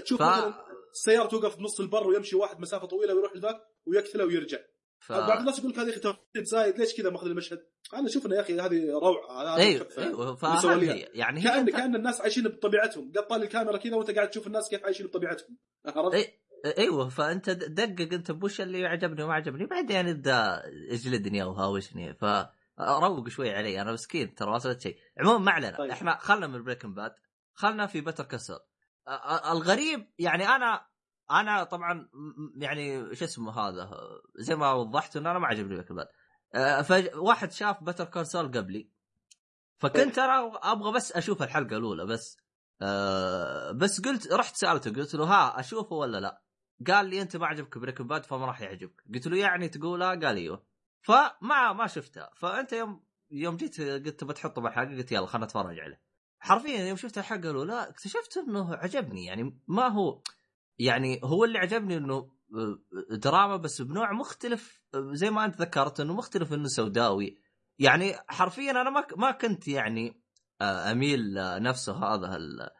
[0.04, 0.54] تشوف ف...
[0.92, 4.58] السيارة توقف بنص البر ويمشي واحد مسافة طويلة ويروح لذاك ويقتله ويرجع
[4.98, 5.12] ف...
[5.12, 7.58] بعض الناس يقول لك هذه تفريط زايد ليش كذا ماخذ المشهد؟
[7.94, 9.88] أنا انه يا أخي هذه روعة أيوه.
[9.98, 10.36] أيوه
[11.14, 11.70] يعني كان.
[11.70, 15.56] كأن الناس عايشين بطبيعتهم قط لي الكاميرا كذا وأنت قاعد تشوف الناس كيف عايشين بطبيعتهم
[15.86, 16.14] عرفت؟
[16.78, 22.24] أيوه فأنت دقق انت بوش اللي عجبني وما عجبني بعدين ابدا اجلدني أو هاوشني ف
[22.80, 24.98] روق شوي علي أنا مسكين ترى ما سويت شيء.
[25.20, 25.90] عموما ما علينا طيب.
[25.90, 27.14] إحنا خلنا من Breaking Bad
[27.54, 28.58] خلنا في Better Call Saul
[29.50, 30.86] الغريب يعني أنا
[31.30, 32.08] أنا طبعا
[32.56, 33.90] يعني شو اسمه هذا
[34.38, 36.08] زي ما وضحت إنه أنا ما عجبني Breaking Bad
[36.84, 38.90] فواحد شاف Better Call Saul قبلي
[39.78, 42.38] فكنت أنا أبغى بس أشوف الحلقة الأولى بس.
[42.82, 46.42] آه بس قلت رحت سألته قلت له ها أشوفه ولا لا؟
[46.86, 49.02] قال لي أنت ما عجبك Breaking Bad فما راح يعجبك.
[49.14, 50.62] قلت له يعني تقولها قال أيوه.
[51.02, 56.00] فما ما شفتها فأنت يوم يوم جيت قلت بتحطه بالحلقة قلت يلا خلنا نتفرج عليه.
[56.38, 59.24] حرفيا يوم شفت الحلقة الاولى اكتشفت إنه عجبني.
[59.24, 60.22] يعني ما هو
[60.78, 62.14] يعني هو اللي عجبني إنه
[62.54, 62.78] آه،
[63.10, 67.38] دراما بس بنوع مختلف آه، زي ما أنت ذكرت إنه مختلف إنه سوداوي.
[67.78, 70.22] يعني حرفيا أنا ما ما كنت يعني
[70.60, 72.70] آه، أميل نفسه هذا ال-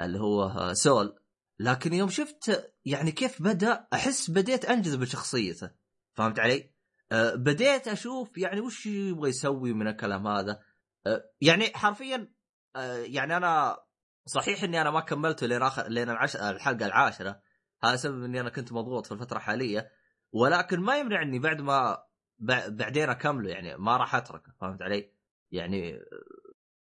[0.00, 1.18] اللي هو سول.
[1.58, 5.70] لكن يوم شفت يعني كيف بدأ أحس بديت أنجذب بشخصيته
[6.12, 6.72] فهمت علي؟
[7.12, 10.60] آه، بديت أشوف يعني وش يبغى يسوي من الكلام هذا.
[11.06, 12.32] آه، يعني حرفيا
[12.76, 13.78] آه، يعني أنا
[14.26, 16.36] صحيح إني أنا ما كملته لين آخر لين العش...
[16.36, 17.40] الحلقة العاشرة.
[17.84, 19.90] هذا سبب إني أنا كنت مضغوط في الفترة الحالية.
[20.32, 21.96] ولكن ما يمنع اني بعد ما
[22.40, 24.52] بع- بعدين أكمله يعني ما راح أتركه.
[24.60, 25.12] فهمت علي؟
[25.50, 26.00] يعني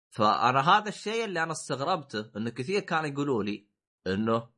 [0.10, 3.68] فأنا هذا الشيء اللي أنا استغربته انه كثير كانوا يقولوا لي
[4.07, 4.49] إنه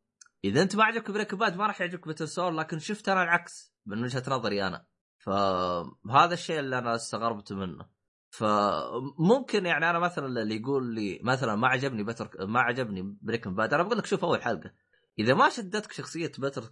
[0.44, 3.24] إذا أنت ما عجبك Breaking Bad ما راح يعجبك Better Call Saul لكن شفت أنا
[3.24, 4.86] العكس من وجهة نظري أنا.
[5.18, 7.90] فهذا الشيء اللي أنا استغربت منه.
[8.30, 13.74] فممكن يعني أنا مثلا اللي يقول لي مثلا ما عجبني Better ما عجبني Breaking Bad
[13.74, 14.72] أنا بقول لك شوف أول حلقة.
[15.20, 16.64] إذا ما شدتك شخصية Better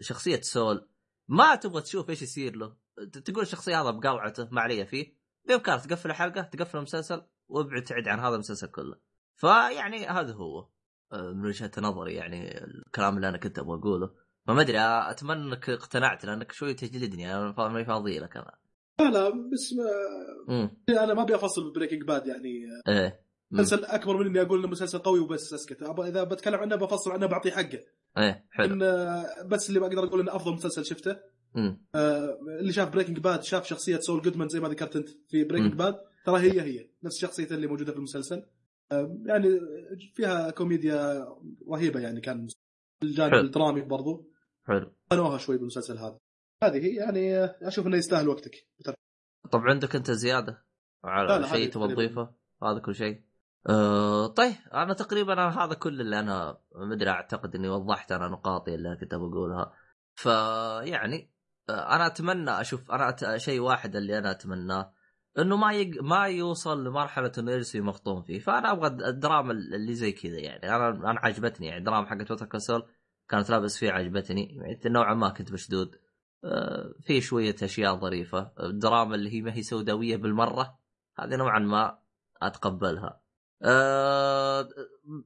[0.00, 0.88] شخصية سول
[1.28, 2.76] ما تبغى تشوف إيش يصير له.
[3.24, 5.16] تقول الشخصية هذا بقلعته ما علي فيه.
[5.48, 8.96] بإمكانك تقفل الحلقة تقفل المسلسل وابعد تعد عن هذا المسلسل كله.
[9.36, 10.68] فيعني هذا هو.
[11.12, 14.10] من وجهة نظري يعني الكلام اللي أنا كنت أبغى أقوله.
[14.46, 18.54] فما أدري آه، أتمنى إنك اقتنعت لأنك شوي تجلدني أنا ماني فاضي لك أنا.
[19.00, 19.74] لا لا بس
[20.88, 22.66] ما أنا ما أبي أفصل ب Breaking Bad يعني.
[22.88, 23.20] إيه.
[23.50, 23.60] مم.
[23.60, 25.82] مسلسل أكبر من إني أقول إنه مسلسل قوي وبس أسكت.
[25.82, 27.80] إذا بتكلم عنه بفصل عنه بعطيه حقه.
[28.18, 28.74] إيه حلو.
[28.74, 28.78] إن
[29.48, 31.16] بس اللي بقدر أقول إنه أفضل مسلسل شفته.
[31.94, 35.72] آه، اللي شاف Breaking Bad شاف شخصية سول جودمان زي ما ذكرت أنت في Breaking
[35.72, 35.78] مم.
[35.78, 35.96] Bad
[36.26, 38.36] ترى هي هي نفس شخصيته اللي موجودة في المسلسل.
[38.36, 38.46] آه،
[39.26, 39.60] يعني
[40.14, 41.26] فيها كوميديا
[41.68, 42.48] رهيبة يعني كان
[43.02, 43.40] الجانب حلو.
[43.40, 44.30] الدرامي برضو.
[44.66, 44.94] حلو.
[45.10, 46.18] بنوها شوي بالمسلسل هذا.
[46.64, 48.68] هذه هي يعني آه، أشوف إنه يستاهل وقتك.
[49.50, 50.64] طب عندك أنت زيادة
[51.04, 51.94] على شيء تبغى.
[51.94, 53.22] تضيفه؟ هذا كل شيء.
[53.68, 58.74] أه طيب أنا تقريبا أنا هذا كل اللي أنا مدري أعتقد إني وضحت أنا نقاطي
[58.74, 59.72] اللي كنت بقولها
[60.14, 61.30] فيعني
[61.68, 63.36] آه، أنا أتمنى أشوف أنا أت...
[63.36, 64.92] شيء واحد اللي أنا أتمناه
[65.38, 66.02] إنه ما يق...
[66.02, 68.38] ما يوصل لمرحلة إنه يرسي مخطوم فيه.
[68.38, 70.76] فأنا أبغى الدراما اللي زي كذا يعني.
[70.76, 71.78] أنا أنا عجبتني يعني.
[71.78, 72.88] الدراما حقت ووتر كونسول
[73.28, 74.56] كانت لابس فيه عجبتني.
[74.56, 76.00] يعني نوعا ما كنت مشدود.
[76.44, 78.52] آه، في شوية أشياء ظريفة.
[78.60, 80.78] الدراما اللي هي ما هي سوداوية بالمرة
[81.18, 81.98] هذه نوعا ما
[82.42, 83.20] أتقبلها.
[83.62, 84.68] أه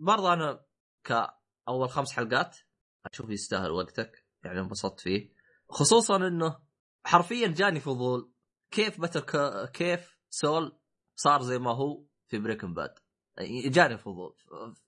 [0.01, 0.65] برضه أنا
[1.05, 2.57] كأول خمس حلقات
[3.13, 4.27] أشوف يستاهل وقتك.
[4.45, 5.33] يعني انبسطت فيه.
[5.69, 6.59] خصوصا إنه
[7.05, 8.33] حرفيا جاني فضول
[8.71, 9.21] كيف Better.
[9.67, 10.79] كيف سول
[11.15, 12.95] صار زي ما هو في Breaking Bad
[13.67, 14.35] جاني فضول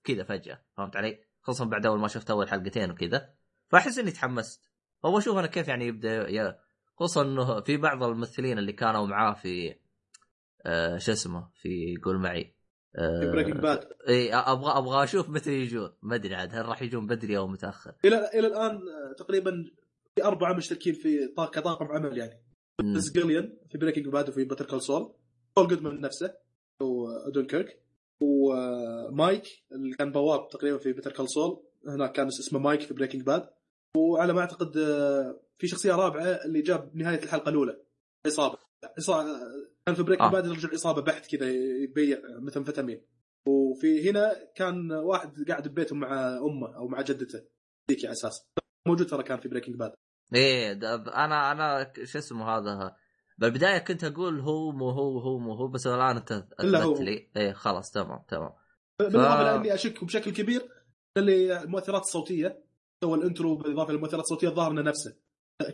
[0.03, 3.33] كذا فجأة فهمت علي؟ خصوصا بعد أول ما شفت أول حلقتين وكذا
[3.69, 4.71] فأحس إني تحمست
[5.05, 6.59] هو أشوف أنا كيف يعني يبدأ.
[6.95, 9.75] خصوصا إنه في بعض الممثلين اللي كانوا معاه في
[10.65, 12.55] آه شو اسمه في قول معي
[12.95, 13.79] آه Breaking Bad
[14.09, 17.95] إي أبغى أبغى أشوف متى يجون ما أدري عاد هل راح يجون بدري أو متأخر
[18.05, 19.51] إلى إلى الآن آه، تقريبا
[20.15, 22.43] في اربعه مشتركين في طا- كطاقم عمل يعني.
[22.95, 25.13] بس جيليان في Breaking Bad وفي Better Call Saul.
[25.57, 26.33] سول جودمان نفسه
[26.81, 27.81] ودون كيرك
[28.21, 31.63] ومايك اللي كان بواب تقريبا في Better Call Saul.
[31.87, 33.49] هناك كان اسمه مايك في Breaking Bad
[33.97, 37.81] وعلى ما أعتقد آه، في شخصية رابعة اللي جاب نهاية الحلقة الأولى.
[38.25, 38.57] عصابة.
[38.97, 39.39] عصابه
[39.85, 40.31] كان في Breaking آه.
[40.31, 41.49] Bad رجل عصابة بحت كذا
[41.83, 43.01] يبيع مثمفتامين
[43.47, 47.41] وفي هنا كان واحد قاعد ببيتهم مع أمه أو مع جدته.
[47.91, 48.47] ذيك على أساس.
[48.87, 49.93] موجود ترى كان في Breaking Bad
[50.35, 50.71] إيه
[51.25, 52.95] أنا أنا شو اسمه هذا؟
[53.41, 56.31] بالبداية كنت أقول هو مو هو هو مو هو بس الآن أنت.
[56.59, 57.29] أثبت لي.
[57.37, 58.51] إيه خلاص تمام تمام.
[58.99, 60.61] بالاضافه إلى إني اشك بشكل كبير
[61.17, 62.63] اللي المؤثرات الصوتية
[63.03, 65.15] سوى ال intro بالإضافة للمؤثرات الصوتية الظاهر انه نفسه.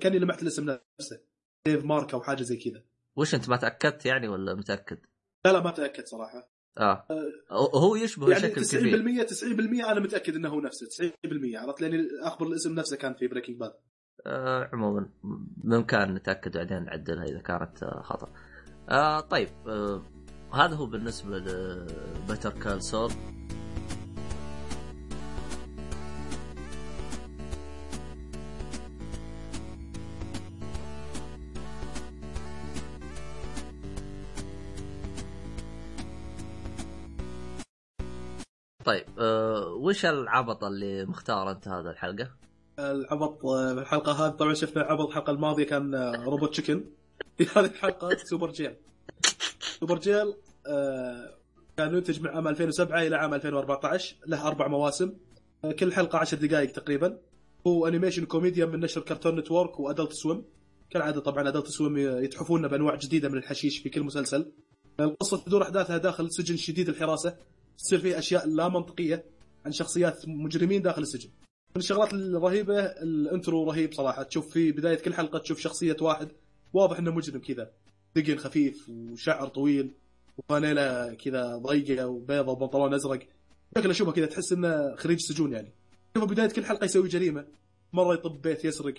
[0.02, 0.64] كأني لمحت الاسم
[1.00, 1.22] نفسه.
[1.68, 2.84] ديف مارك أو حاجة زي كذا.
[3.16, 4.98] وش أنت ما تأكدت يعني ولا متأكد؟
[5.46, 6.52] لا لا ما تأكد صراحة.
[6.78, 7.08] آه.
[7.52, 9.28] هو يشبه يعني بشكل 90% كبير.
[9.28, 10.88] 90% أنا متأكد إنه هو نفسه.
[10.88, 13.74] 90% عرفت؟ لاني اخبر الاسم نفسه كان في Breaking Bad
[14.28, 15.10] آه عموما
[15.58, 18.30] بامكان نتاكد بعدين نعدلها إذا كانت آه خطأ
[18.90, 20.02] آه طيب آه
[20.54, 23.12] هذا هو بالنسبة ل Better Call Saul
[38.86, 42.47] طيب آه وش العبط اللي مختار أنت هذا الحلقة؟
[42.80, 44.32] العبط آه، الحلقة هذه.
[44.32, 46.84] طبعا شفنا عبط الحلقة الماضية كان آه، Robot Chicken.
[47.38, 48.76] في هذه الحلقة Superjail.
[49.80, 50.34] Superjail
[50.68, 51.38] آه،
[51.78, 55.14] كان ينتج من عام 2007 إلى عام 2014 له أربع مواسم.
[55.80, 57.18] كل حلقة 10 دقائق تقريبا.
[57.68, 60.44] هو animation كوميديا من نشر Cartoon Network و Adult Swim
[60.90, 64.52] كالعادة طبعا Adult Swim يتحفون بأنواع جديدة من الحشيش في كل مسلسل.
[65.00, 67.36] القصة تدور أحداثها داخل سجن شديد الحراسة.
[67.78, 69.26] تصير فيه أشياء لا منطقية
[69.66, 71.30] عن شخصيات مجرمين داخل السجن.
[71.76, 74.24] من الشغلات الرهيبة الانترو رهيب صراحة.
[74.24, 76.28] تشوف في بداية كل حلقة تشوف شخصية واحد
[76.74, 77.72] واضح إنه مجرم كذا.
[78.16, 79.92] دقن خفيف وشعر طويل
[80.38, 83.20] وفانيلا كذا ضيقة وبيضة وبنطلون أزرق.
[83.78, 85.74] شكله شوفه كذا تحس إنه خريج سجون يعني.
[86.16, 87.46] شوفه بداية كل حلقة يسوي جريمة.
[87.94, 88.94] مرة يطب بيت يسرق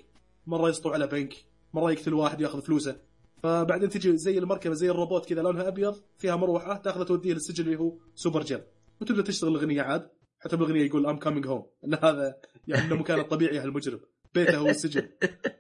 [0.47, 1.35] مرة يسطو على بنك
[1.75, 2.97] مرة يقتل واحد يأخذ فلوسه.
[3.43, 7.77] فبعدين تجي زي المركبة زي الروبوت كذا لونها أبيض فيها مروحة تاخذه توديه للسجن اللي
[7.77, 8.61] هو Superjail.
[9.01, 10.09] وتبدأ تشتغل الأغنية عاد.
[10.49, 12.37] حتى بالاغنيه يقول I'm coming home إن هذا
[12.69, 14.01] يعني إنه مكانه الطبيعي هالمجرم.
[14.35, 15.09] بيته هو السجن.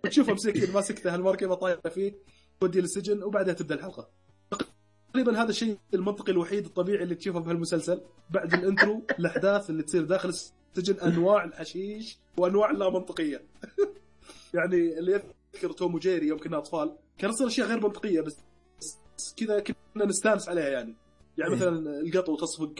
[0.04, 2.14] وتشوفه مسكين ماسكته هالمركبة طايرة فيه
[2.60, 4.10] توديه للسجن وبعدها تبدأ الحلقة.
[5.12, 8.00] تقريبا هذا الشيء المنطقي الوحيد الطبيعي اللي تشوفه بهالمسلسل
[8.30, 13.42] بعد ال intro الأحداث اللي تصير داخل السجن أنواع الحشيش وأنواع لا منطقيه
[14.54, 15.22] يعني اللي
[15.54, 18.36] يذكر توم وجيري يوم كنا أطفال كان يصير أشياء غير منطقية بس
[19.36, 20.94] كذا كنا نستانس عليها يعني.
[21.38, 21.56] يعني إيه.
[21.56, 22.74] مثلا القطو تصفق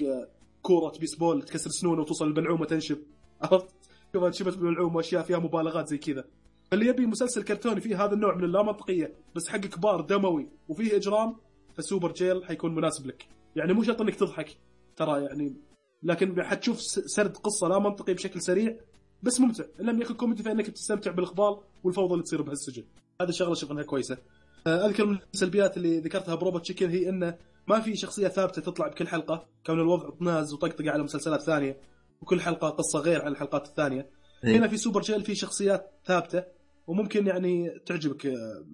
[0.69, 2.99] كوره بيسبول تكسر سنونه وتوصل البلعومه تنشب
[3.43, 3.66] عرفت؟
[4.12, 6.24] شوف انشبت بالبلعومه وأشياء فيها مبالغات زي كذا.
[6.70, 11.36] فاللي يبي مسلسل كرتوني فيه هذا النوع من اللامنطقية بس حق كبار دموي وفيه إجرام
[11.74, 13.28] فسوبر جيل حيكون مناسب لك.
[13.57, 14.57] يعني مو شرط إنك تضحك
[14.97, 15.57] ترى يعني
[16.03, 18.77] لكن حتشوف سرد قصة لا منطقي بشكل سريع
[19.23, 19.65] بس ممتع.
[19.81, 22.85] إن لم يكن كوميدي فإنك بتستمتع بالاخبار والفوضى اللي تصير بهالسجن.
[23.20, 24.19] هذه شغلة أشوف انها كويسة.
[24.66, 27.39] آه، أذكر من السلبيات اللي ذكرتها ب Robot Chicken هي إنه
[27.69, 29.49] ما في شخصية ثابتة تطلع بكل حلقة.
[29.66, 31.81] كون الوضع طناز وطقطقة على مسلسلات ثانية
[32.20, 34.11] وكل حلقة قصة غير عن الحلقات الثانية.
[34.45, 34.57] إيه.
[34.57, 36.45] هنا في Superjail في شخصيات ثابتة
[36.86, 38.66] وممكن يعني تعجبك آه،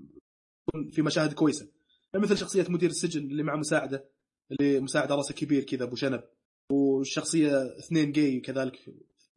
[0.90, 1.68] في مشاهد كويسة.
[2.12, 4.04] يعني مثل شخصية مدير السجن اللي مع مساعدة
[4.50, 6.22] اللي مساعدة راسه كبير كذا أبو شنب.
[6.72, 8.78] والشخصيه اثنين جاي كذلك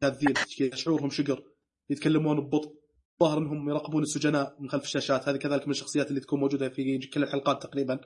[0.00, 1.42] كذا شعورهم شقر
[1.90, 2.78] يتكلمون ببطء.
[3.20, 5.28] ظاهر إنهم يراقبون السجناء من خلف الشاشات.
[5.28, 8.00] هذه كذلك من الشخصيات اللي تكون موجودة في كل الحلقات تقريبا.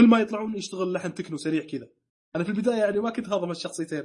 [0.00, 1.88] كل ما يطلعون يشتغل لحن تكنو سريع كذا.
[2.36, 4.04] أنا في البداية يعني ما كنت هضم الشخصيتين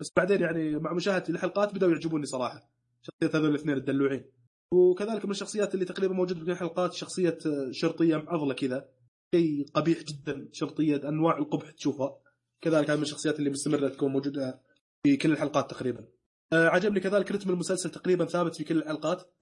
[0.00, 2.70] بس بعدين يعني مع مشاهدتي للحلقات بدأوا يعجبوني صراحة.
[3.02, 4.24] شخصية هذول الاثنين الدلوعين.
[4.72, 7.38] وكذلك من الشخصيات اللي تقريبا موجودة في الحلقات شخصية
[7.70, 8.88] شرطية معضلة كذا.
[9.34, 12.20] شيء قبيح جدا شرطية أنواع القبح تشوفها.
[12.60, 14.62] كذلك هذه من الشخصيات اللي مستمرة تكون موجودة
[15.02, 16.08] في كل الحلقات تقريبا.
[16.52, 19.34] آه، عجبني كذلك رتم المسلسل تقريبا ثابت في كل الحلقات.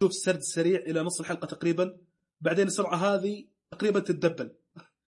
[0.00, 1.98] تشوف سرد سريع إلى نص الحلقة تقريبا.
[2.40, 4.50] بعدين السرعة هذه تقريبا تتدبل.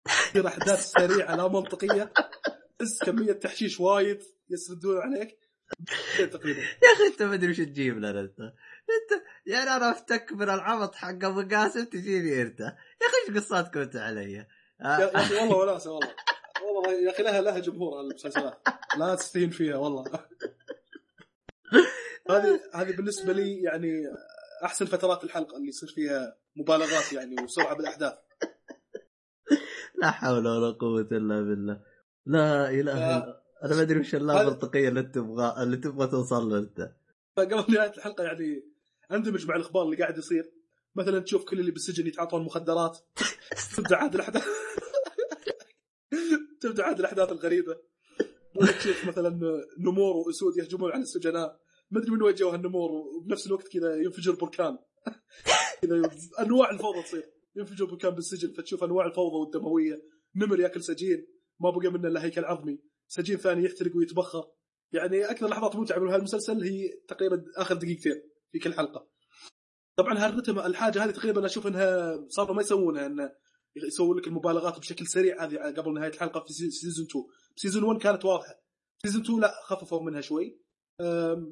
[0.08, 2.12] تصير احداث سريعة لا منطقية.
[2.78, 5.38] تحس كمية تحشيش وايد يسردون عليك
[6.32, 6.60] تقريبا.
[6.60, 8.40] يا أخي أنت ما أدري وش تجيب لنا أنت.
[8.40, 12.60] أنت يعني أنا أفتك من العبط حق أبو قاسم تجيني أنت.
[12.60, 14.46] يا أخي إيش قصاتكم أنت علي؟ يا
[14.80, 16.14] آه، يا أخي والله وناسه والله.
[16.62, 18.68] والله يا أخي لها لها جمهور المسلسلات.
[18.98, 20.04] لا تستهين فيها والله.
[22.30, 24.04] هذه هذه بالنسبة لي يعني
[24.64, 28.14] أحسن فترات الحلقة اللي يصير فيها مبالغات يعني وسرعة بالأحداث.
[30.00, 31.80] لا حول ولا قوة إلا بالله.
[32.26, 36.58] لا إله الا أنا ما أدري وش هذا- اللامنطقية اللي تبغى اللي تبغى توصل له
[36.58, 36.92] أنت.
[37.36, 38.62] فقبل نهاية الحلقة يعني
[39.12, 40.52] أندمج مع الاخبار اللي قاعد يصير.
[40.94, 42.98] مثلا تشوف كل اللي بالسجن يتعاطون مخدرات.
[43.76, 44.44] تبدأ عاد الأحداث.
[46.62, 47.76] تبدأ عاد الأحداث الغريبة.
[48.78, 49.28] تشوف مثلا
[49.78, 51.60] نمور وأسود يهجمون على السجناء.
[51.90, 54.78] ما أدري من وين جو هالنمور وبنفس الوقت كذا ينفجر بركان.
[55.82, 56.10] كذا
[56.40, 57.30] أنواع الفوضى تصير.
[57.58, 60.02] ينفجر بركان بالسجن فتشوف أنواع الفوضى والدموية.
[60.36, 61.26] نمر ياكل سجين
[61.60, 62.78] ما بقى منه إلا هيكل عظمي.
[63.08, 64.44] سجين ثاني يحترق ويتبخر.
[64.92, 68.22] يعني أكثر لحظات ممتعه من هالمسلسل هي تقريبا آخر دقيقتين
[68.52, 69.08] في كل حلقة.
[69.98, 73.32] طبعا هالرتم الحاجة هذه تقريبا أشوف إنها صاروا ما يسوونها انه
[73.76, 77.24] يسوون لك المبالغات بشكل سريع هذه قبل نهاية الحلقة في سي- season 2
[77.56, 78.54] season 1 كانت واضحة.
[79.02, 80.60] season 2 لا خففوا منها شوي.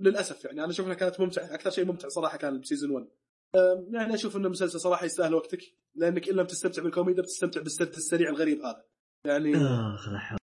[0.00, 3.04] للأسف يعني أنا أشوف إنها كانت ممتعة أكثر شيء ممتع صراحة كان ب season 1
[3.04, 3.10] أم،
[3.90, 5.60] يعني أشوف إنه مسلسل صراحة يستاهل وقتك
[5.94, 8.84] لأنك إن لم تستمتع بالكوميديا بتستمتع بالسرد السريع الغريب هذا.
[9.24, 10.38] يعني آخ لا حول.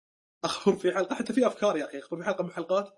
[0.44, 2.88] أخبر في حلقة حتى في أفكار يا أخي أخبر في حلقة من الحلقات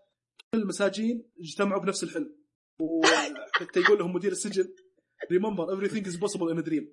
[0.55, 2.37] كل المساجين اجتمعوا بنفس الحلم
[2.81, 4.75] وحتى يقول لهم مدير السجن
[5.33, 6.85] remember everything is possible in a dream.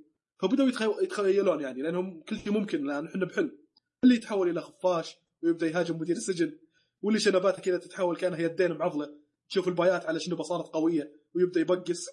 [0.41, 3.57] فبدأوا يتخيل- يتخيلون يعني لأنهم كل شيء ممكن الان إحنا بحلم.
[4.03, 6.57] اللي يتحول إلى خفاش ويبدأ يهاجم مدير السجن
[7.01, 9.17] واللي شنباته كذا تتحول كأنها يدين معضله
[9.49, 11.20] تشوف البايات على شنبه صارت قوية.
[11.35, 12.05] ويبدأ يبقس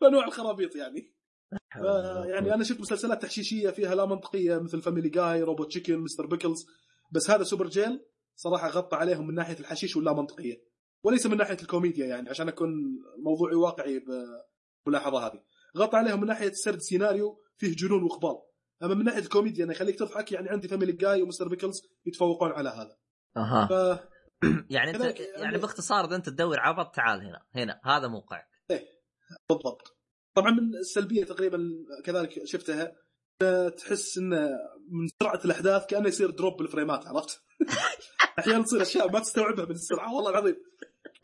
[0.00, 1.14] فانواع الخرابيط يعني.
[1.74, 6.26] ف- يعني أنا شفت مسلسلات تحشيشية فيها لا منطقية مثل Family Guy Robot Chicken Mr.
[6.26, 6.66] Pickles
[7.12, 8.00] بس هذا Superjail
[8.36, 10.64] صراحة غطى عليهم من ناحية الحشيش واللا منطقية.
[11.04, 12.70] وليس من ناحية الكوميديا يعني عشان أكون
[13.24, 13.98] موضوعي واقعي
[14.86, 15.42] بالملاحظه هذه.
[15.76, 18.36] غطى عليهم من ناحية سرد سيناريو فيه جنون وإقبال.
[18.82, 21.48] أما من ناحية الكوميديا انه يخليك تضحك يعني عندي Family Guy و Mr.
[21.48, 22.96] Pickles يتفوقون على هذا.
[23.36, 23.66] أها.
[23.66, 24.00] ف
[24.70, 28.48] يعني انت كذلك- يعني باختصار اذا انت تدور عبط تعال هنا هنا هذا موقعك
[29.48, 29.98] بالضبط
[30.36, 31.58] طبعا من السلبية تقريبا
[32.04, 32.96] كذلك شفتها
[33.76, 34.48] تحس إنه
[34.90, 37.42] من سرعة الأحداث كأنه يصير دروب بالفريمات عرفت؟
[38.38, 40.56] أحيانا تصير أشياء ما تستوعبها من السرعة والله العظيم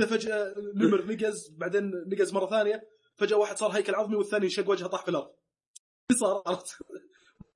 [0.01, 4.87] فجأة نمر نقز بعدين نقز مرة ثانية فجأة واحد صار هيكل عظمي والثاني شق وجهه
[4.87, 5.35] طاح في الأرض
[6.11, 6.67] اللي صار عرفت؟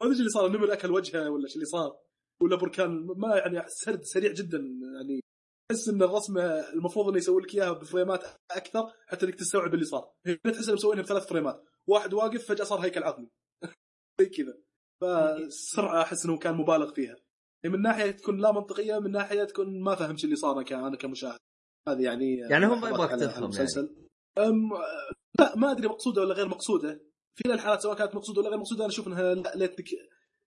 [0.01, 1.97] ما أدري اللي صار النمر أكل وجهه ولا إيش اللي صار
[2.43, 5.21] ولا بركان ما يعني سرد سريع جدا يعني
[5.69, 6.43] تحس إن الرسمه
[6.73, 10.13] المفروض إنه يسوي لك إياها بفريمات أكثر حتى إنك تستوعب اللي صار.
[10.27, 11.65] هنا تحس إنهم مسوينها بثلاث فريمات.
[11.87, 13.29] واحد واقف فجأة صار هيكل عظمي.
[14.21, 14.59] زي كذا.
[15.01, 17.17] فالسرعة أحس إنه كان مبالغ فيها.
[17.65, 21.39] يعني من ناحية تكون لا منطقية من ناحية تكون ما فهمت اللي صار أنا كمشاهد.
[21.89, 23.97] هذه يعني يعني هم ملاحظات يبغاك تفهم المسلسل.
[24.39, 24.71] أم
[25.41, 27.01] لا ما أدري مقصودة ولا غير مقصودة.
[27.35, 29.85] في الحالات سواء كانت مقصودة ولا غير مقصودة أنا أشوف إنها لا ليتك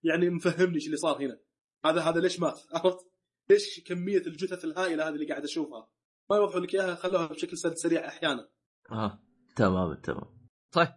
[0.04, 1.40] يعني مفهمني إيش اللي صار هنا.
[1.86, 3.11] هذا هذا ليش مات عرفت؟
[3.50, 5.88] ليش كمية الجثث الهائلة هذه اللي قاعد أشوفها؟
[6.30, 8.48] ما يوضحوا لك إياها خلوها بشكل سرد سريع أحيانا.
[8.92, 9.22] آه
[9.56, 10.48] تمام تمام.
[10.72, 10.88] طيب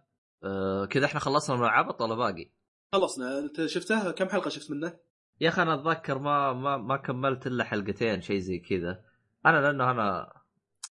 [0.44, 2.50] آه كذا إحنا خلصنا من العبط ولا باقي؟
[2.92, 3.38] خلصنا.
[3.38, 4.98] أنت شفتها؟ كم حلقة شفت منه؟
[5.40, 9.04] يا أخي أنا أتذكر ما ما ما كملت إلا حلقتين شيء زي كذا.
[9.46, 10.32] أنا لأنه أنا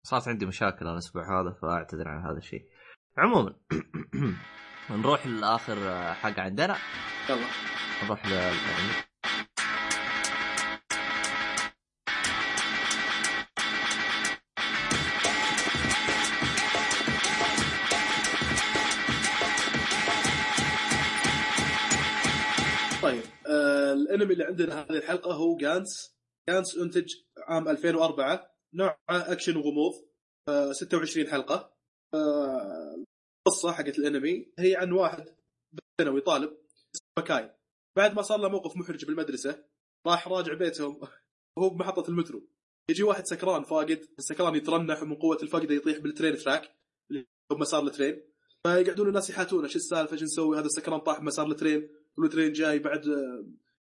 [0.03, 2.65] صارت عندي مشاكل الأسبوع هذا فأعتذر عن هذا الشيء.
[3.17, 3.55] عموما
[4.89, 5.75] نروح لآخر
[6.13, 6.77] حق عندنا.
[7.29, 7.47] يلا.
[8.03, 8.31] نروح ل
[24.15, 26.15] الانمي اللي عندنا هذه الحلقة هو Gantz
[26.49, 27.13] Gantz انتج
[27.47, 29.93] عام 2004 نوعه اكشن وغموض.
[30.49, 31.73] آه 26 حلقة.
[32.13, 33.03] آه
[33.47, 35.35] القصة حقت الانمي هي عن واحد
[36.01, 37.55] ثانوي طالب اسمه مكاي
[37.97, 39.65] بعد ما صار له موقف محرج بالمدرسة
[40.07, 40.99] راح راجع بيتهم.
[41.57, 42.47] وهو بمحطة المترو.
[42.89, 44.05] يجي واحد سكران فاقد.
[44.19, 46.75] السكران يترنح ومن قوة الفقده يطيح بال train track
[47.11, 48.21] اللي هو مسار ال train
[48.63, 52.51] فيقعدون الناس يحاتونه شو السالفة؟ إيش نسوي؟ هذا السكران طاح بمسار ال train وال train
[52.51, 53.05] جاي بعد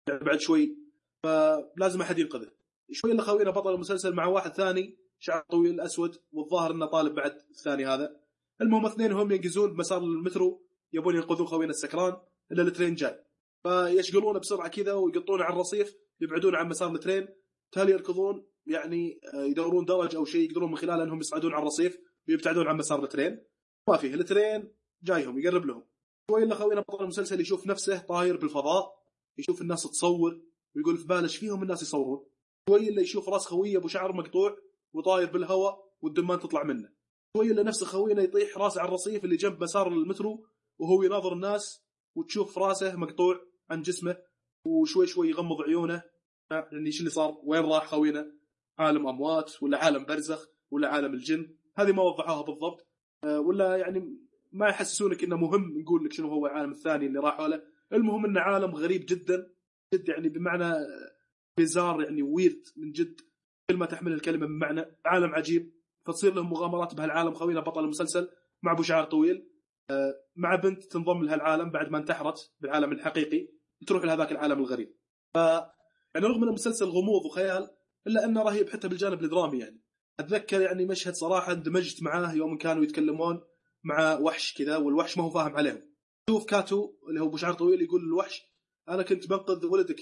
[0.07, 0.77] بعد شوي
[1.23, 2.51] فلازم أحد ينقذه.
[2.91, 7.35] شوي الا خوينا بطل المسلسل مع واحد ثاني شعر طويل اسود والظاهر إنه طالب بعد
[7.51, 8.19] الثاني هذا.
[8.61, 10.63] المهم اثنينهم ينقزون بمسار المترو
[10.93, 12.17] يبون ينقذون خوينا السكران
[12.51, 13.23] إلا ال train جاي.
[13.63, 17.27] فيشقلونه بسرعة كذا ويقطونه على الرصيف يبعدون عن مسار ال train.
[17.71, 21.97] تالي يركضون يعني آه، يدورون درج أو شيء يقدرون من خلاله إنهم يصعدون على الرصيف
[22.29, 23.43] ويبتعدون عن مسار ال train.
[23.89, 24.73] ما فيه الترين
[25.03, 25.83] جايهم يقرب لهم.
[26.31, 29.02] شوي الا خوينا بطل المسلسل يشوف نفسه طاير بالفضاء.
[29.37, 30.41] يشوف الناس تصور
[30.75, 32.25] ويقول في باله فيهم الناس يصورون؟
[32.69, 34.57] شوي إلا يشوف راس خويه أبو شعر مقطوع
[34.93, 36.89] وطاير بالهواء والدمان تطلع منه.
[37.37, 40.45] شوي إلا نفس خوينا يطيح راسه على الرصيف اللي جنب مسار المترو
[40.79, 41.83] وهو يناظر الناس
[42.15, 44.17] وتشوف راسه مقطوع عن جسمه
[44.65, 46.03] وشوي شوي يغمض عيونه.
[46.51, 48.31] يعني إيش اللي صار؟ وين راح خوينا؟
[48.79, 52.87] عالم أموات ولا عالم برزخ ولا عالم الجن؟ هذه ما وضحوها بالضبط.
[53.23, 54.17] آه، ولا يعني
[54.51, 57.63] ما يحسسونك إنه مهم نقول لك شنو هو العالم الثاني اللي راحوا له.
[57.93, 59.53] المهم انه عالم غريب جدا
[59.93, 60.73] جد يعني بمعنى
[61.57, 63.21] بيزار يعني ويرد من جد.
[63.69, 65.73] كل ما تحمل الكلمة من معنى عالم عجيب.
[66.05, 68.29] فتصير لهم مغامرات بهالعالم خوينا بطل المسلسل
[68.63, 69.49] مع أبو شعر طويل.
[69.89, 73.47] آه، مع بنت تنضم لهالعالم بعد ما انتحرت بالعالم الحقيقي
[73.87, 74.97] تروح لهذاك العالم الغريب.
[75.33, 75.37] ف
[76.15, 77.69] يعني رغم إن المسلسل غموض وخيال
[78.07, 79.83] إلا أنه رهيب حتى بالجانب الدرامي يعني.
[80.19, 83.41] أتذكر يعني مشهد صراحة اندمجت معاه يوم كانوا يتكلمون
[83.83, 85.92] مع وحش كذا والوحش ما هو فاهم عليهم.
[86.29, 88.41] شوف كاتو اللي هو أبو شعر طويل يقول للوحش
[88.89, 89.99] أنا كنت بنقذ ولدك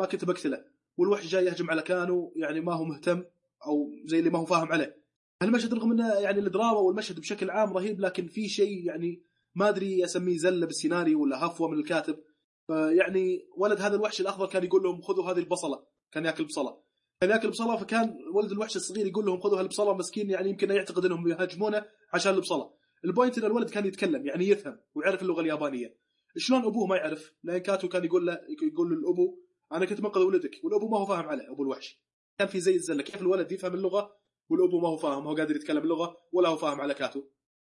[0.00, 0.64] ما كنت بقتله
[0.96, 3.24] والوحش جاي يهجم على كانو يعني ما هو مهتم
[3.66, 5.00] أو زي اللي ما هو فاهم عليه.
[5.42, 9.22] المشهد رغم إنه يعني الدراما والمشهد بشكل عام رهيب لكن في شيء يعني
[9.54, 12.18] ما أدري أسميه زلة بالسيناريو ولا هفوة من الكاتب.
[12.66, 16.82] فيعني ولد هذا الوحش الأخضر كان يقول لهم خذوا هذه البصلة كان يأكل بصلة.
[17.20, 21.04] كان يأكل بصلة فكان ولد الوحش الصغير يقول لهم خذوا هالبصلة مسكين يعني يمكن يعتقد
[21.04, 21.84] إنهم يهاجمونه
[22.14, 22.79] عشان البصلة.
[23.04, 25.96] ال point إن الولد كان يتكلم يعني يفهم ويعرف اللغة اليابانية.
[26.36, 29.38] شلون أبوه ما يعرف؟ لأن كاتو كان يقول له يقول للأبو
[29.72, 30.60] أنا كنت منقذ ولدك.
[30.64, 32.00] والأبو ما هو فاهم عليه أبو الوحش
[32.38, 34.16] كان في زي الزولة كيف الولد يفهم اللغة؟
[34.48, 37.22] والأبو ما هو فاهم هو قادر يتكلم اللغة ولا هو فاهم على كاتو.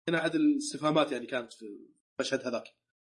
[0.09, 1.67] هنا عاد الاستفهامات يعني كانت في
[2.21, 2.65] المشهد هذاك.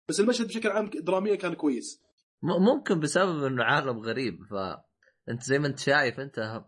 [0.10, 2.04] بس المشهد بشكل عام دراميا كان كويس.
[2.42, 6.64] ممكن بسبب إنه عالم غريب فأنت زي ما أنت شايف أنت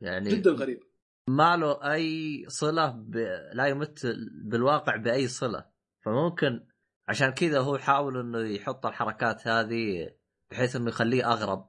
[0.00, 0.80] يعني جدا غريب.
[1.28, 3.16] ما له أي صلة ب...
[3.54, 4.06] لا يمت
[4.44, 5.64] بالواقع بأي صلة
[6.04, 6.66] فممكن
[7.08, 10.10] عشان كذا هو يحاول إنه يحط الحركات هذه
[10.50, 11.68] بحيث إنه يخليه أغرب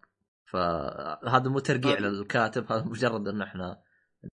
[0.51, 3.81] فهذا مو ترقيع للكاتب هذا مجرد إنه إحنا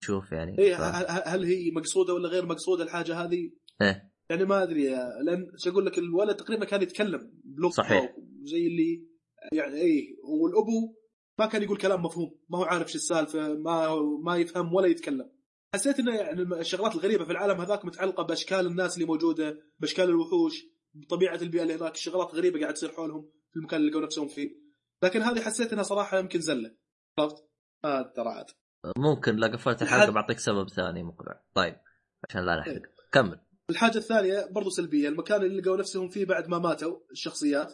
[0.03, 0.81] نشوف يعني إيه ف...
[0.81, 3.51] ه- ه- هل هي مقصودة ولا غير مقصودة الحاجة هذه؟
[3.81, 4.09] إيه.
[4.29, 4.89] يعني ما أدري
[5.25, 8.15] لأن شو أقول لك الولد تقريبا كان يتكلم بلغة صحيح.
[8.43, 9.07] زي اللي
[9.53, 10.95] يعني إيه والأبو
[11.39, 15.31] ما كان يقول كلام مفهوم ما هو عارف شو السالفة ما ما يفهم ولا يتكلم.
[15.75, 20.65] حسيت إنه يعني الشغلات الغريبة في العالم هذاك متعلقة بأشكال الناس اللي موجودة بأشكال الوحوش
[20.93, 24.49] بطبيعة البيئة اللي هناك شغلات غريبة قاعد تصير حولهم في المكان اللي لقوا نفسهم فيه.
[25.03, 26.75] لكن هذه حسيت إنها صراحة يمكن زلة.
[27.19, 27.35] عرفت؟
[27.83, 28.45] ما ترى عاد.
[28.97, 31.75] ممكن لا قفلت الحلقة الحد- بعطيك سبب ثاني مقنع طيب
[32.29, 32.73] عشان لا نحرق.
[32.73, 32.81] إيه.
[33.11, 33.39] كمل.
[33.69, 37.73] الحاجة الثانية برضو سلبية المكان اللي لقوا نفسهم فيه بعد ما ماتوا الشخصيات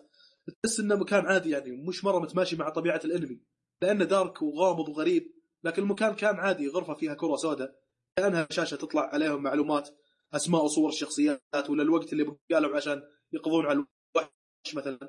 [0.64, 3.42] تحس إنه مكان عادي يعني مش مرة متماشي مع طبيعة الإنمي.
[3.86, 5.32] لأنه دارك وغامض وغريب
[5.64, 7.76] لكن المكان كان عادي غرفة فيها كرة سوداء
[8.18, 9.90] كأنها شاشة تطلع عليهم معلومات
[10.34, 13.04] أسماء وصور الشخصيات ولا الوقت اللي بقى لهم عشان
[13.34, 13.86] يقضون على
[14.16, 15.00] الوحش مثلا.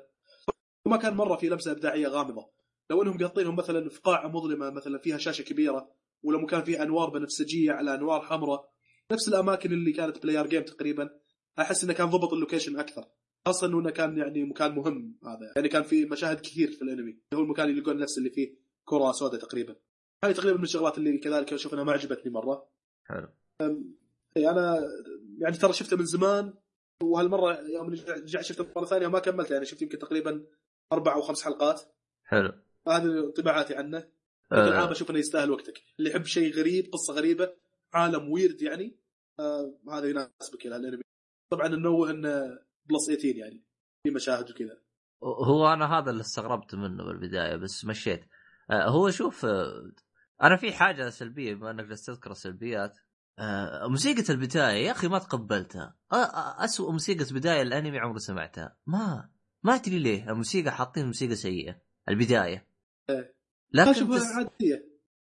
[0.85, 2.49] وما كان مرة في لمسة إبداعية غامضة.
[2.89, 5.91] لو إنهم قاطينهم مثلا في قاعة مظلمة مثلا فيها شاشة كبيرة
[6.23, 8.69] ولا مكان فيه أنوار بنفسجية على أنوار حمراء.
[9.11, 11.09] نفس الأماكن اللي كانت بلاير game تقريبا.
[11.59, 13.05] أحس إنه كان ضبط ال location أكثر.
[13.45, 15.53] خاصة إنه كان يعني مكان مهم هذا.
[15.55, 17.19] يعني كان في مشاهد كثير في الأنمي.
[17.33, 18.66] هو المكان اللي يلقون نفس اللي فيه.
[18.89, 19.75] كرة سوداء تقريبا.
[20.23, 22.69] هاي تقريبا من الشغلات اللي كذلك أشوف أنها ما عجبتني مرة.
[23.03, 23.27] حلو.
[24.37, 24.77] إي أنا
[25.37, 26.53] يعني ترى شفته من زمان
[27.03, 30.45] وهالمرة يوم رجعت شفته مرة ثانية ما كملت يعني شفت يمكن تقريبا
[30.93, 31.81] أربع أو خمس حلقات.
[32.23, 32.53] حلو.
[32.87, 33.99] هذه انطباعاتي عنه.
[34.51, 35.81] بشكل عام آه أشوف أنه يستاهل وقتك.
[35.99, 37.53] اللي يحب شيء غريب قصة غريبة
[37.93, 38.97] عالم ويرد يعني
[39.39, 41.01] آه هذا يناسبك يا الأنمي.
[41.51, 43.63] طبعا ننوه إنه بلس 18 يعني
[44.03, 44.81] في مشاهد وكذا.
[45.23, 48.21] هو أنا هذا اللي استغربت منه بالبداية بس مشيت.
[48.21, 48.36] آه،
[48.71, 49.91] هو شوف آه،
[50.43, 52.97] أنا في حاجة سلبية بما أنك جالس تذكر السلبيات.
[53.39, 55.97] آه، موسيقى البداية يا أخي ما تقبلتها.
[56.11, 58.77] آه، آه، اسوء موسيقى بداية الأنمي عمري سمعتها.
[58.85, 59.29] ما
[59.63, 62.67] ما أدري ليه الموسيقى حاطين موسيقى سيئة البداية.
[63.73, 64.23] لكن تس...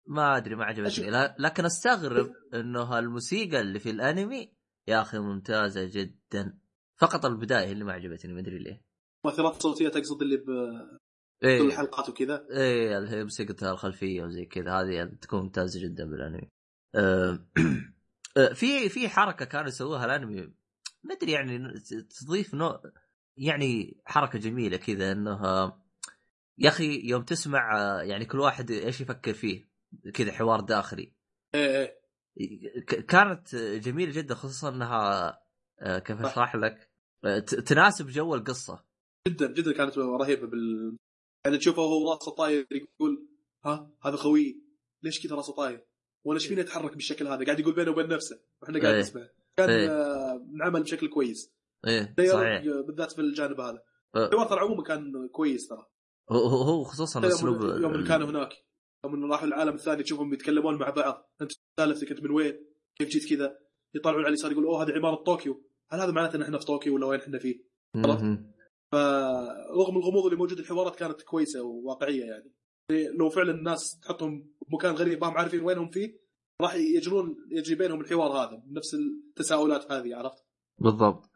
[0.06, 1.10] ما أدري ما عجبتني.
[1.38, 4.54] لكن أستغرب إنه الموسيقى اللي في الأنمي
[4.88, 6.58] يا أخي ممتازة جدا.
[6.96, 8.84] فقط البداية اللي ما عجبتني ما أدري ليه.
[9.24, 10.36] مؤثرات صوتية تقصد اللي
[11.44, 12.46] بكل إيه الحلقات وكذا.
[12.50, 16.48] إيه اللي هي موسيقى الخلفية وزي كذا هذه تكون ممتازة جدا بالأنمي.
[16.94, 17.38] آه،
[18.36, 20.40] آه، في في حركة كانوا يسووها الأنمي
[21.02, 21.80] ما أدري يعني
[22.20, 22.82] تضيف نوع
[23.36, 25.80] يعني حركة جميلة كذا إنه آه،
[26.58, 29.68] يا أخي يوم تسمع آه، يعني كل واحد إيش يفكر فيه
[30.14, 31.12] كذا حوار داخلي.
[31.54, 31.98] إيه
[32.40, 32.80] إيه.
[32.80, 35.38] ك- كانت جميلة جدا خصوصا إنها
[35.98, 36.90] كيف أشرح لك؟
[37.66, 38.84] تناسب جو القصة.
[39.28, 40.96] جدا جدا كانت رهيبة بال
[41.44, 43.28] يعني تشوفه هو راسه طاير يقول
[43.64, 44.60] ها هذا خوي
[45.02, 45.84] ليش كذا راسه طاير؟
[46.24, 49.00] وأنا إيش فيني اتحرك بالشكل هذا؟ قاعد يقول بينه وبين نفسه وإحنا قاعد إيه.
[49.00, 49.88] نسمع كان إيه.
[49.88, 51.52] آه، انعمل بشكل كويس
[51.86, 53.82] إيه صحيح آه، بالذات في الجانب هذا
[54.16, 55.86] الحوار ترى عموما كان كويس ترى
[56.30, 58.52] هو خصوصا أسلوب يوم كانوا هناك
[59.04, 62.66] يوم راحوا العالم الثاني تشوفهم يتكلمون مع بعض أنت سالفتك أنت من وين؟
[62.96, 63.58] كيف جيت كذا؟
[63.94, 66.94] يطلعون على اليسار يقول أوه هذه عمارة طوكيو هل هذا معناته إن إحنا في طوكيو
[66.94, 67.64] ولا وين إحنا فيه؟
[67.94, 68.53] مهم.
[68.94, 72.54] فرغم الغموض اللي موجود الحوارات كانت كويسة وواقعية يعني.
[73.18, 76.18] لو فعلا الناس تحطهم بمكان غريب ما هم عارفين وينهم فيه
[76.60, 80.44] راح يجرون يجري بينهم الحوار هذا بنفس التساؤلات هذه عرفت؟
[80.78, 81.30] بالضبط.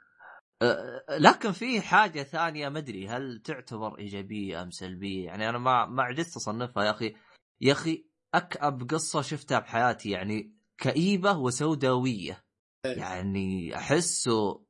[0.62, 5.86] أه، لكن في حاجة ثانية ما أدري هل تعتبر إيجابية أم سلبية؟ يعني أنا ما
[5.86, 7.14] ما عجزت أصنفها يا أخي.
[7.60, 12.44] يا أخي أكأب قصة شفتها بحياتي يعني كئيبة وسوداوية.
[12.85, 12.98] إيه.
[12.98, 14.64] يعني أحسه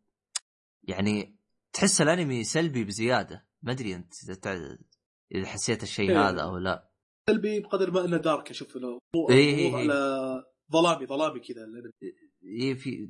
[0.82, 1.38] يعني
[1.78, 4.14] تحس الانمي سلبي بزيادة ما أدري أنت
[5.34, 6.28] إذا حسيت الشيء إيه.
[6.28, 6.90] هذا أو لا
[7.30, 9.76] سلبي بقدر ما إنه dark أشوف انه مو إيه إيه.
[9.76, 11.92] على ظلامي ظلامي كذا الأنمي.
[12.44, 13.06] إيه في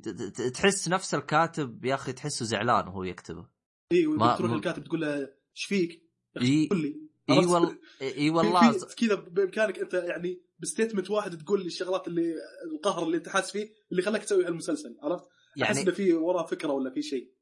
[0.53, 3.47] تحس نفس الكاتب يا أخي تحسه زعلان وهو يكتبه
[3.91, 6.09] اي ما- تروح للكاتب تقول له إيش فيك؟
[6.41, 11.37] إي قول لي إي عرفت؟ والله إي والله كذا بإمكانك أنت يعني ب statement واحد
[11.37, 12.33] تقول لي الشغلات اللي
[12.73, 15.23] القهر اللي أنت حاسس فيه اللي خلاك تسوي هالمسلسل عرفت؟
[15.63, 17.38] أحس يعني إنه في وراه فكرة ولا في شيء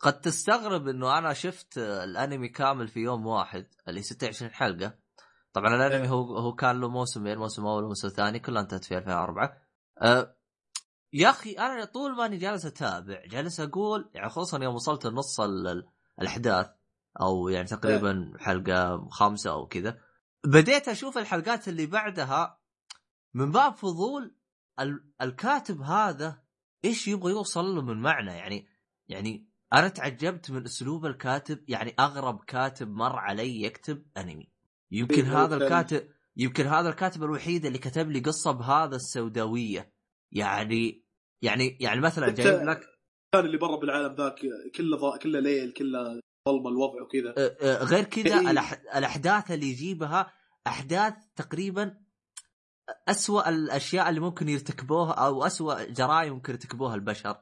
[0.00, 4.94] قد تستغرب إنه أنا شفت الأنمي كامل في يوم واحد اللي 26 حلقة.
[5.52, 6.08] طبعا الأنمي إيه.
[6.10, 9.62] هو هو كان له موسمين موسم أول وموسم ثاني كلها انتهت في 2004
[10.02, 10.36] أه
[11.12, 15.68] يا أخي أنا طول ماني جالس أتابع جالس أقول يعني خصوصا يوم وصلت لنص ال-
[15.68, 15.88] ال-
[16.20, 16.70] الأحداث
[17.20, 19.98] أو يعني تقريبا حلقة خامسه أو كذا
[20.44, 22.58] بديت أشوف الحلقات اللي بعدها
[23.34, 24.34] من باب فضول
[24.80, 26.42] ال- الكاتب هذا
[26.84, 28.68] إيش يبغى يوصل له من معنى؟ يعني
[29.08, 34.48] يعني أنا تعجبت من أسلوب الكاتب يعني أغرب كاتب مر علي يكتب أنمي
[34.90, 39.92] يمكن إيه، هذا الكاتب يمكن هذا الكاتب الوحيد اللي كتب لي قصة بهذا السوداوية
[40.32, 41.04] يعني
[41.42, 42.80] يعني يعني مثلا جايب لك
[43.32, 44.40] كان اللي برا بالعالم ذاك
[44.76, 45.18] كله.
[45.18, 47.34] كله ليل كله ظلمة الوضع وكذا
[47.84, 48.50] غير كذا إيه.
[48.50, 48.72] الأح...
[48.96, 50.32] الأحداث اللي يجيبها
[50.66, 51.96] أحداث تقريبا
[53.08, 57.36] أسوأ الأشياء اللي ممكن يرتكبوها أو أسوأ جرائم ممكن يرتكبوها البشر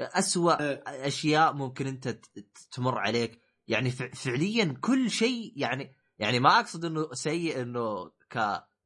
[0.00, 0.82] أسوأ إيه.
[0.86, 2.08] أشياء ممكن أنت
[2.72, 3.90] تمر عليك يعني.
[3.90, 8.36] فعليا كل شيء يعني يعني ما أقصد إنه سيء إنه ك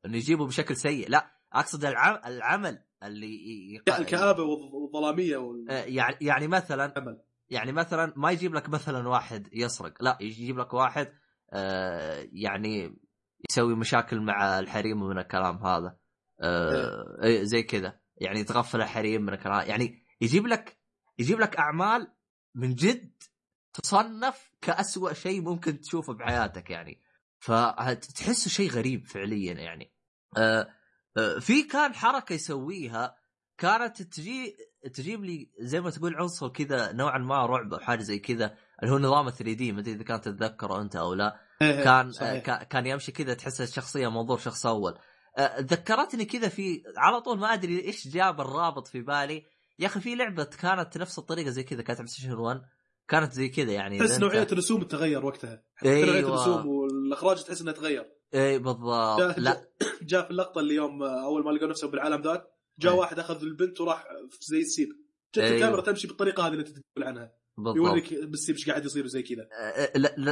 [0.06, 2.20] إنه يجيبه بشكل سيء لا أقصد العم...
[2.26, 3.74] العمل اللي.
[3.74, 3.94] يق...
[3.94, 5.70] الكآبه والظ- والظلاميه وال...
[5.70, 7.20] أه، يعني يعني مثلا عمل.
[7.50, 11.12] يعني مثلا ما يجيب لك مثلا واحد يسرق لا يجيب لك واحد
[11.52, 12.98] آه يعني
[13.50, 15.96] يسوي مشاكل مع الحريم ومن الكلام هذا
[16.40, 20.78] آه إيه، زي كذا يعني يتغفل الحريم من الكلام يعني يجيب لك
[21.18, 22.12] يجيب لك أعمال
[22.54, 23.12] من جد
[23.72, 27.00] تصنف كأسوأ شيء ممكن تشوفه بحياتك يعني.
[27.38, 29.92] فتحسه شيء غريب فعليا يعني.
[30.36, 30.68] آه
[31.16, 33.16] آه في كان حركة يسويها
[33.58, 34.56] كانت تجي
[34.94, 38.94] تجيب لي زي ما تقول عنصر كذا نوعا ما رعب أو حاجة زي كذا اللي
[38.94, 41.40] هو نظام 3D ما أدري إذا كانت تتذكره أنت أو لا.
[41.62, 42.42] إيه، كان صحيح.
[42.44, 44.98] كا- كان يمشي كذا تحس الشخصية منظور شخص أول.
[45.38, 49.46] آه، ذكرتني كذا في على طول ما أدري إيش جاب الرابط في بالي.
[49.78, 52.62] يا أخي في لعبة كانت نفس الطريقة زي كذا كانت على Station 1
[53.08, 55.64] كانت زي كذا يعني تحس نوعية الرسوم تغير وقتها.
[55.74, 56.28] حتى نوعية أيوه.
[56.28, 58.12] الرسوم والإخراج تحس إنها تغير.
[58.34, 59.20] إي بالضبط.
[59.20, 59.68] جاء, لا.
[60.02, 62.44] جاء في اللقطة اللي يوم أول ما لقوا نفسهم بالعالم ذاك
[62.78, 62.98] جاء إيه.
[62.98, 64.88] واحد أخذ البنت وراح في زي السيب.
[65.34, 65.54] جت أيوه.
[65.56, 67.32] الكاميرا تمشي بالطريقة هذه اللي أنت تقول عنها.
[67.56, 67.76] بالضبط.
[67.76, 69.48] يوريك بالسيب إيش قاعد يصير وزي كذا.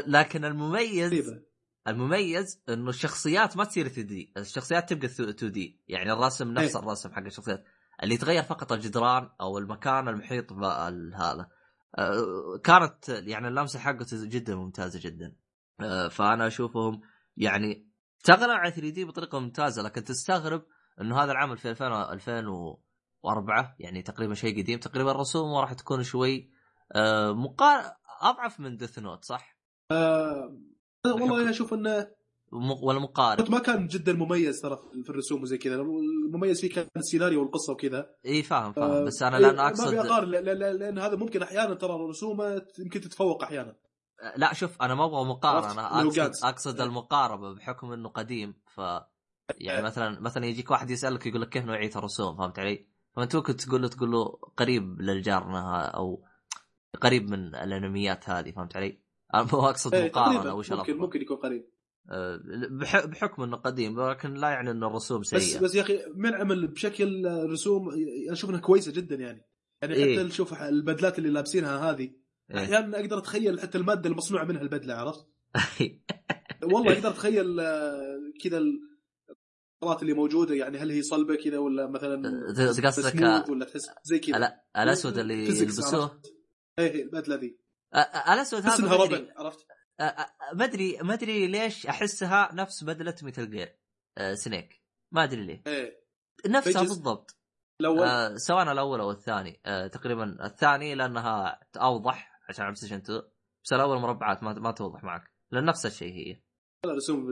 [0.07, 1.43] لكن المميز غريبه
[1.89, 4.33] المميز إنه الشخصيات ما تصير 3 دي.
[4.37, 5.81] الشخصيات تبقى 2 دي.
[5.89, 6.77] يعني الرسم نفس.
[6.77, 7.65] الرسم حق الشخصيات.
[8.03, 11.49] اللي يتغير فقط الجدران أو المكان المحيط بهذا
[11.99, 15.37] آه، كانت يعني اللمسة حقته جدا ممتازة جدا
[15.81, 17.01] آه، فأنا أشوفهم
[17.37, 17.89] يعني
[18.21, 20.67] اشتغلوا على 3 دي بطريقة ممتازة لكن تستغرب
[21.01, 26.51] إنه هذا العمل في 2000 2004 يعني تقريبا شيء قديم تقريبا رسومه راح تكون شوي
[26.93, 27.85] آه، مقار
[28.21, 29.59] أضعف من ديث نوت صح؟
[29.91, 30.57] آه
[31.07, 32.09] والله أنا أشوف إنه
[32.83, 35.75] ولا مقارب ما كان جدا مميز ترى في الرسوم وزي كذا.
[35.75, 38.11] المميز فيه كان السيناريو والقصة وكذا.
[38.27, 38.91] إي فاهم فاهم.
[38.91, 43.01] آه، بس أنا لأن ما أقصد لأن, لأن, لأن هذا ممكن أحيانا ترى رسومه يمكن
[43.01, 43.77] تتفوق أحيانا.
[44.37, 45.83] لا شوف أنا ما أبغى مقارنة.
[45.87, 46.45] أقصد.
[46.45, 46.87] أقصد إيه.
[46.87, 48.55] المقاربه بحكم إنه قديم.
[48.75, 48.79] ف
[49.59, 49.85] يعني إيه.
[49.85, 53.83] مثلا مثلا يجيك واحد يسألك يقول لك كيف نوعية الرسوم فهمت علي؟ فأنت ممكن تقول
[53.83, 54.25] له تقول له
[54.57, 56.25] قريب للجارنا أو
[57.01, 58.99] قريب من الأنميات هذه فهمت علي؟
[59.35, 61.72] أنا مو أقصد إيه، مقارنة وش ممكن ممكن يكون قريب.
[63.07, 66.67] بحكم إنه قديم لكن لا يعني إنه الرسوم بس سيئة بس يا أخي من عمل
[66.67, 67.91] بشكل رسوم
[68.31, 69.47] أشوف إنها كويسة جدا يعني
[69.83, 70.23] يعني حتى إيه.
[70.23, 72.11] نشوف البدلات اللي لابسينها هذه
[72.51, 72.65] إيه.
[72.65, 75.27] أحيانا أقدر أتخيل حتى المادة المصنوعة منها البدلة عرفت؟
[76.73, 82.47] والله أقدر أتخيل آه، كذا القطرات اللي موجودة يعني هل هي صلبة كذا ولا مثلا
[82.87, 86.21] قصدك ولا تحس زي كذا لا الاسود اللي يلبسوه؟
[86.79, 87.59] إيه إيه، البدلة ذي
[88.33, 89.67] الاسود هذا عرفت؟
[90.55, 93.79] ما أدري ما أدري ليش أحسها نفس بدلة ميتل جير
[94.35, 94.83] سنيك
[95.15, 95.63] ما أدري ليه.
[95.67, 96.03] إيه.
[96.47, 96.83] نفسها.
[96.83, 97.39] بالضبط.
[97.81, 99.61] الأول؟ سواء الأول أو الثاني.
[99.93, 103.23] تقريبا الثاني لأنها أوضح عشان على ستيشن 2
[103.65, 105.33] بس الأول مربعات ما, ما توضح معك.
[105.53, 106.43] لأن نفس الشيء هي.
[106.87, 107.27] الرسوم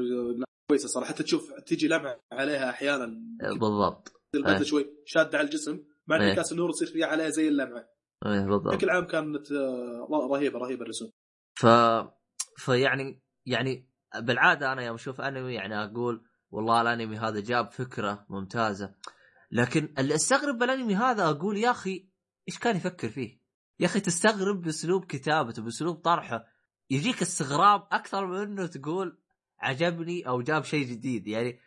[0.71, 1.09] كويسة صراحة.
[1.09, 3.07] حتى تشوف تيجي لمعه عليها أحيانا.
[3.41, 4.13] تصير بالضبط.
[4.35, 4.63] البدله إيه.
[4.65, 5.85] شوي شادة على الجسم.
[6.07, 6.23] مع إيه.
[6.23, 7.89] انعكاس النور يصير فيها عليها زي اللمعه
[8.27, 8.75] إيه بالضبط.
[8.75, 9.53] بشكل عام كانت
[10.33, 11.11] رهيبة رهيبة الرسوم.
[11.61, 11.67] ف
[12.61, 18.95] فيعني يعني بالعادة أنا يوم أشوف أنمي يعني أقول والله الأنمي هذا جاب فكرة ممتازة.
[19.51, 22.09] لكن اللي أستغرب بالأنمي هذا أقول يا أخي
[22.49, 23.41] إيش كان يفكر فيه؟
[23.81, 26.45] يا أخي تستغرب بأسلوب كتابته بأسلوب طرحه.
[26.91, 29.19] يجيك استغراب أكثر من إنه تقول
[29.61, 31.27] عجبني أو جاب شيء جديد.
[31.27, 31.61] يعني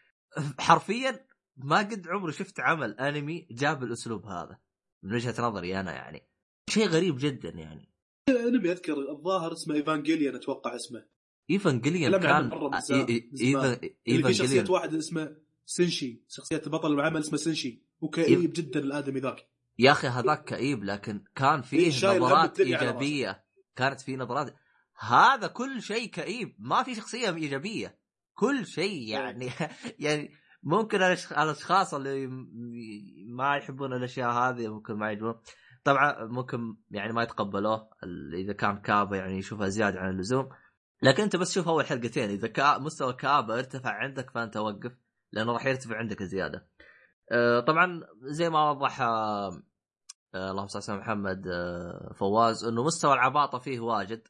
[0.59, 4.59] حرفيا ما قد عمري شفت عمل أنمي جاب الأسلوب هذا.
[5.03, 6.29] من وجهة نظري أنا يعني.
[6.69, 7.92] شيء غريب جدا يعني.
[8.29, 11.05] نبي اذكر الظاهر اسمه ايفانجيليان أتوقع اسمه.
[11.49, 15.35] Evangelion كان اللي في شخصية Evangelion واحد اسمه
[15.65, 19.47] شنجي شخصية بطل العمل اسمه شنجي وكئيب جدا الآدمي ذاك.
[19.79, 23.43] يا أخي هذاك كئيب لكن كان فيه هم نظرات إيجابية.
[23.75, 24.55] كانت فيه نظرات.
[24.99, 26.55] هذا كل شيء كئيب.
[26.59, 27.97] ما في شخصية إيجابية.
[28.33, 29.49] كل شيء يعني
[29.99, 30.31] يعني
[30.63, 32.27] ممكن الأشخاص اللي
[33.27, 35.35] ما يحبون الأشياء هذه ممكن ما يجون
[35.84, 37.89] طبعا ممكن يعني ما يتقبلوه
[38.34, 40.49] إذا كان كابه يعني يشوفها زيادة عن اللزوم.
[41.01, 44.91] لكن أنت بس شوف أول حلقتين إذا كا مستوى الكابه ارتفع عندك فأنت وقف
[45.31, 46.68] لأنه راح يرتفع عندك زيادة.
[47.31, 49.61] آه، طبعا زي ما وضح آه،
[50.35, 54.27] اللهم صل على محمد آه، فواز إنه مستوى العباطة فيه واجد.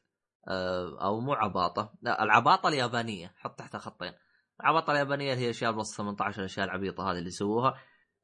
[1.02, 3.34] أو مو عباطة لا العباطة اليابانية.
[3.36, 4.12] حط تحتها خطين
[4.60, 7.74] العباطة اليابانية اللي هي أشياء plus 18 الأشياء العبيطة هذه اللي يسووها.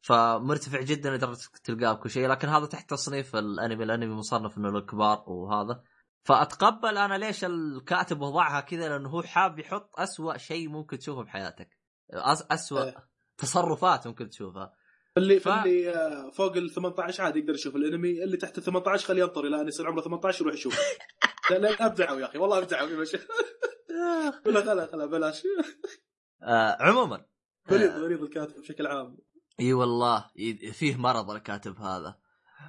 [0.00, 5.24] فمرتفع جدا لدرجة تلقاه بكل شيء لكن هذا تحت تصنيف الأنمي الأنمي مصنف إنه للكبار
[5.26, 5.82] وهذا.
[6.24, 11.78] فأتقبل أنا ليش الكاتب وضعها كذا لأنه هو حاب يحط أسوأ شيء ممكن تشوفه بحياتك.
[12.12, 12.94] أس أسوأ إيه.
[13.38, 14.74] تصرفات ممكن تشوفها.
[15.16, 19.06] اللي ف- فاللي آه، فوق ال 18 عادي يقدر يشوف الأنمي اللي تحت ال 18
[19.06, 20.78] خليه ينطر إلى أن يصير عمره 18 يروح يشوف
[21.50, 23.18] لا لا أبدعوا يا أخي والله أبدعوا يا باشا.
[24.46, 25.42] ولا خلا خلا بلاش.
[26.42, 27.24] آه عموما
[27.70, 29.18] مريض آه مريض الكاتب بشكل عام.
[29.60, 30.30] إي والله
[30.72, 32.18] فيه مرض الكاتب هذا.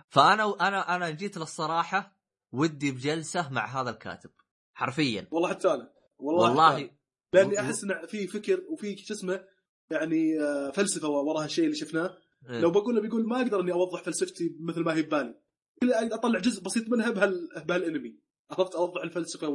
[0.10, 2.18] فأنا أنا أنا جيت للصراحة
[2.52, 4.30] ودي بجلسة مع هذا الكاتب
[4.74, 5.28] حرفيا.
[5.32, 6.90] والله حتى أنا والله, والله أنا.
[7.34, 9.44] لأني أحس ان في فكر وفي شو اسمه
[9.92, 12.18] يعني آه، فلسفة وراء الشيء اللي شفناه.
[12.50, 12.60] إيه.
[12.60, 15.42] لو بقول بيقول ما أقدر إني أوضح فلسفتي مثل ما هي ببالي.
[15.84, 18.20] أطلع جزء بسيط منها بهال بهالأنمي.
[18.52, 19.48] عرفت أوضح الفلسفة.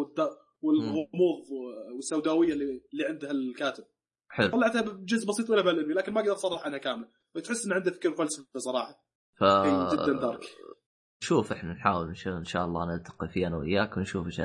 [0.63, 1.51] والغموض
[1.95, 3.85] والسوداوية اللي اللي عندها الكاتب
[4.29, 4.49] حلو.
[4.49, 8.15] طلعتها بجزء بسيط منها بهالانمي لكن ما أقدر أصرح عنها كامله فتحس ان عنده فكر
[8.15, 9.05] فلسفة صراحة.
[9.41, 9.45] ف...
[9.95, 10.45] جدا دارك
[11.21, 14.43] شوف إحنا نحاول إن شاء, الله نلتقي فيه أنا وياك ونشوف إيش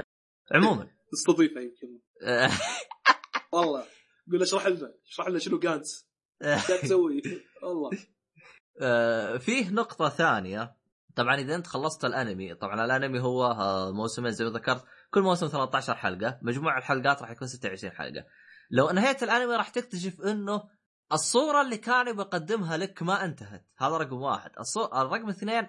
[0.52, 0.88] عموما.
[1.14, 1.99] استضيفه يمكن.
[3.53, 3.84] والله.
[4.32, 6.10] قول اشرح لنا اشرح لنا شنو جانتس
[6.41, 7.22] قاعد تسوي
[7.64, 7.90] والله.
[8.82, 10.76] آه، فيه نقطة ثانية.
[11.16, 15.48] طبعا إذا أنت خلصت الأنمي طبعا الأنمي هو آه، موسمين زي ما ذكرت كل موسم
[15.48, 18.26] 13 حلقة مجموع الحلقات راح يكون 26 حلقة.
[18.72, 20.69] لو انهيت الانمي راح تكتشف انه
[21.14, 23.68] الصورة اللي كان بيقدمها لك ما انتهت.
[23.77, 24.52] هذا رقم واحد.
[24.60, 25.68] الصورة الرقم اثنين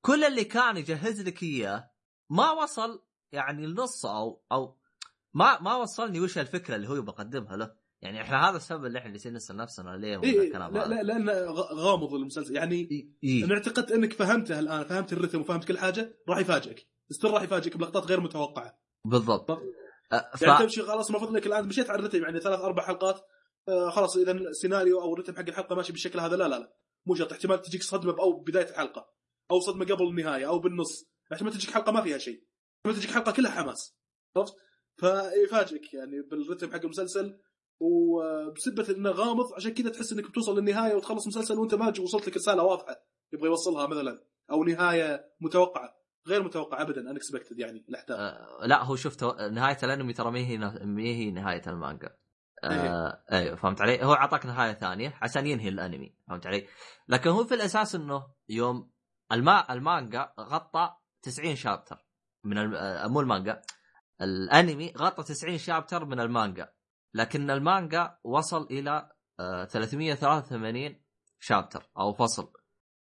[0.00, 1.90] كل اللي كان يجهز لك إياه
[2.30, 4.78] ما وصل يعني النص أو أو
[5.34, 7.74] ما ما وصلني وش الفكرة اللي هو بقدمها له.
[8.02, 11.30] يعني إحنا هذا السبب اللي إحنا جالسين نسال نفسنا ليه إيه الكلام لا لا لأن
[11.74, 12.56] غامض المسلسل.
[12.56, 13.44] يعني إيه.
[13.44, 16.88] أنا اعتقدت إنك فهمته الآن فهمت الرتم وفهمت كل حاجة راح يفاجئك.
[17.10, 18.78] ستيل راح يفاجئك بلقطات غير متوقعة.
[19.06, 19.50] بالضبط.
[20.10, 20.42] ف...
[20.42, 23.20] يعني تمشي خلاص المفروض انك الان مشيت على الرتم يعني ثلاث أربع حلقات
[23.68, 26.72] آه خلاص إذا السيناريو أو الرتم حق الحلقة ماشي بالشكل هذا لا لا لا.
[27.06, 29.08] مو شرط احتمال تجيك صدمة أو بداية الحلقة
[29.50, 31.10] أو صدمة قبل النهاية أو بالنص.
[31.32, 32.44] احتمال تجيك حلقة ما فيها شيء.
[32.76, 33.96] احتمال تجيك حلقة كلها حماس.
[34.36, 34.54] عرفت؟
[34.96, 37.38] فيفاجئك يعني بالرتم حق المسلسل
[37.80, 42.36] وبسبه إنه غامض عشان كذا تحس إنك بتوصل للنهاية وتخلص المسلسل وأنت ما وصلت لك
[42.36, 46.03] رسالة واضحة يبغى يوصلها مثلا أو نهاية متوقعة.
[46.28, 48.18] غير متوقعه ابدا unexpected يعني الأحداث.
[48.18, 52.16] آه، لا هو شفت نهاية الأنمي ترى ما هي ما هي نهاية المانجا.
[52.64, 56.66] آه أيوه فهمت علي؟ هو أعطاك نهاية ثانية عشان ينهي الأنمي فهمت علي؟
[57.08, 58.90] لكن هو في الأساس إنه يوم
[59.32, 62.06] الما المانجا غطى 90 chapter
[62.44, 62.74] من الم...
[62.74, 63.62] آه، مو المانجا
[64.20, 66.72] الأنمي غطى 90 chapter من المانجا.
[67.14, 69.10] لكن المانجا وصل إلى
[69.40, 71.00] آه 383
[71.40, 72.52] شابتر أو فصل.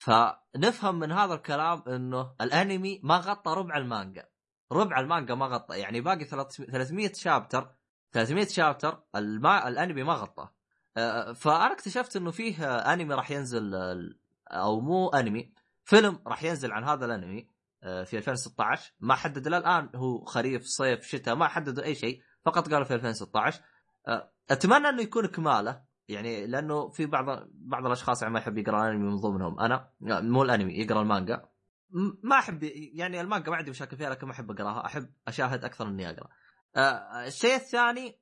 [0.01, 4.29] فنفهم من هذا الكلام إنه الأنمي ما غطى ربع المانجا.
[4.73, 7.75] ربع المانجا ما غطى يعني باقي 300 شابتر
[8.13, 9.69] 300 شابتر الما...
[9.69, 10.55] الأنمي ما غطاه.
[10.97, 14.15] آه، فأنا اكتشفت إنه فيه آه، أنمي راح ينزل آه،
[14.49, 15.53] أو مو أنمي
[15.85, 17.49] فيلم راح ينزل عن هذا الأنمي
[17.83, 22.23] آه، في 2016 ما حدد إلى الان هو خريف صيف شتاء ما حددوا أي شيء
[22.45, 23.63] فقط قالوا في 2016
[24.09, 25.83] آه، أتمنى إنه يكون كمالة.
[26.11, 29.61] يعني لأنه في بعض بعض الأشخاص يعني ما يحب يقرأ الانمي من ضمنهم.
[29.61, 31.49] أنا مو الأنمي يقرأ المانجا.
[32.23, 32.63] ما أحب
[32.95, 34.87] يعني المانجا ما عندي مشاكل فيها لكن ما أحب أقرأها.
[34.87, 36.29] أحب أشاهد أكثر إني أقرأ.
[36.77, 38.21] آه، الشيء الثاني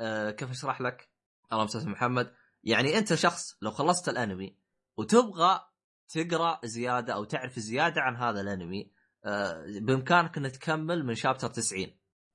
[0.00, 1.10] آه، كيف أشرح لك؟
[1.52, 2.32] اللهم صل محمد.
[2.64, 4.56] يعني أنت شخص لو خلصت الأنمي
[4.96, 5.60] وتبغى
[6.08, 8.92] تقرأ زيادة أو تعرف زيادة عن هذا الأنمي
[9.24, 11.86] آه، بإمكانك إنك تكمل من شابتر 90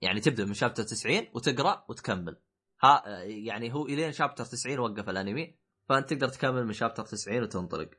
[0.02, 2.38] يعني تبدأ من شابتر 90 وتقرأ وتكمل.
[2.84, 5.58] ها آه، يعني هو إلين شابتر 90 وقف الأنمي
[5.90, 7.90] فأنت تقدر تكمل من شابتر 90 وتنطلق.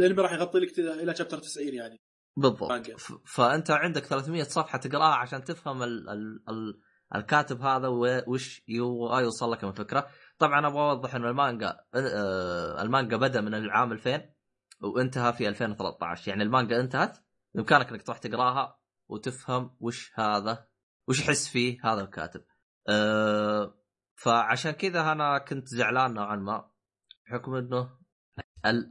[0.00, 2.00] الانمي راح يغطي لك إلى شابتر 90 يعني.
[2.36, 3.00] بالضبط.
[3.26, 6.80] فأنت عندك 300 صفحة تقراها عشان تفهم ال ال ال
[7.14, 7.88] الكاتب هذا
[8.26, 10.06] وش يبغى يوصل لك من فكره
[10.38, 14.22] طبعا أبغى أوضح إنه المانجا آه، المانجا بدأ من العام 2000
[14.80, 17.18] وانتهى في 2013 يعني المانجا انتهت
[17.54, 20.66] بإمكانك إنك تروح تقراها وتفهم وش هذا
[21.08, 22.44] وش يحس فيه هذا الكاتب.
[22.88, 23.74] أه
[24.14, 26.70] فعشان كذا أنا كنت زعلان نوعا ما
[27.26, 27.98] بحكم إنه
[28.66, 28.90] ال-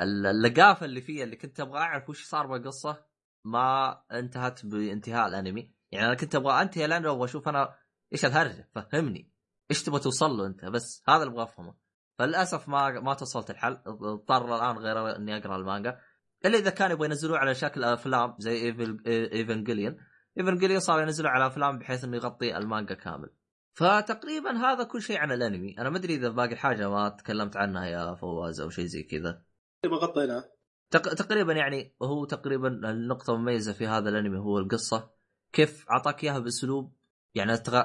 [0.00, 3.04] ال- اللقافة اللي فيها اللي كنت أبغى أعرف وش صار بالقصة
[3.44, 5.74] ما انتهت بانتهاء الأنمي.
[5.92, 7.74] يعني أنا كنت أبغى أنتهي الانمي وابغى أشوف أنا
[8.12, 9.32] إيش الهرجة؟ فهمني.
[9.70, 11.74] إيش تبغى توصل له أنت؟ بس هذا اللي أبغى أفهمه.
[12.18, 13.78] فللأسف ما ما توصلت الحل.
[13.86, 16.00] اضطر الآن غير إني أقرأ المانجا.
[16.44, 18.66] إلا إذا كانوا يبغوا ينزلوه على شكل أفلام زي
[19.06, 19.96] Evangelion
[20.38, 23.30] Evangelion صاروا ينزلوا على أفلام بحيث إنه يغطي المانجا كامل.
[23.76, 25.78] فتقريبا هذا كل شيء عن الأنمي.
[25.78, 29.42] أنا ما أدري إذا باقي حاجة ما تكلمت عنها يا فواز أو شيء زي كذا.
[29.84, 30.44] ما غطيناه.
[30.90, 31.14] تق...
[31.14, 35.10] تقريبا يعني هو تقريبا النقطة المميزة في هذا الأنمي هو القصة.
[35.52, 36.92] كيف أعطاك إياها بأسلوب
[37.34, 37.82] يعني تغ...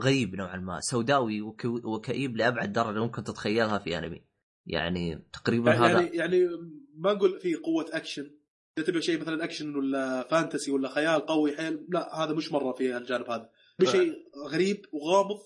[0.00, 1.64] غريب نوعا ما سوداوي وك...
[1.64, 4.24] وكئيب لأبعد درجة ممكن تتخيلها في أنمي.
[4.66, 6.14] يعني تقريبا يعني هذا.
[6.14, 6.48] يعني
[6.94, 8.30] ما نقول في قوة أكشن.
[8.78, 12.72] إذا تبي شيء مثلا أكشن ولا fantasy ولا خيال قوي حيل لا هذا مش مرة
[12.72, 13.50] في الجانب هذا.
[13.80, 14.14] بشيء
[14.46, 15.40] غريب وغامض.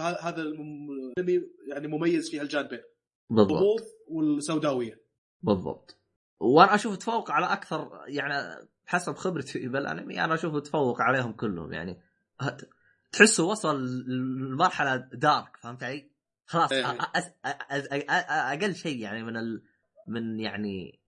[0.00, 2.82] هذا الانمي يعني مميز في هالجانبين.
[3.30, 3.52] بالضبط.
[3.52, 5.02] الغموض والسوداوية.
[5.42, 5.98] بالضبط.
[6.40, 11.72] وأنا أشوف تفوق على أكثر يعني حسب خبرتي بالأنمي أنا اشوفه تفوق عليهم كلهم.
[11.72, 12.02] يعني
[13.12, 16.10] تحسه وصل لمرحلة dark فهمت علي؟
[16.46, 16.98] خلاص إيه.
[18.52, 19.62] أقل شيء يعني من ال...
[20.06, 21.00] من يعني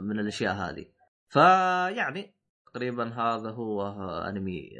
[0.00, 0.86] من الأشياء هذه.
[1.28, 2.34] فيعني
[2.66, 3.88] تقريبا هذا هو
[4.28, 4.70] أنمي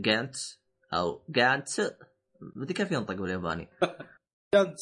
[0.00, 0.36] جانت
[0.94, 1.68] أو جانت
[2.56, 3.68] مدري كيف ينطق بالياباني؟
[4.52, 4.78] كانت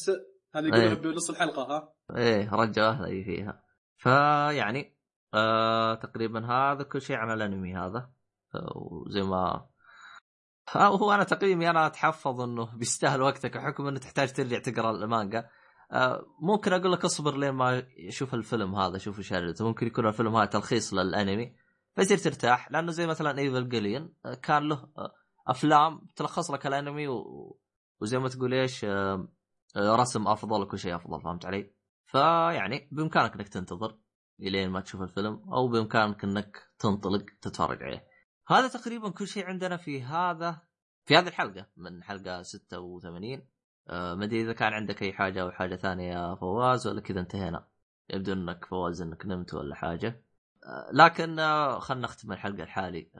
[0.55, 0.69] هذه إيه.
[0.81, 3.63] يقولها بنص الحلقة ها؟ إيه رجع أهلي فيها.
[3.97, 4.97] فيعني
[5.33, 8.09] آه تقريبا هذا كل شيء عن الأنمي هذا.
[8.75, 9.67] وزي ما
[10.69, 15.49] ها- هو أنا تقييمي أنا أتحفظ إنه بيستاهل وقتك بحكم إنه تحتاج ترجع تقرأ المانجا.
[15.91, 20.35] آه ممكن أقول لك اصبر لين ما شوف الفيلم هذا شوف إيش ممكن يكون الفيلم
[20.35, 21.55] هذا تلخيص للأنمي
[21.95, 22.71] فيصير ترتاح.
[22.71, 25.11] لأنه زي مثلا Evangelion كان له آه،
[25.47, 27.59] أفلام تلخص لك الأنمي و...
[28.01, 29.27] وزي ما تقول إيش آه،
[29.75, 31.73] آه، رسم أفضل وكل شيء أفضل فهمت علي؟
[32.05, 33.99] فيعني بإمكانك إنك تنتظر
[34.39, 38.07] إلين ما تشوف الفيلم أو بإمكانك إنك تنطلق تتفرج عليه.
[38.47, 40.61] هذا تقريبا كل شيء عندنا في هذا
[41.05, 43.47] في هذه الحلقة من حلقة 86
[43.89, 47.19] أه ما أدري إذا كان عندك أي حاجة أو حاجة ثانية يا فواز ولا كذا
[47.19, 47.67] انتهينا.
[48.09, 50.23] يبدو إنك فواز إنك نمت ولا حاجة.
[50.65, 51.35] أه لكن
[51.79, 53.11] خلنا نختم الحلقة الحالي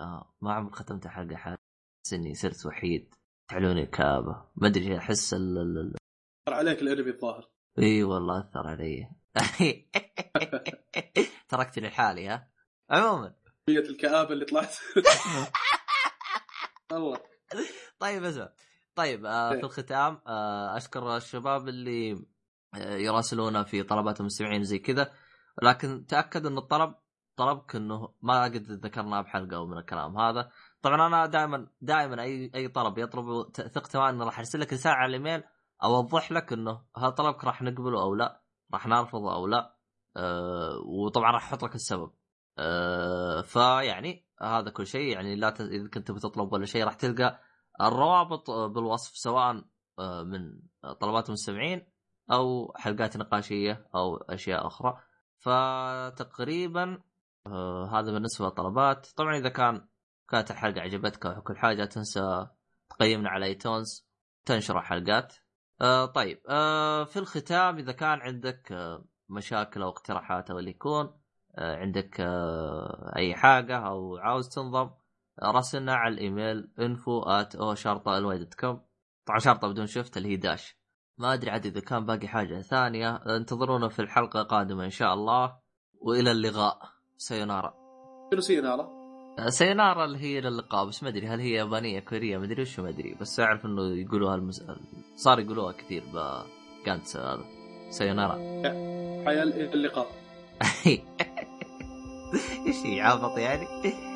[0.41, 1.62] ما عمري ختمت الحلقة الحالي
[2.03, 3.15] بس إني صرت وحيد.
[3.47, 5.95] تعلوني كآبة ما أدري أحس ال- ال- ال-
[6.47, 7.49] ترى عليك الأنمي الظاهر.
[7.79, 9.09] إي والله أثر علي.
[11.49, 12.51] تركتني لحالي ها؟
[12.89, 13.35] عموما.
[13.67, 14.75] كمية الكآبة اللي طلعت.
[16.91, 17.19] والله
[17.99, 18.49] طيب اسمع
[18.95, 19.59] طيب آه إيه.
[19.59, 22.11] في الختام آه أشكر الشباب اللي
[22.75, 25.13] آه يراسلونا في طلبات المستمعين زي كذا.
[25.63, 26.95] لكن تأكد إن الطلب
[27.35, 30.51] طلبك إنه ما قد ذكرناه بحلقة أو من الكلام هذا.
[30.83, 35.17] طبعا أنا دائما دائما أي أي طلب يطلب ثق تماما راح أرسل لك رسالة على
[35.17, 35.43] الإيميل
[35.83, 38.41] أوضح لك إنه هل طلبك راح نقبله أو لا
[38.73, 39.77] راح نرفضه أو لا
[40.17, 42.11] أه وطبعا راح أحط لك السبب.
[42.59, 45.13] أه فيعني هذا كل شيء.
[45.13, 45.61] يعني لا ت...
[45.61, 47.39] إذا كنت بتطلب ولا شيء راح تلقى
[47.81, 49.63] الروابط بالوصف سواء
[49.99, 50.61] آه، من
[50.99, 51.87] طلبات المستمعين
[52.31, 54.97] أو حلقات نقاشية أو أشياء أخرى.
[55.39, 57.01] فتقريبا
[57.47, 59.07] آه، هذا بالنسبة للطلبات.
[59.17, 59.87] طبعا إذا كان
[60.33, 62.47] كانت الحلقة عجبتك أو كل حاجة تنسى
[62.89, 64.07] تقيمنا على ايتونز
[64.45, 65.33] تنشر الحلقات.
[65.81, 71.19] آه طيب آه في الختام إذا كان عندك آه مشاكل أو اقتراحات أو اللي يكون
[71.57, 74.89] آه عندك آه أي حاجة أو عاوز تنضم
[75.43, 78.47] راسلنا على الإيميل info at o شرطه
[79.25, 80.77] طبعا شرطة بدون شفت اللي هي داش.
[81.17, 83.15] ما أدري عاد إذا كان باقي حاجة ثانية.
[83.15, 85.59] انتظرونا في الحلقة القادمة إن شاء الله.
[86.01, 86.79] وإلى اللقاء.
[87.17, 87.73] سيونارا.
[88.31, 89.02] شنو
[89.47, 92.89] سينارا؟ اللي هي للقاء بس ما أدري هل هي يابانية كورية ما أدري وش ما
[92.89, 94.63] أدري بس أعرف إنه يقولوها المس...
[95.15, 97.45] صار يقولوها كثير بجانتس هذا
[97.89, 98.33] سيونارا
[99.25, 100.07] حيا اللقاء
[102.67, 103.67] إيش يعبط يعني؟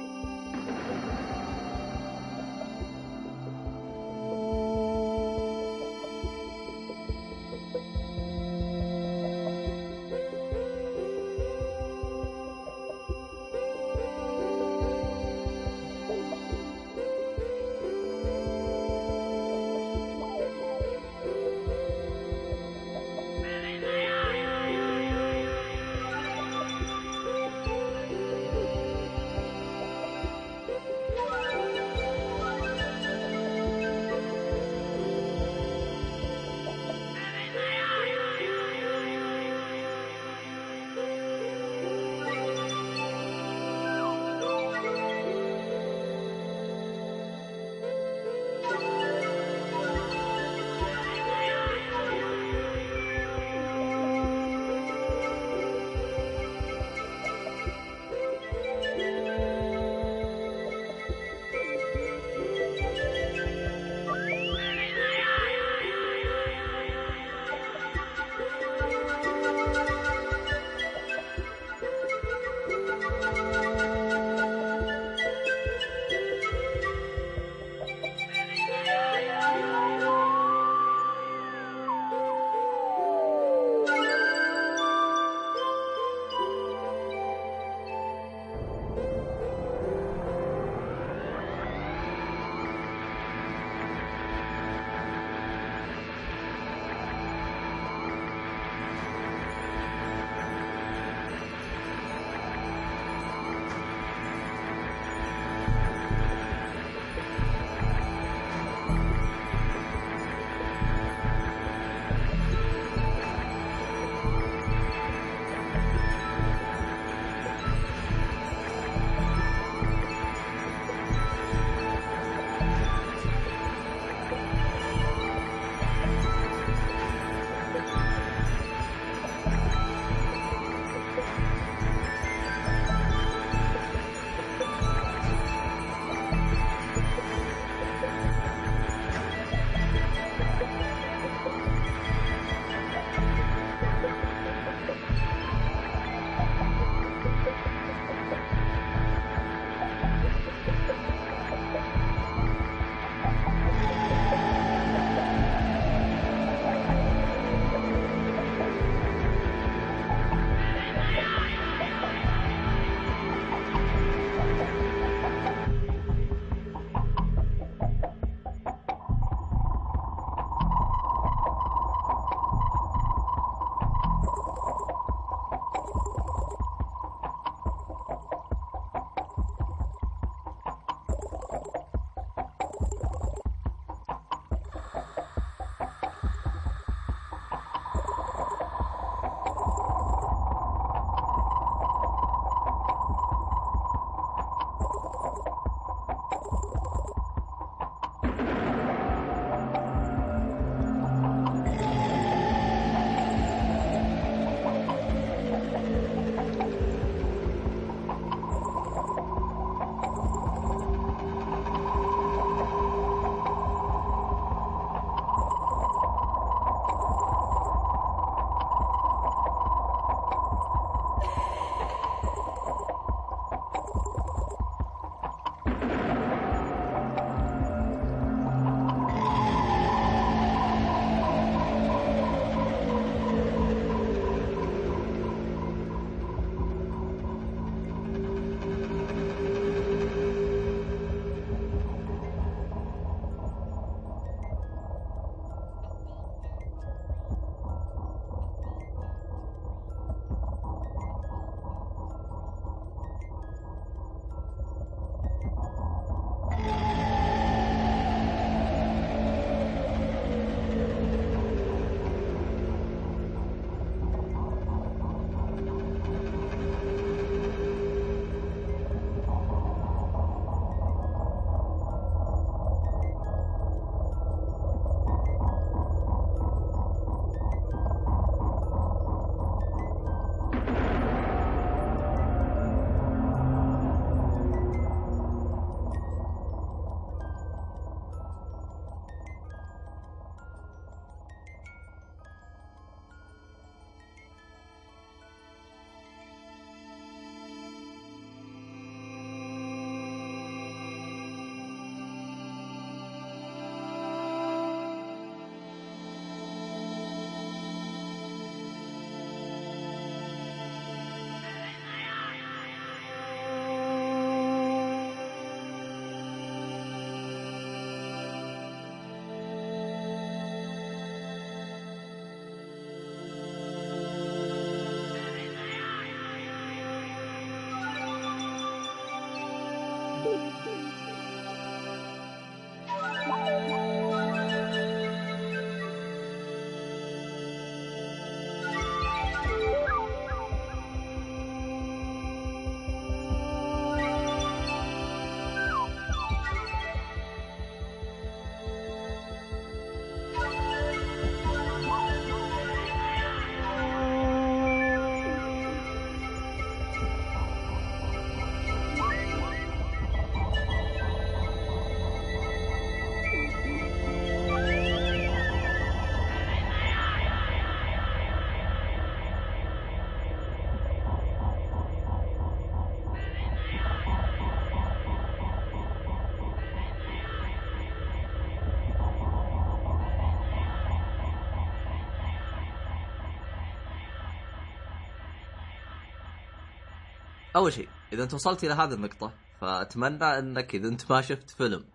[387.55, 391.85] أول شيء إذا أنت وصلت إلى هذه النقطة فأتمنى إنك إذا أنت ما شفت فيلم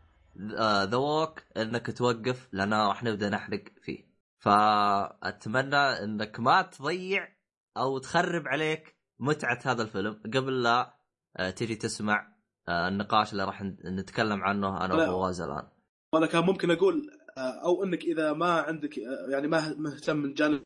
[0.90, 7.28] ذا ووك إنك توقف لأن راح نبدأ نحرق فيه فأتمنى إنك ما تضيع
[7.76, 10.94] أو تخرب عليك متعة هذا الفيلم قبل لا
[11.36, 12.32] آه، تجي تسمع
[12.68, 14.94] آه، النقاش اللي راح نتكلم عنه أنا.
[14.94, 15.68] وفواز الان
[16.12, 20.34] وأنا كان ممكن أقول آه، أو إنك إذا ما عندك آه، يعني ما مهتم من
[20.34, 20.62] جانب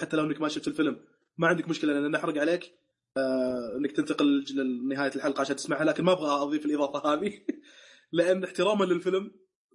[0.00, 1.00] حتى لو إنك ما شفت الفيلم
[1.38, 2.74] ما عندك مشكلة إن نحرق عليك
[3.16, 7.32] آه، انك تنتقل لنهايه الحلقة عشان تسمعها لكن ما أبغى أضيف الإضافة هذه.
[8.12, 9.30] لأن احتراما للفيلم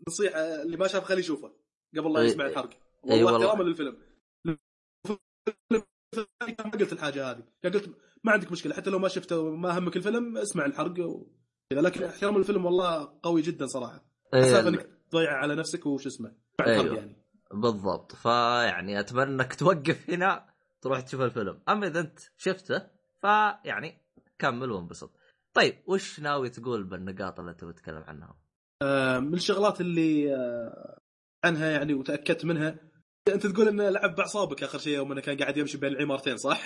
[0.07, 1.53] نصيحة اللي ما شاف خليه يشوفه
[1.97, 2.69] قبل لا أي- يسمع الحرق.
[3.11, 3.45] أي والله.
[3.45, 3.97] احتراما للفيلم.
[4.47, 5.83] الفيلم
[6.65, 7.43] ما قلت الحاجة هذه.
[7.63, 7.89] كان قلت
[8.23, 12.37] ما عندك مشكلة حتى لو ما شفته وما همك الفيلم اسمع الحرق وكذا لكن احتراما
[12.37, 14.05] للفيلم والله قوي جدا صراحة.
[14.33, 16.35] اسف إنك تضيع على نفسك وش اسمه
[16.67, 16.95] أيوه.
[16.95, 17.25] يعني.
[17.53, 18.15] بالضبط.
[18.15, 20.49] فيعني أتمنى إنك توقف هنا
[20.81, 21.61] تروح تشوف الفيلم.
[21.69, 22.87] أما إذا أنت شفته
[23.21, 24.01] فيعني
[24.39, 25.11] كمل وانبسط
[25.53, 28.37] طيب وش ناوي تقول بالنقاط اللي تبي تتكلم عنها
[28.81, 30.99] آه، من الشغلات اللي آه،
[31.43, 32.75] عنها يعني وتأكدت منها
[33.27, 36.61] أنت تقول انه لعب باعصابك آخر شيء يوم إنه كان قاعد يمشي بين العمارتين صح؟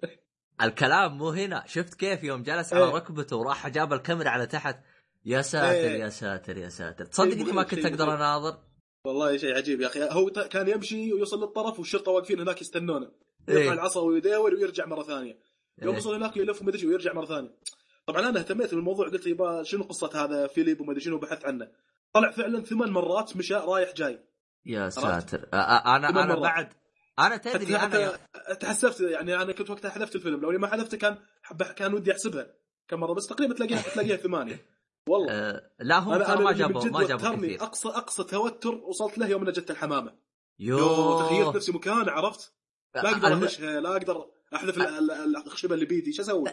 [0.62, 2.94] الكلام مو هنا شفت كيف يوم جلس على إيه.
[2.94, 4.78] ركبته وراح جاب الكاميرا على تحت
[5.24, 6.00] يا ساتر إيه.
[6.00, 8.14] يا ساتر يا ساتر تصدق شيء إني ما كنت أقدر.
[8.14, 8.58] أناظر
[9.04, 13.10] والله شيء عجيب يا أخي هو كان يمشي ويوصل للطرف والشرطة واقفين هناك يستنونه
[13.48, 13.72] يرفع إيه.
[13.72, 15.38] العصا ويداور ويرجع مرة ثانية
[15.82, 16.00] يوم إيه.
[16.00, 17.58] وصل هناك يلف ومدري ويرجع مرة ثانية.
[18.06, 21.68] طبعا أنا اهتميت بالموضوع قلت يبا شنو قصة هذا فيليب ومدري شنو بحث عنه.
[22.12, 24.24] طلع فعلا ثمان مرات مشى رايح جاي.
[24.66, 25.48] يا ساتر.
[25.52, 26.38] أنا أنا مرات.
[26.38, 26.72] بعد
[27.18, 30.40] أنا تدري حتى, حتى تحسفت يعني أنا كنت وقتها حذفت الفيلم.
[30.40, 31.18] لو ما حذفته كان
[31.76, 32.46] كان ودي أحسبها
[32.88, 34.66] كم مرة بس تقريبا تلاقيها تلاقيها ثمانية.
[35.08, 35.32] والله.
[35.32, 37.62] آه، لا هم أنا ما جابوا ما جابوا كثير.
[37.62, 40.14] اقصى أقصى توتر وصلت له يوم أنا جت الحمامة.
[40.58, 42.52] يو يو تخيلت نفسي مكان عرفت؟
[42.94, 46.12] لا أقدر اخشها لا أقدر احذف ال- ال- ال- الأخشبة اللي بيدي.
[46.12, 46.44] شو أسوي؟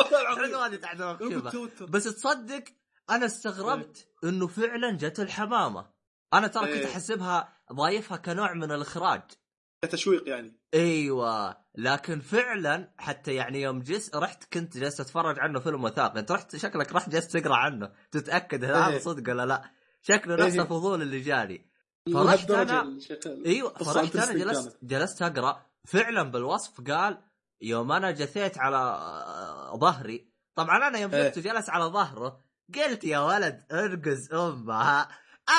[0.00, 1.42] والله العظيم.
[1.90, 2.64] بس تصدق
[3.10, 5.86] أنا استغربت إنه فعلا جت الحمامة.
[6.34, 6.92] أنا ترى كنت إيه.
[6.92, 9.22] أحسبها ضايفها كنوع من الإخراج.
[9.90, 10.60] تشويق يعني.
[10.74, 11.56] أيوه.
[11.74, 16.20] لكن فعلا حتى يعني يوم جس رحت كنت جالس أتفرج عنه فيلم وثائقي.
[16.20, 17.92] أنت رحت شكلك رحت جالس تقرأ عنه.
[18.10, 18.98] تتأكد هذا إيه.
[18.98, 19.70] صدق ولا لا؟
[20.02, 20.62] شكله نفس إيه.
[20.62, 21.70] الفضول اللي جاني.
[22.14, 23.74] فرحت الشيخ- أيوه.
[23.74, 24.78] فرحت أنا جلست.
[24.82, 25.66] جلست أقرأ.
[25.84, 27.18] فعلا بالوصف قال
[27.60, 30.28] يوم أنا جثيت على آه، ظهري.
[30.54, 31.28] طبعا أنا يوم إيه.
[31.28, 32.44] شفته جلس على ظهره
[32.74, 35.08] قلت يا ولد ارقز امها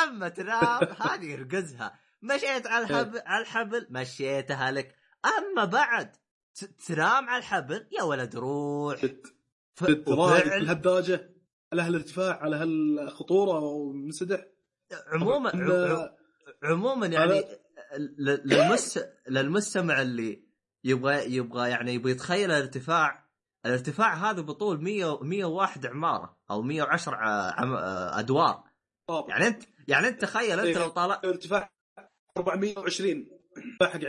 [0.04, 2.00] أما تنام هذه ارقزها.
[2.22, 4.96] مشيت على الحبل على الحبل مشيتها لك.
[5.38, 6.16] أما بعد
[6.88, 9.06] تنام على الحبل يا ولد روح.
[10.08, 11.30] وفعل- لهالدرجه
[11.74, 14.46] على هالارتفاع على هالخطورة ومنسدح
[15.08, 15.52] عموما
[16.64, 17.44] عموما يعني
[18.20, 19.00] للمس
[19.30, 20.44] للمستمع اللي
[20.84, 23.26] يبغى يبغى يعني يبغى يتخيل الارتفاع
[23.66, 27.76] الارتفاع هذا بطول 100 101 عمارة أو 110 ع- عم-
[28.20, 28.64] أدوار.
[29.10, 29.30] طاب.
[29.30, 30.78] يعني أنت يعني أنت تخيل أنت.
[30.78, 31.70] لو طالع ارتفاع
[32.38, 33.28] 420
[33.58, 34.00] ارتفاع حق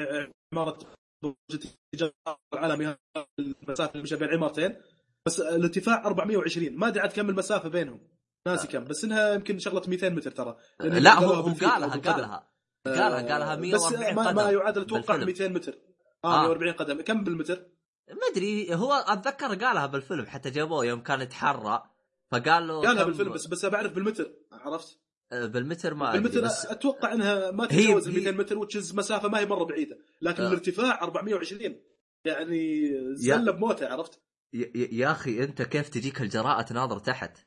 [0.52, 0.78] عمارة
[1.22, 2.10] برج
[2.54, 2.96] العالمي
[3.38, 4.76] المسافة اللي مشى بين عمارتين.
[5.26, 8.00] بس الارتفاع 420 ما أدري عاد كم المسافة بينهم.
[8.48, 8.84] ناسي كم.
[8.84, 10.56] بس إنها يمكن شغلة 200 متر ترى.
[10.80, 12.38] لا هو هو قالها بالقدم.
[12.88, 15.52] قالها قالها قالها بس 140 ما, قدم ما يعادل أتوقع بالفيلم.
[15.52, 15.78] 200 متر
[16.24, 16.34] آه.
[16.38, 17.66] آه 140 قدم كم بالمتر؟
[18.08, 21.82] ما أدري هو أتذكر قالها بالفيلم حتى جابوه يوم كان يتحرى
[22.30, 24.98] فقال له قالها بالفيلم بس بس بعرف بالمتر عرفت؟
[25.32, 29.28] آه، بالمتر ما بالمتر بس أتوقع إنها ما تتجاوز ال هي- 200 متر وتشز مسافة
[29.28, 30.46] ما هي مرة بعيدة لكن آه.
[30.48, 31.76] الارتفاع 420
[32.24, 34.20] يعني زله بموته عرفت؟
[34.52, 37.38] يا- يا أخي أنت كيف تجيك الجراءة تناظر تحت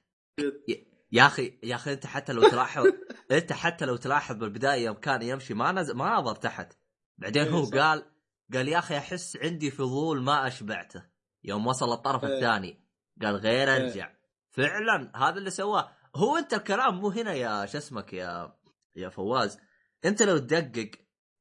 [1.11, 2.85] يا- أخي يا أخي أنت حتى لو تلاحظ
[3.31, 6.73] أنت حتى لو تلاحظ بالبداية يوم كان يمشي ما نزل ما نظر تحت
[7.17, 7.77] بعدين إيه هو صح.
[7.77, 8.05] قال
[8.53, 11.03] قال يا أخي أحس عندي فضول ما أشبعته
[11.43, 12.35] يوم وصل الطرف إيه.
[12.35, 12.85] الثاني
[13.21, 13.75] قال غير.
[13.75, 14.11] ارجع
[14.51, 18.57] فعلا هذا اللي سواه هو أنت الكلام مو هنا يا شو اسمك يا
[18.95, 19.59] يا فواز
[20.05, 20.91] أنت لو تدقق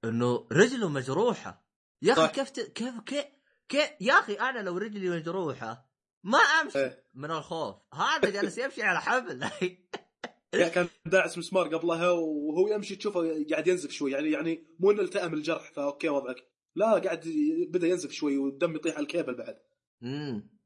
[0.05, 1.67] إنه رجله مجروحة
[2.03, 2.31] يا أخي صح.
[2.31, 2.61] كيف ت...
[2.61, 3.25] كيف كيف
[3.69, 5.88] كيف يا أخي أنا لو رجلي مجروحة
[6.25, 6.79] ما أمشي.
[6.79, 7.05] إيه.
[7.15, 7.77] من الخوف.
[7.95, 9.41] هذا جالس يمشي على حبل.
[10.53, 14.13] يعني كان داعس مسمار قبلها وهو يمشي تشوفه قاعد ينزف شوي.
[14.13, 16.37] يعني يعني مو إنه التئم الجرح فأوكي وضعك.
[16.77, 17.25] لا قاعد
[17.69, 19.59] بدأ ينزف شوي والدم يطيح على الكيبل بعد.
[20.03, 20.59] امم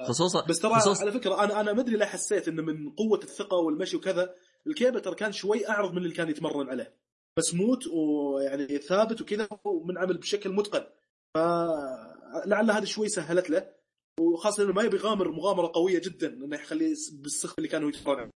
[0.00, 3.18] خصوصا بس ترى خصوصا على فكرة أنا أنا ما أدري ليه حسيت إنه من قوة
[3.18, 4.34] الثقة والمشي وكذا
[4.66, 6.96] الكيبل ترى كان شوي أعرض من اللي كان يتمرن عليه.
[7.38, 10.86] smooth ويعني ثابت وكذا ومنعمل بشكل متقن.
[11.34, 13.81] فلعل هذا شوي سهلت له.
[14.20, 18.30] وخاصة إنه ما يبي يغامر مغامرة قوية جدا إنه يخليه بالسخف اللي كان هو يتمرن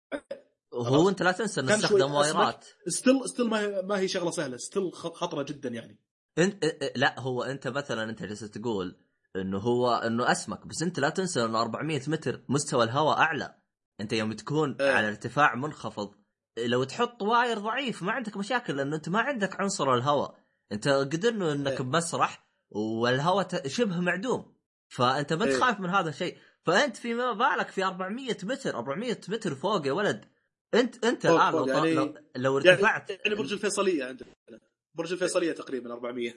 [0.74, 2.12] هو أنت لا تنسى انه استخدم.
[2.12, 4.56] وايرات steel steel ما هي ما هي شغلة سهلة.
[4.56, 5.98] steel خطرة جدا يعني.
[6.38, 6.64] انت
[6.96, 8.96] لا هو أنت مثلا أنت جالس تقول
[9.36, 13.54] إنه هو إنه أسمك بس أنت لا تنسى إنه 400 متر مستوى الهواء أعلى.
[14.00, 14.92] أنت يوم تكون إيه.
[14.92, 16.14] على ارتفاع منخفض
[16.58, 20.34] لو تحط واير ضعيف ما عندك مشاكل لأنه أنت ما عندك عنصر الهواء.
[20.72, 21.78] أنت قد انه إنك إيه.
[21.78, 24.53] بمسرح والهواء شبه معدوم.
[24.94, 25.56] فأنت ما إيه.
[25.58, 29.92] تخاف من هذا الشيء فأنت في ما بالك في 400 متر 400 متر فوق يا
[29.92, 30.24] ولد
[30.74, 34.28] أنت أنت الآن لو, يعني- لو, لو يعني ارتفعت يعني برج الفيصلية عندنا
[34.94, 36.32] برج الفيصلية تقريبا 400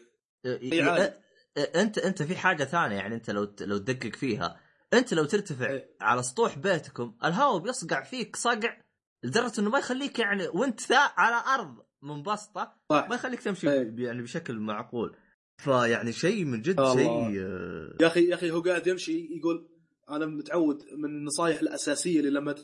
[0.46, 1.14] ي- عادي.
[1.58, 4.60] ي- أنت أنت في حاجة ثانية يعني أنت لو لو تدقق فيها
[4.94, 5.96] أنت لو ترتفع إيه.
[6.02, 8.78] على سطوح بيتكم الهواء بيصقع فيك صقع
[9.24, 13.84] لدرجة إنه ما يخليك يعني وأنت على أرض منبسطة ما يخليك تمشي إيه.
[13.84, 15.16] ب- يعني بشكل معقول
[15.58, 16.76] فيعني شيء من جد.
[16.94, 19.70] شيء آه، يا أخي يا أخي هو قاعد يمشي يقول
[20.10, 22.56] أنا متعود من النصائح الأساسية اللي لما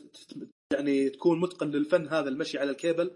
[0.72, 3.10] يعني تكون متقن للفن هذا المشي على الكيبل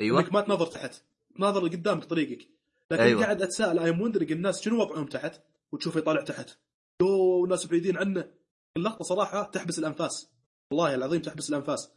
[0.00, 0.20] أيوه.
[0.20, 1.02] إنك ما تنظر تحت
[1.36, 2.48] تنظر لقدامك طريقك.
[2.90, 3.22] لكن أيوة.
[3.22, 5.40] قاعد أتساءل I'm wondering الناس شنو وضعهم تحت؟
[5.72, 6.58] وتشوفه يطالع تحت.
[7.02, 8.30] يو ناس بعيدين عنه؟
[8.76, 10.30] اللقطه صراحة تحبس الأنفاس.
[10.70, 11.90] والله العظيم تحبس الأنفاس.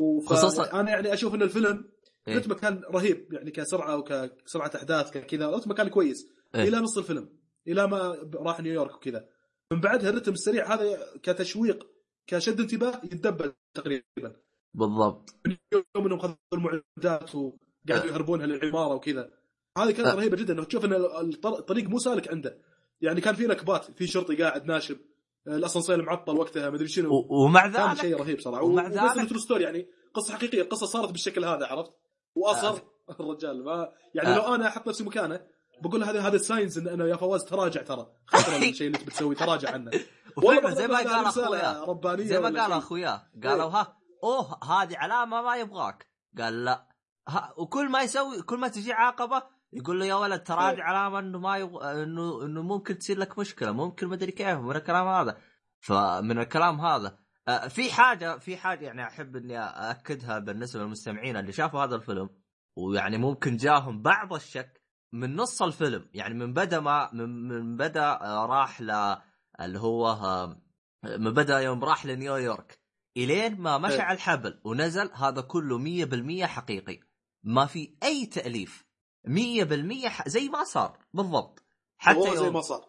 [0.00, 0.32] وف...
[0.32, 1.84] خصوصاً- أنا يعني أشوف إن الفيلم
[2.28, 2.36] إيه.
[2.36, 6.28] رتمه كان رهيب يعني كسرعة وكسرعة أحداث كذا رتمه كان كويس.
[6.54, 6.68] إيه.
[6.68, 7.28] إلى نص الفيلم
[7.68, 9.28] إلى ما راح نيويورك وكذا.
[9.72, 11.86] من بعدها الرتم السريع هذا كتشويق
[12.26, 14.36] كشد انتباه يتدبل تقريبا.
[14.74, 15.34] بالضبط.
[15.46, 18.12] من يوم إنهم خذوا المعدات وقاعدوا أه.
[18.12, 19.30] يهربونها للعماره وكذا.
[19.78, 20.14] هذه كانت أه.
[20.14, 20.52] رهيبة جدا.
[20.54, 22.58] انه تشوف إن الطر- الطريق مو سالك عنده.
[23.00, 24.98] يعني كان في نكبات في شرطي قاعد ناشب.
[25.46, 27.14] الأسانسير معطل وقتها مدري شنو.
[27.14, 28.62] و- ومع كان ذلك شيء رهيب صراحة.
[28.62, 31.92] ومع ذلك- ستوري يعني قصة حقيقية القصة صارت بالشكل هذا عرفت؟
[32.34, 32.78] واصر
[33.20, 33.64] الرجال.
[33.64, 34.36] ما يعني آه.
[34.36, 35.46] لو أنا أحط نفسي مكانه
[35.82, 38.06] بقول هذا هذا ال signs ان أنا يا فواز تراجع ترى.
[38.26, 39.90] خطر الشيء اللي تبي تسويه تراجع عنه.
[40.36, 41.84] وفعلا زي ما قال أخويا.
[41.84, 42.72] ربانية زي ما قال.
[42.72, 43.22] أخويا.
[43.44, 46.06] قالوا ها أوه هذه علامة ما يبغاك.
[46.38, 46.88] قال لا.
[47.28, 51.18] ها وكل ما يسوي كل ما تجي عقبة يقول له يا ولد ترى هذه علامة
[51.18, 55.08] إنه ما يبغى انه إنه ممكن تصير لك مشكلة ممكن ما أدري كيف من الكلام
[55.08, 55.38] هذا.
[55.80, 57.18] فمن الكلام هذا.
[57.48, 62.30] آه، في حاجة في حاجة يعني أحب إني أأكدها بالنسبة للمستمعين اللي شافوا هذا الفيلم
[62.76, 64.77] ويعني ممكن جاهم بعض الشك
[65.12, 69.16] من نص الفيلم يعني من بدا ما من, من بدا آه، راح ل
[69.60, 70.62] اللي هو آه،
[71.04, 72.78] من بدا يوم راح لنيويورك
[73.16, 74.00] إلين ما مشى.
[74.00, 77.00] على الحبل ونزل هذا كله مية بالمية حقيقي.
[77.44, 78.86] ما في أي تأليف.
[79.26, 81.64] مية بالمية ح- زي ما صار بالضبط.
[81.98, 82.80] حتى هو زي يوم ما صار.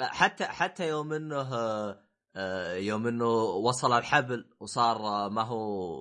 [0.00, 1.40] حتى حتى يوم إنه
[2.36, 5.96] آه، يوم إنه وصل الحبل وصار ما هو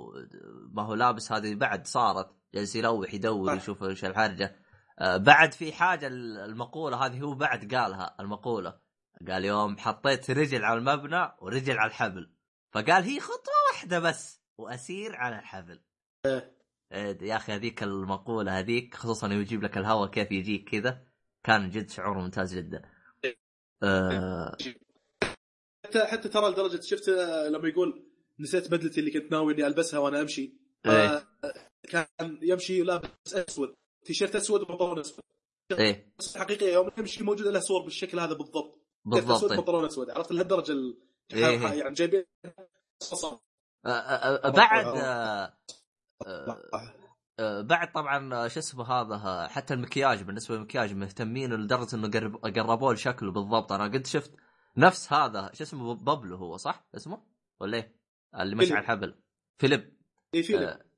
[0.74, 3.56] ما هو لابس هذه بعد صارت جالس يلوح يدور.
[3.56, 4.65] يشوف إيش الحرجة.
[5.02, 8.80] بعد في حاجة المقولة هذه هو بعد قالها المقولة.
[9.28, 12.32] قال يوم حطيت رجل على المبنى ورجل على الحبل.
[12.72, 15.82] فقال هي خطوة واحدة بس وأسير على الحبل.
[16.26, 16.56] إيه.
[16.92, 21.04] إيه، يا أخي هذيك المقولة هذيك خصوصا يجيب لك الهواء كيف يجيك كذا
[21.44, 22.82] كان جد شعور ممتاز جدا.
[23.84, 24.58] آه.
[25.86, 27.10] حتى حتى ترى لدرجة شفت
[27.50, 28.06] لما يقول
[28.40, 30.54] نسيت بدلتي اللي كنت ناوي إني ألبسها وأنا أمشي.
[30.86, 31.08] إيه.
[31.08, 31.26] آه،
[31.90, 33.76] كان يمشي لابس أسود.
[34.06, 35.20] تيشيرت أسود وبنطلون أسود.
[35.72, 36.14] إيه.
[36.20, 38.80] بس حقيقيه يوم يمشي موجوده له صور بالشكل هذا بالضبط.
[39.06, 39.60] بالضبط اسود إيه.
[39.60, 40.98] بنطلون أسود؟ عرفت لهالدرجة ال...
[41.34, 41.62] إيه.
[41.62, 42.26] يعني جايبين
[44.50, 45.54] بعد آه،
[47.40, 52.94] آه، بعد طبعا شو اسمه هذا حتى المكياج بالنسبة للمكياج مهتمين لدرجة إنه قرب قربوه
[52.94, 53.72] لشكله بالضبط.
[53.72, 54.32] أنا قد شفت
[54.78, 57.22] نفس هذا شو اسمه بابلو هو صح؟ اسمه؟
[57.60, 57.96] ولا إيه؟
[58.40, 58.74] اللي فيليب.
[58.74, 59.16] على الحبل.
[59.58, 59.98] فيليب.
[60.36, 60.95] اي فيلم آه، آه، ف- ف-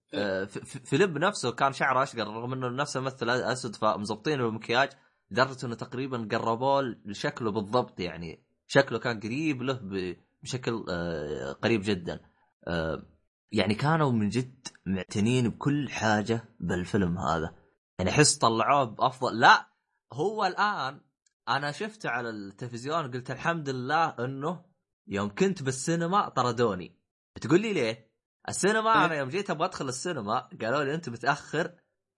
[0.86, 4.90] فيليب نفسه كان شعره أشقر رغم إنه نفسه مثل اسود فمزبطين المكياج
[5.32, 9.80] لدرجة إنه تقريبا قربوه لشكله بالضبط يعني شكله كان قريب له
[10.44, 12.20] بشكل آه، قريب جدا.
[12.68, 13.04] آه،
[13.52, 17.56] يعني كانوا من جد معتنين بكل حاجة بالفيلم هذا.
[18.00, 19.40] يعني أحس طلعوه بأفضل.
[19.40, 19.68] لا
[20.14, 21.02] هو الآن
[21.50, 24.66] أنا شفته على التلفزيون قلت الحمد لله إنه
[25.08, 27.00] يوم كنت بالسينما طردوني.
[27.42, 28.07] تقول لي ليه؟
[28.50, 31.72] السينما أنا يوم جيت أبغى أدخل السينما قالوا لي أنت متأخر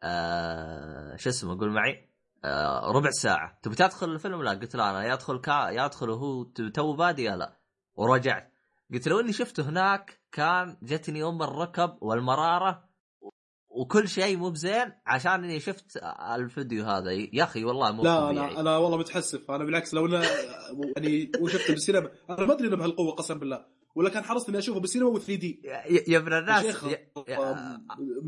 [0.04, 2.10] آه شو اسمه قول معي
[2.46, 3.60] آه ربع ساعة.
[3.62, 4.52] تبي تدخل الفيلم؟ لا.
[4.52, 7.60] قلت لا أنا يا أدخل كا يا أدخل وهو تو بادي يا لا.
[7.96, 8.54] ورجعت.
[8.94, 12.90] قلت لو إني شفته هناك كان جتني أم الركب والمرارة
[13.70, 15.98] وكل شيء مو بزين عشان إني شفت
[16.36, 17.12] الفيديو هذا.
[17.12, 18.52] يا أخي والله مو لا طبيعي.
[18.52, 19.52] أنا أنا والله متحسف.
[19.52, 20.24] أنا بالعكس لو أنا
[20.98, 23.79] يعني وشفته بالسينما أنا ما أدري إنه بهالقوة قسم بالله.
[24.00, 25.62] ولا كان حرصت إني أشوفه بالسينما و 3 دي.
[26.08, 26.86] يا, ابن الناس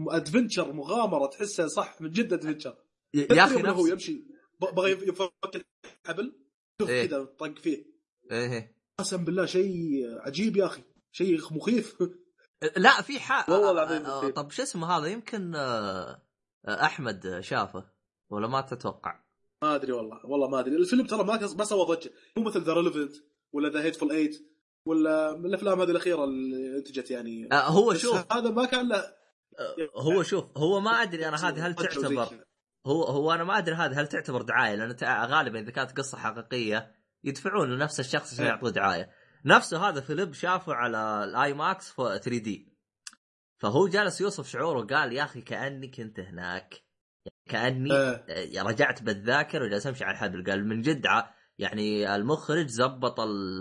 [0.09, 2.75] ادفنشر مغامرة تحسها صح من جد ادفنشر
[3.13, 4.25] يا أخي هو يمشي
[4.59, 5.65] بغى يفك
[6.05, 6.33] الحبل
[6.81, 7.05] شوف إيه.
[7.07, 7.85] كذا طق فيه.
[8.31, 12.03] إيه قسم بالله شيء عجيب يا أخي شيء مخيف.
[12.77, 14.29] لا في حق والله العظيم آه،.
[14.29, 16.21] طب شو اسمه هذا؟ يمكن آه،
[16.65, 17.91] آه، أحمد شافه
[18.29, 19.23] ولا ما تتوقع؟
[19.63, 20.75] ما أدري والله والله ما أدري.
[20.75, 22.11] الفيلم ترى ما ما سوى ضجة.
[22.37, 23.13] مو مثل The Revenant
[23.53, 24.50] ولا The Hateful Eight
[24.85, 28.33] ولا من الأفلام هذه الأخيرة اللي انتجت يعني؟ آه هو شوف.
[28.33, 32.27] هذا ما كان له آه هو شوف هو ما أدري أنا هذه هل تعتبر.
[32.85, 34.95] هو هو أنا ما أدري هذه هل تعتبر دعاية؟ لأن
[35.25, 38.51] غالبا إذا كانت قصة حقيقية يدفعون لنفس الشخص عشان إيه.
[38.51, 39.09] يعطوه دعاية.
[39.45, 42.71] نفسه هذا فيلم شافه على ال IMAX 3D.
[43.57, 46.83] فهو جالس يوصف شعوره قال يا أخي كأني كنت هناك.
[47.49, 48.25] كأني آه.
[48.29, 50.51] آه، رجعت بالذاكرة وجالس أمشي على الحبل.
[50.51, 51.07] قال من جد
[51.61, 53.19] يعني المخرج زبط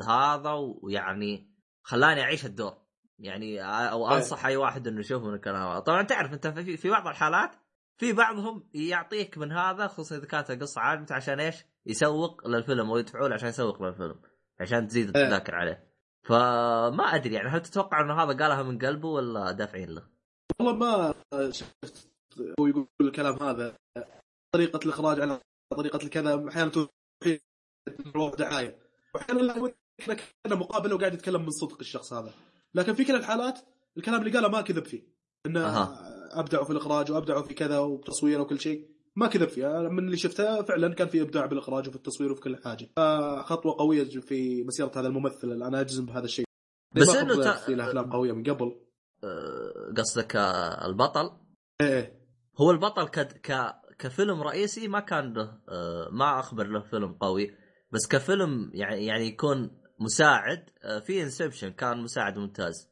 [0.08, 1.50] هذا ويعني
[1.82, 2.76] خلاني أعيش الدور
[3.18, 4.16] يعني أو إيه.
[4.16, 7.50] أنصح أي واحد إنه يشوف من الكلام هذا طبعا تعرف أنت في, في بعض الحالات
[7.96, 12.98] في بعضهم يعطيك من هذا خصوصا إذا كانت القصة عاجبته عشان إيش؟ يسوق للفيلم أو
[12.98, 14.20] يدفعوا له عشان يسوق للفيلم
[14.60, 15.24] عشان تزيد إيه.
[15.24, 15.90] التذاكر عليه
[16.22, 20.02] فما أدري يعني هل تتوقع إنه هذا قالها من قلبه ولا دافعين له؟
[20.60, 21.14] والله ما
[21.50, 22.10] شفت
[22.60, 23.76] هو يقول الكلام هذا
[24.54, 25.40] طريقة الإخراج على
[25.76, 26.70] طريقة الكذا أحيانا
[28.38, 28.78] دعاية.
[29.14, 29.72] وأحيانا لا
[30.46, 32.32] أنا مقابله وقاعد يتكلم من صدق الشخص هذا.
[32.74, 33.58] لكن في كل الحالات
[33.96, 35.02] الكلام اللي قاله ما كذب فيه.
[35.46, 35.98] انه أها.
[36.40, 38.88] أبدعوا في الإخراج وأبدعوا في كذا وتصوير وكل شيء.
[39.16, 39.80] ما كذب فيه.
[39.80, 42.90] أنا من اللي شفته فعلا كان في إبداع بالإخراج وفي التصوير وفي كل حاجة.
[43.42, 45.62] خطوه قوية في مسيرة هذا الممثل.
[45.62, 46.44] أنا أجزم بهذا الشيء.
[46.96, 48.80] بس أخذ تا- في أفلام قوية من قبل.
[49.24, 51.30] أه، قصدك آه، البطل؟
[51.80, 52.20] إيه.
[52.56, 53.20] هو البطل ك...
[53.20, 53.74] ك...
[53.98, 57.54] كفيلم رئيسي ما كان له آه، ما أخبر له فيلم قوي.
[57.92, 62.90] بس كفيلم يعني يعني يكون مساعد آه، في انسبشن كان مساعد ممتاز.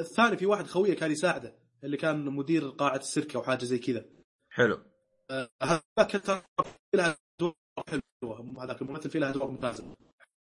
[0.00, 4.04] الثاني في واحد خويه كان يساعده اللي كان مدير قاعة السيرك أو حاجة زي كذا.
[4.50, 4.84] حلو.
[5.30, 7.54] آه، هذاك ترى في لها دور
[7.88, 8.64] حلوة.
[8.64, 9.82] هذاك الممثل في لها دور ممتاز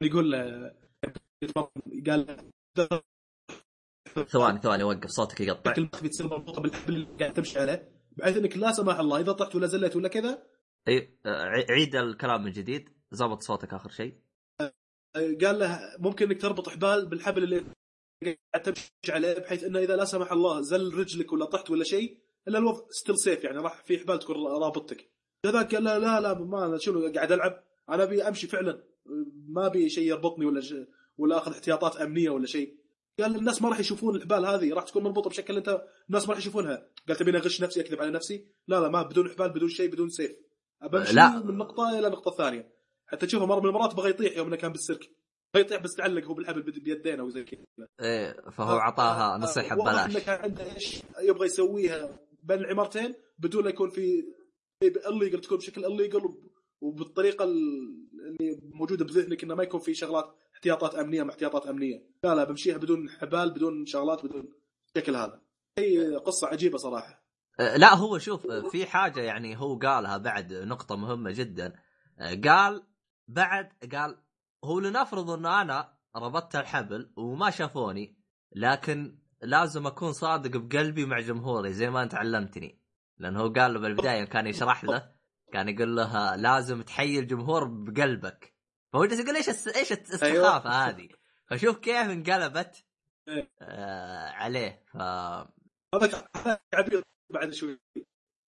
[0.02, 0.72] يقول له
[2.08, 2.52] قال
[4.28, 5.74] ثواني ثواني وقف صوتك يقطع.
[5.78, 9.56] المخفي تصير مربوطه بالحبل اللي قاعد تمشي عليه بحيث إنك لا سمح الله إذا طحت
[9.56, 10.44] ولا زلت ولا كذا
[10.88, 12.95] أي آه، عيد الكلام من جديد.
[13.12, 14.14] زبط صوتك آخر شيء.
[15.16, 17.66] قال له ممكن إنك تربط حبال بالحبل اللي
[18.24, 22.18] قاعد تمشي عليه بحيث إنه إذا لا سمح الله زل رجلك ولا طحت ولا شيء
[22.48, 25.10] إلا الوضع still safe يعني راح في حبال تكون رابطتك.
[25.46, 27.64] هذاك قال لا لا لا ما أنا شنو قاعد ألعب.
[27.90, 28.84] أنا أبي أمشي فعلا.
[29.48, 30.74] ما أبي شيء يربطني ولا ش...
[31.18, 32.78] ولا أخذ احتياطات أمنية ولا شيء.
[33.20, 36.40] قال الناس ما راح يشوفون الحبال هذه راح تكون مربوطة بشكل أنت الناس ما راح
[36.40, 36.88] يشوفونها.
[37.08, 38.48] قال تبيني اغش نفسي أكذب على نفسي.
[38.68, 40.32] لا لا ما بدون حبال بدون شيء بدون safe
[40.92, 41.44] بمشي لا.
[41.44, 42.75] من نقطة إلى نقطة ثانية.
[43.16, 45.10] حتى تشوفه مره من المرات بغى يطيح يوم انه كان بالسيرك.
[45.54, 47.64] بغى يطيح بس تعلق هو بالحبل بيد- بيدينه وزي كذا.
[48.02, 50.16] إيه فهو اعطاها نصيحة واضح ببلاش.
[50.16, 54.24] إنه كان عنده إيش يبغى يسويها بين العمارتين بدون لا يكون في
[55.10, 56.22] الليجل تكون بشكل الليجل
[56.82, 62.06] وبالطريقة اللي موجودة بذهنك إنه ما يكون في شغلات احتياطات أمنية مع احتياطات أمنية.
[62.24, 64.50] لا لا بمشيها بدون حبال بدون شغلات بدون
[64.96, 65.42] الشكل هذا.
[65.78, 67.26] هي قصة عجيبة صراحة.
[67.60, 71.74] آه، لا هو شوف آه، في حاجة يعني هو قالها بعد نقطة مهمة جدا.
[72.20, 72.84] آه، قال
[73.28, 74.18] بعد قال
[74.64, 78.18] هو لنفرض انه أنا ربطت الحبل وما شافوني
[78.56, 82.82] لكن لازم أكون صادق بقلبي مع جمهوري زي ما أنت علمتني.
[83.18, 85.12] لأنه هو قال له بالبداية كان يشرح له
[85.54, 88.56] كان يقول له لازم تحيي الجمهور بقلبك.
[88.94, 91.10] فهو جالس يقول إيش إيش السخافة هذه؟
[91.48, 92.86] فشوف كيف انقلبت
[93.28, 93.52] إيه.
[93.62, 94.84] آه عليه.
[94.86, 94.98] ف
[95.96, 96.30] هذاك
[96.74, 97.80] عبيط بعد شوي.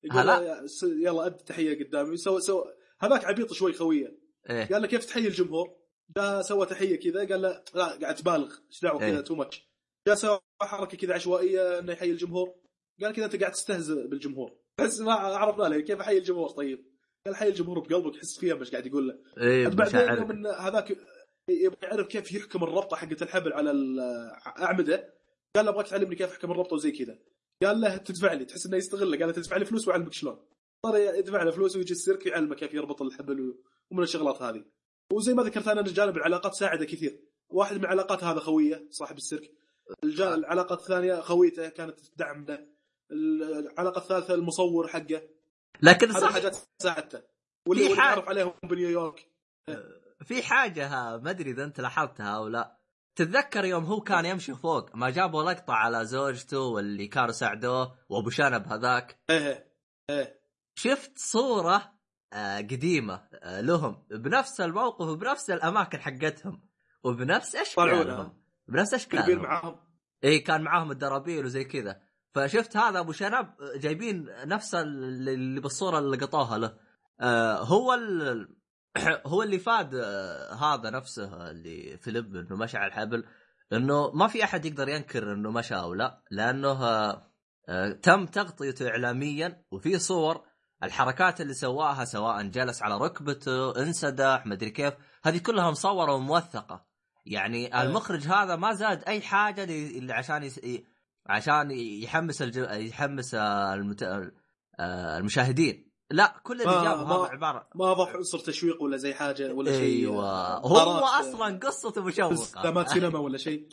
[0.03, 2.17] يقول هلا؟ يلا ابد تحية قدامي.
[2.17, 2.63] سوى سوى
[2.99, 4.65] هذاك عبيط شوي خويه إيه.
[4.65, 5.75] قال له كيف تحيي الجمهور؟
[6.17, 9.11] جاء سوى تحية كذا قال له لا قاعد تبالغ إيش دعوة إيه.
[9.11, 9.67] كذا؟ تو ماتش
[10.07, 12.55] جاء سوى حركة كذا عشوائية إنه يحيي الجمهور.
[13.01, 14.57] قال كذا أنت قاعد تستهزئ بالجمهور.
[14.81, 16.85] بس ما عرفنا له كيف أحيي الجمهور؟ طيب.
[17.25, 19.19] قال حي الجمهور بقلبك حس فيها مش قاعد يقول له.
[19.37, 20.97] عاد بعدين إن هذاك
[21.49, 25.13] يبغى يعرف كيف يحكم الربطة حقت الحبل على الاعمده
[25.55, 27.19] قال له أبغاك تعلمني كيف أحكم الربطة وزي كذا.
[27.63, 30.45] قال له تدفع لي تحس إنه يستغله قال له تدفع لي فلوس واعلمك شلون؟
[30.85, 33.57] صار يدفع له فلوس ويجي السيرك يعلمه كيف يربط الحبل
[33.91, 34.65] ومن الشغلات هذه.
[35.13, 37.19] وزي ما ذكرت أنا جانب العلاقات ساعده كثير.
[37.49, 39.51] واحد من العلاقات هذا خوية صاحب السيرك.
[40.03, 42.67] الجا- العلاقة الثانية خويته كانت تدعم له.
[43.11, 45.21] العلاقة الثالثة المصور حقه.
[45.81, 47.21] لكن صح حاجات ساعدته.
[47.67, 49.31] واللي تعرف عليهم بنيويورك.
[50.23, 52.77] في حاجة ها ما أدري إذا أنت لاحظتها أو لا.
[53.15, 58.29] تتذكر يوم هو كان يمشي فوق ما جابوا لقطة على زوجته واللي كانوا ساعدوه وأبو
[58.29, 59.73] شنب هذاك؟ إيه
[60.09, 60.41] إيه.
[60.75, 61.96] شفت صورة
[62.33, 64.03] آه، قديمة آه، لهم.
[64.11, 66.67] بنفس الموقف وبنفس الأماكن حقتهم.
[67.03, 68.33] وبنفس أشكالهم.
[68.67, 69.41] بنفس أشكالهم.
[69.41, 69.75] معاهم.
[70.23, 72.01] إي كان معاهم الدرابيل وزي كذا.
[72.35, 76.77] فشفت هذا أبو شنب جايبين نفس اللي بالصورة اللي لقطوها له.
[77.21, 78.47] آه هو ال...
[79.27, 83.23] هو اللي فاد آه هذا نفسه اللي فيليب إنه مشى على الحبل
[83.73, 87.31] إنه ما في أحد يقدر ينكر إنه مشى أو لا لأنه آه
[87.69, 90.46] آه تم تغطيته اعلاميا وفي صور
[90.83, 94.93] الحركات اللي سواها سواء جلس على ركبته انسدح مدري كيف
[95.23, 96.85] هذه كلها مصورة وموثقة.
[97.25, 97.81] يعني أيه.
[97.81, 100.59] المخرج هذا ما زاد أي حاجة اللي عشان يس...
[101.25, 102.57] عشان يحمس الج...
[102.71, 104.03] يحمس آه، المت...
[104.03, 105.91] آه، المشاهدين.
[106.11, 109.53] لا كل اللي ما- جابه ما- هذا عبارة ما اضاف عنصر تشويق ولا زي حاجة
[109.53, 110.57] ولا شيء أيوه.
[110.57, 112.33] هو مهارات، أصلا قصته مشوقة.
[112.33, 113.69] استخدامات سينما ولا شيء.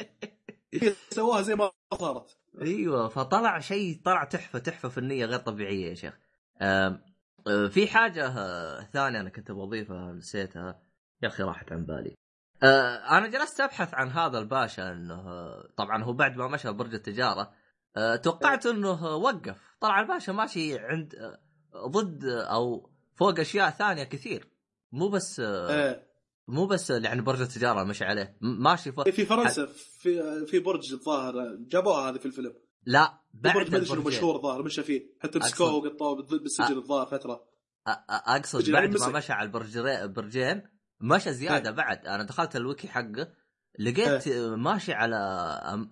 [1.11, 1.71] سواها زي ما
[2.01, 2.39] صارت.
[2.63, 6.13] أيوه فطلع شيء طلع تحفة تحفة فنية غير طبيعية يا شيخ.
[6.13, 6.24] آه،
[7.71, 10.81] في حاجة آه، ثانية أنا كنت بضيفها نسيتها
[11.23, 12.15] يا أخي راحت عن بالي.
[12.63, 16.95] آه، أنا جلست أبحث عن هذا الباشا إنه آه، طبعا هو بعد ما مشى برج
[16.95, 17.53] التجارة.
[17.97, 19.77] آه، توقعت إنه وقف.
[19.81, 21.41] طلع الباشا ماشي عند آه،
[21.87, 24.49] ضد آه، أو فوق أشياء ثانية كثير.
[24.93, 26.03] مو بس آه، آه.
[26.49, 28.37] مو بس يعني برج التجارة مشي عليه.
[28.41, 29.09] ماشي فوق.
[29.09, 31.35] في فرنسا في في برج الظاهر.
[31.69, 32.55] جابوها هذه في الفيلم.
[32.86, 34.19] لا بعد برج ما ادري شنو البرجين.
[34.19, 35.02] مشهور الظاهر مشى فيه.
[35.20, 37.44] حتى مسكوه وقطوه بالسجن الظاهر فترة.
[38.11, 39.09] أقصد بعد ما.
[39.09, 39.47] مشى على
[40.05, 40.62] البرجين
[41.01, 41.77] مشى زيادة إيه.
[41.77, 42.06] بعد.
[42.06, 43.32] أنا دخلت الويكي حقه
[43.78, 45.16] لقيت ماشي على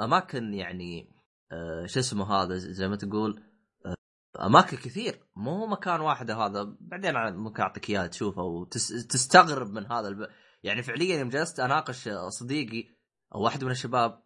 [0.01, 1.13] أماكن يعني
[1.53, 3.43] آه، شو اسمه هذا؟ زي ما تقول
[3.87, 5.23] آه، أماكن كثير.
[5.37, 6.77] مو مكان واحد هذا.
[6.81, 10.29] بعدين ممكن أعطيك اياه تشوفه وتستغرب من هذا الب...
[10.63, 12.89] يعني فعليا يوم جلست أناقش صديقي
[13.35, 14.23] أو واحد من الشباب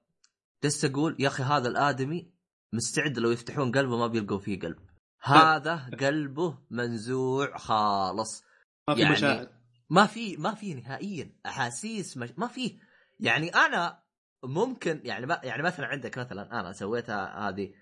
[0.65, 2.36] جلست أقول يا أخي هذا الآدمي
[2.77, 4.79] مستعد لو يفتحون قلبه ما بيلقوا فيه قلب.
[5.23, 8.45] هذا قلبه منزوع خالص.
[8.89, 9.49] ما في يعني- مشاعر.
[9.91, 11.33] ما في ما في نهائيا.
[11.47, 12.79] أحاسيس مش ما في.
[13.21, 14.03] يعني أنا
[14.45, 17.73] ممكن يعني ما يعني مثلا عندك مثلا أنا سويتها هذه.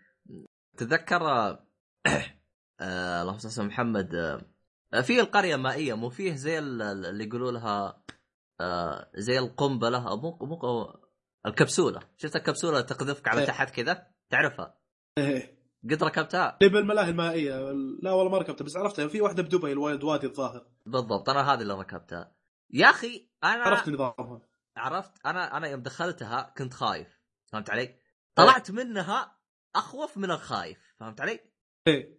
[0.76, 1.22] تتذكر
[2.80, 7.52] آه، اللهم صل محمد آه، في القرية المائيه مو فيه زي ال- ال- اللي يقولوا
[7.52, 8.02] لها
[8.60, 10.94] آه، زي القنبلة أو مو مو
[11.46, 12.00] الكبسولة.
[12.16, 13.46] شفت الكبسولة تقذفك على إيه.
[13.46, 14.78] تحت كذا؟ تعرفها.
[15.18, 15.58] إيه.
[15.90, 16.58] قد ركبتها.
[16.62, 17.72] اللي بالملاهي المائية.
[18.02, 20.66] لا والله ما ركبتها بس عرفتها في واحدة بدبي الوايد وادي الظاهر.
[20.86, 22.34] بالضبط أنا هذه اللي ركبتها.
[22.70, 24.40] يا أخي أنا عرفت نظامها.
[24.76, 27.94] عرفت أنا أنا يوم دخلتها كنت خايف فهمت علي؟
[28.34, 29.38] طلعت منها
[29.76, 31.40] أخوف من الخايف فهمت علي؟
[31.86, 32.18] إيه.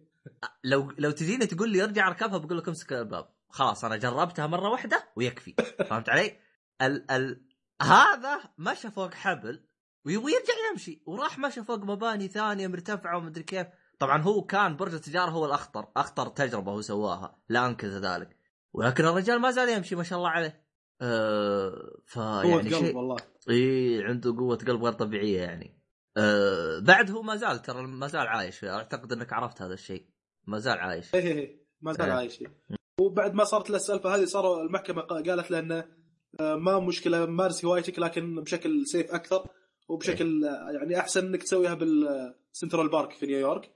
[0.64, 4.68] لو لو تجيني تقول لي ارجع اركبها بقول لك امسك الباب خلاص أنا جربتها مرة
[4.68, 5.54] واحدة ويكفي
[5.88, 6.40] فهمت علي؟
[6.82, 7.46] ال ال
[7.82, 9.65] هذا مشى فوق حبل
[10.06, 13.66] ويبغى يرجع يمشي وراح مشى فوق مباني ثانية مرتفعة ومدري كيف
[13.98, 18.36] طبعا هو كان برج التجارة هو الأخطر أخطر تجربة هو سواها لا أنكر ذلك
[18.72, 20.66] ولكن الرجال ما زال يمشي ما شاء الله عليه
[21.00, 21.72] أه
[22.06, 23.16] فيعني قلب شيء والله
[23.50, 25.82] إي عنده قوة قلب غير طبيعية يعني.
[26.16, 30.06] أه بعد هو ما زال ترى ما زال عايش أعتقد إنك عرفت هذا الشيء.
[30.46, 31.14] ما زال عايش.
[31.14, 31.66] إيه إيه.
[31.80, 32.12] ما زال إيه.
[32.12, 32.44] عايش
[33.00, 35.84] وبعد ما صارت له السالفة هذه صاروا المحكمة قا- قالت له إنه
[36.40, 39.46] آه، ما مشكلة مارس هوايتك لكن بشكل safe أكثر
[39.88, 43.70] وبشكل آه، يعني أحسن إنك تسويها بال Central Park في نيويورك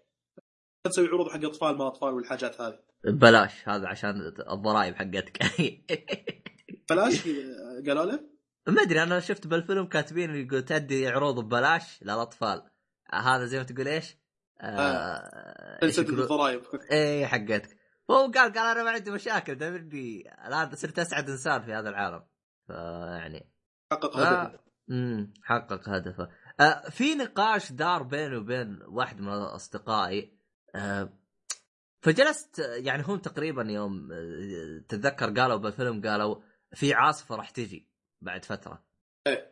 [0.84, 5.38] تسوي عروض حق أطفال ما أطفال والحاجات هذه بلاش هذا عشان الضرائب حقتك.
[6.90, 8.30] بلاش آه، قالوا له
[8.66, 12.70] ما أدري أنا شفت بالفيلم كاتبين يقول تأدي عروض ببلاش للأطفال.
[13.12, 14.16] هذا زي ما تقول إيش؟
[14.60, 16.62] آه يقولون؟ الضرائب
[16.92, 17.76] إيه حقتك.
[18.10, 22.24] هو قال قال أنا ما عندي مشاكل دامني الآن صرت أسعد إنسان في هذا العالم.
[22.66, 23.52] فيعني
[23.92, 24.42] حقق آه.
[24.42, 26.28] هدفه امم حقق هدفه
[26.60, 30.32] آه في نقاش دار بيني وبين واحد من أصدقائي
[30.74, 31.12] آه
[32.02, 34.08] فجلست يعني هم تقريبا يوم
[34.88, 36.36] تتذكر قالوا بالفيلم قالوا
[36.74, 37.88] في عاصفة راح تجي
[38.20, 38.84] بعد فترة
[39.26, 39.50] إيه.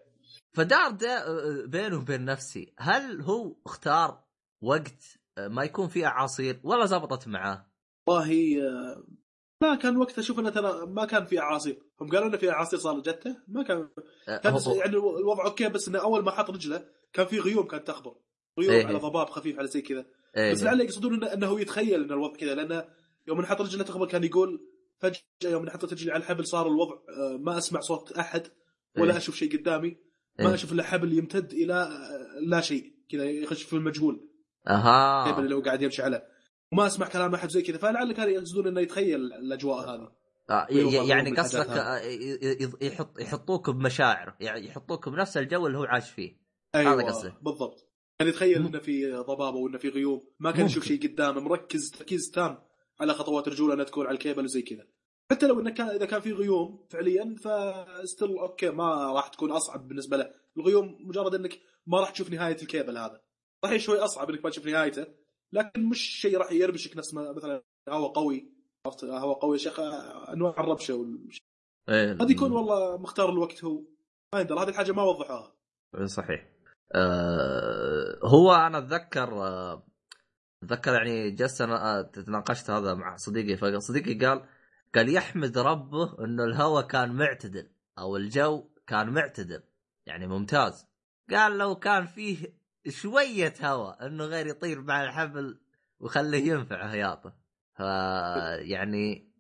[0.53, 4.25] فدار ده آه، بيني وبين نفسي هل هو اختار
[4.61, 7.67] وقت آه، ما يكون فيه اعاصير ولا زبطت معاه؟
[8.07, 8.53] والله
[9.63, 12.79] لا كان وقتها شوف أنه ترى ما كان في أعاصير هم قالوا إنه في أعاصير
[12.79, 13.89] صار جتة ما كان
[14.29, 17.67] آه، كان بس يعني الوضع أوكي بس إنه أول ما حط رجله كان في غيوم
[17.67, 18.15] كانت تخبر
[18.59, 18.87] غيوم إيه.
[18.87, 20.07] على ضباب خفيف على زي كذا
[20.37, 20.53] إيه.
[20.53, 22.85] بس لعله يقصدون انه, إنه يتخيل إن الوضع كذا لأنه
[23.29, 24.61] يوم انحط رجله تخبر كان يقول
[24.99, 28.47] فجأة يوم انحط رجلي على الحبل صار الوضع آه، ما أسمع صوت أحد
[28.99, 29.19] ولا إيه.
[29.19, 30.47] أشوف شيء قدامي إيه.
[30.47, 34.29] ما أشوف إلا حبل يمتد إلى آه، لا شيء كذا يخش في المجهول
[34.69, 36.38] أها الحبل اللي هو قاعد يمشي عليه
[36.73, 40.13] وما أسمع كلام أحد زي كذا فلعل كانوا يقصدون إنه يتخيل الأجواء هذه
[40.51, 41.69] آه، أيوة، يعني قصدك.
[41.69, 42.01] آه،
[42.81, 46.37] يحط يحطوك بمشاعر يعني يحطوك بنفس الجو اللي هو عايش فيه
[46.75, 47.33] أيوه هذا قصدي.
[47.43, 47.89] بالضبط
[48.19, 48.67] كان يتخيل.
[48.67, 50.85] إنه في ضبابة وإنه في غيوم ما كان يشوف.
[50.85, 52.59] شيء قدامه مركز تركيز تام
[53.01, 54.87] على خطوات رجوله إنها تكون على الكيبل وزي كذا
[55.31, 59.51] حتى لو إنه كان إذا كان في غيوم فعليا ف still okay ما راح تكون
[59.51, 63.21] أصعب بالنسبة له الغيوم مجرد إنك ما راح تشوف نهاية الكيبل هذا
[63.63, 65.07] صحيح شوي أصعب إنك ما تشوف نهايته
[65.53, 68.53] لكن مش شيء راح يربشك نفس ما مثلا هواء قوي
[68.87, 69.81] عرفت؟ هواء قوي يا شيخ
[70.31, 71.39] أنواع الربشة والش-
[71.89, 73.83] إيه، قد يكون والله مختار الوقت هو.
[74.35, 75.55] ما يندر هذه الحاجة ما وضحوها.
[76.05, 76.47] صحيح.
[76.95, 79.87] آه هو أنا أتذكر آه
[80.65, 84.49] أتذكر يعني جلست أنا آه، تناقشت هذا مع صديقي فصديقي قال
[84.95, 89.63] قال يحمد ربه إنه الهواء كان معتدل أو الجو كان معتدل
[90.07, 90.87] يعني ممتاز.
[91.31, 92.58] قال لو كان فيه
[92.89, 95.59] شوية هواء إنه غير يطير مع الحبل
[96.01, 97.35] وخليه ينفع هياطه
[97.79, 97.81] ف
[98.61, 99.33] يعني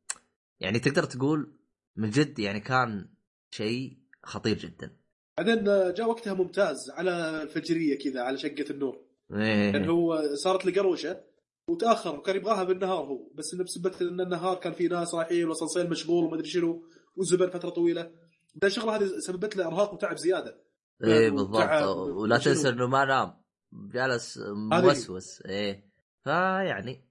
[0.60, 1.52] يعني تقدر تقول
[1.97, 3.09] من جد يعني كان
[3.51, 4.97] شيء خطير جدا.
[5.39, 9.01] بعدين جاء وقتها ممتاز على الفجرية كذا على شقة النور.
[9.32, 9.73] إيه.
[9.73, 11.20] لأن هو صارت له قروشة
[11.69, 13.31] وتأخر وكان يبغاها بالنهار هو.
[13.35, 16.82] بس إنه بسبب إن النهار كان في ناس رايحين وصلصيل مشغول وما أدري شنو
[17.16, 18.10] وزبن فترة طويلة.
[18.55, 20.68] ده الشغلة هذه سببت له إرهاق وتعب زيادة.
[21.04, 21.82] إيه بالضبط.
[22.16, 22.38] ولا.
[22.38, 23.42] تنسى إنه ما نام.
[23.72, 24.38] جالس
[24.70, 25.42] موسوس.
[25.46, 25.88] إيه.
[26.24, 27.08] فيعني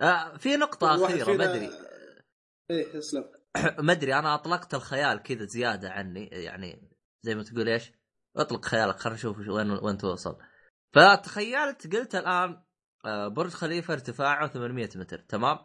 [0.00, 1.70] آه في نقطة أخيرة ما أدري.
[2.70, 3.24] إيه اسلم.
[3.86, 6.26] ما أدري أنا أطلقت الخيال كذا زيادة عني.
[6.26, 6.90] يعني
[7.22, 7.92] زي ما تقول إيش؟
[8.36, 10.36] أطلق خيالك خلينا نشوف وين وين توصل.
[10.92, 12.62] فتخيلت قلت الآن
[13.04, 15.18] آه، برج خليفة ارتفاعه 800 متر.
[15.18, 15.58] تمام؟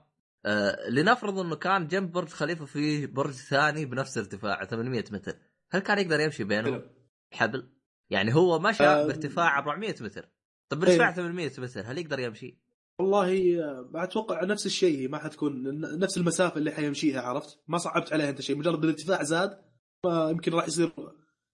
[0.45, 5.37] آه، لنفرض إنه كان جنب برج خليفة فيه برج ثاني بنفس ارتفاعه 800 متر.
[5.71, 6.94] هل كان يقدر يمشي بينهم.
[7.35, 7.69] حبل.
[8.09, 9.07] يعني هو مشى أم.
[9.07, 10.29] بارتفاع 400 متر.
[10.69, 11.15] طب بارتفاع إيه.
[11.15, 12.59] 800 متر؟ هل يقدر يمشي؟
[12.99, 18.29] والله آه، أتوقع نفس الشيء ما حتكون نفس المسافة اللي حيمشيها عرفت؟ ما صعبت عليه
[18.29, 18.57] أنت شيء.
[18.57, 19.61] مجرد الارتفاع زاد
[20.05, 20.91] يمكن راح يصير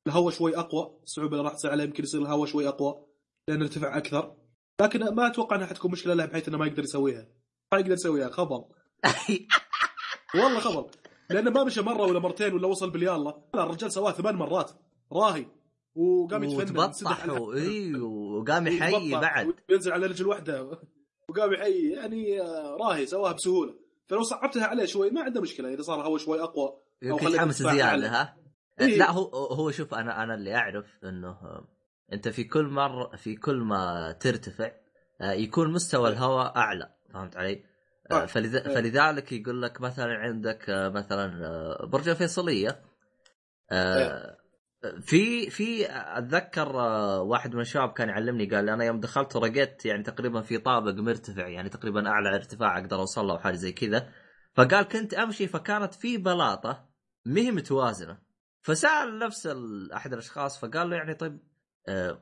[0.08, 1.00] الهواء شوي أقوى.
[1.04, 3.06] الصعوبه اللي راح تصير عليه يمكن يصير الهواء شوي أقوى
[3.48, 4.36] لأن ارتفع أكثر.
[4.82, 7.28] لكن ما أتوقع إنها حتكون مشكلة له بحيث إنه ما يقدر يسويها.
[7.74, 8.30] ما يقدر يسويها.
[8.30, 8.66] خبل
[10.36, 10.90] والله خبل
[11.30, 14.72] لأنه ما مشى مرة ولا مرتين ولا وصل باليالله لا الرجال سواه ثمان مرات.
[15.14, 15.46] راهي.
[15.96, 17.24] وقام يتفنن وتبطح
[17.56, 19.54] اي وقام يحيي بعد.
[19.70, 20.80] وينزل على رجل واحدة
[21.30, 23.74] وقام يحيي يعني آه، راهي سواها بسهولة.
[24.08, 28.08] فلو صعبتها عليه شوي ما عنده مشكلة إذا صار هو شوي أقوى يمكن يتحمس زيادة.
[28.08, 28.38] ها؟
[28.82, 28.98] إيه.
[28.98, 31.68] لا هو هو شوف أنا أنا اللي أعرف إنه آه،
[32.14, 34.72] أنت في كل مره في كل ما ترتفع
[35.22, 37.64] آه، يكون مستوى الهواء أعلى فهمت علي؟
[38.28, 38.56] فلذ...
[38.56, 38.76] إيه.
[38.76, 42.82] فلذلك يقول لك مثلا عندك مثلا برج الفيصلية.
[43.72, 44.38] آه،
[45.02, 50.04] في في أتذكر آه، واحد من الشباب كان يعلمني قال أنا يوم دخلت ورقيت يعني
[50.04, 54.10] تقريبا في طابق مرتفع يعني تقريبا أعلى ارتفاع أقدر أوصل له أو حاجة زي كذا.
[54.54, 56.90] فقال كنت أمشي فكانت في بلاطة
[57.26, 58.18] ما هي متوازنة.
[58.62, 59.48] فسأل نفس
[59.94, 61.40] أحد الأشخاص فقال له يعني طيب
[61.88, 62.22] آه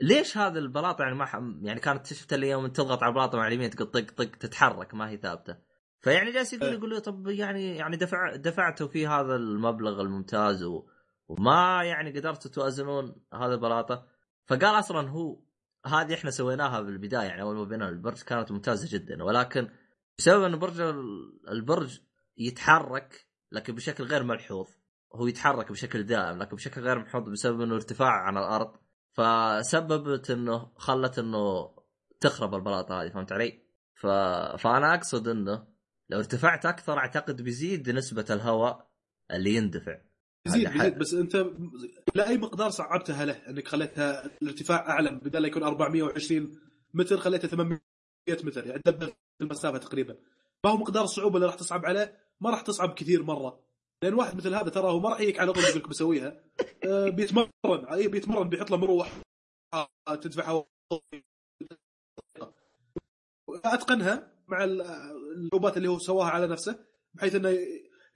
[0.00, 3.70] ليش هذه البلاطة يعني ما يعني كانت شفت اللي يوم تضغط على البلاطة مع اليمين
[3.70, 5.56] تقول طق طق تتحرك ما هي ثابتة.
[6.00, 6.74] فيعني جالس يقول إيه.
[6.74, 10.86] يقول له طب يعني يعني دفع دفعتوا في هذا المبلغ الممتاز و
[11.28, 14.06] وما يعني قدرتوا توازنون هذا البلاطة.
[14.46, 15.42] فقال أصلا هو
[15.86, 19.22] هذه إحنا سويناها بالبداية يعني أول ما بنينا البرج كانت ممتازة جدا.
[19.24, 19.68] ولكن
[20.18, 22.00] بسبب انه برج ال- البرج
[22.36, 24.68] يتحرك لكن بشكل غير ملحوظ.
[25.14, 28.76] هو يتحرك بشكل دائم لكن بشكل غير ملحوظ بسبب إنه ارتفاع عن الأرض.
[29.12, 31.74] فسببت إنه خلت إنه
[32.20, 33.64] تخرب البلاطة هذه فهمت علي؟
[33.94, 34.06] ف...
[34.62, 35.66] فأنا أقصد إنه
[36.08, 38.90] لو ارتفعت أكثر أعتقد بيزيد نسبة الهواء
[39.30, 39.98] اللي يندفع.
[40.46, 41.36] يزيد يزيد بس انت
[42.14, 46.60] لا اي مقدار صعبتها له انك خليتها الارتفاع اعلى بدل لا يكون 420
[46.94, 47.80] متر خليته 800
[48.28, 50.16] متر يعني دبل المسافة تقريبا.
[50.64, 53.64] ما هو مقدار الصعوبه اللي راح تصعب عليه ما راح تصعب كثير مرة.
[54.02, 56.44] لأن واحد مثل هذا ترى هو ما راح يجيك على طول يقول لك بسويها.
[56.88, 57.48] آه، بيتمرن
[58.06, 59.20] بيتمرن بيحط له مروح
[59.74, 60.66] آه، تدفع هواء.
[63.64, 64.82] أتقنها مع ال-
[65.36, 66.84] الصعوبات اللي هو سواها على نفسه
[67.14, 67.58] بحيث إنه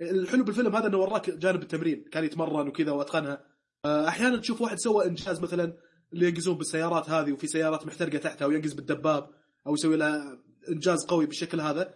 [0.01, 3.45] الحلو بالفيلم هذا إنه وراك جانب التمرين كان يتمرن وكذا وأتقنها.
[3.85, 5.77] آه، أحيانا تشوف واحد سوى إنجاز مثلا
[6.13, 9.31] اللي ينقزون بالسيارات هذه وفي سيارات محترقة تحتها وينقز بالدباب
[9.67, 10.39] أو يسوي لها
[10.69, 11.95] إنجاز قوي بالشكل هذا.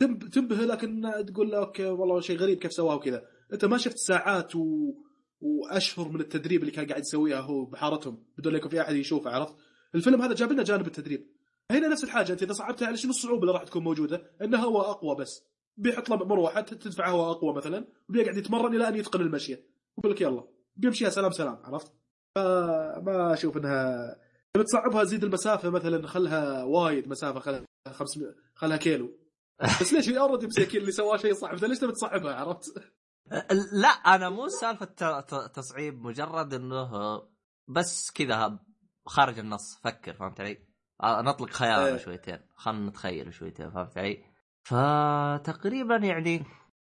[0.00, 3.22] تنب- تنبهر لكن تقول له أوكي والله شيء غريب كيف سواه وكذا.
[3.52, 4.94] أنت ما شفت ساعات و...
[5.40, 9.54] وأشهر من التدريب اللي كان قاعد يسويها هو بحارتهم بدون يكون في أحد يشوفه عرفت؟
[9.94, 11.26] الفيلم هذا جاب لنا جانب التدريب.
[11.70, 14.90] هنا نفس الحاجة أنت إذا صعبتها على شنو الصعوبة اللي راح تكون موجودة؟ إنه هواء
[14.90, 15.42] أقوى بس.
[15.80, 19.66] بيحط له مروحه تدفع هواء أقوى مثلا وبيقعد يتمرن إلى أن يتقن المشية
[19.98, 20.44] يقول لك يلا
[20.76, 21.92] بيمشيها سلام سلام عرفت
[22.36, 24.16] فما أشوف انها
[24.56, 29.18] لما تصعبها زيد المسافة مثلا خلها وايد مسافة خلها 500 خلها كيلو
[29.80, 32.92] بس ليش اوريدي مساكين اللي سواه شيء صعب ليش تبي تصعبها عرفت؟
[33.72, 36.90] لا أنا مو سالفة تصعيب مجرد إنه
[37.68, 38.58] بس كذا
[39.06, 40.66] خارج النص فكر فهمت علي؟
[41.04, 41.96] نطلق خيالنا إيه.
[41.96, 44.29] شويتين خلنا نتخيل شويتين فهمت علي؟
[44.70, 46.44] فتقريبا يعني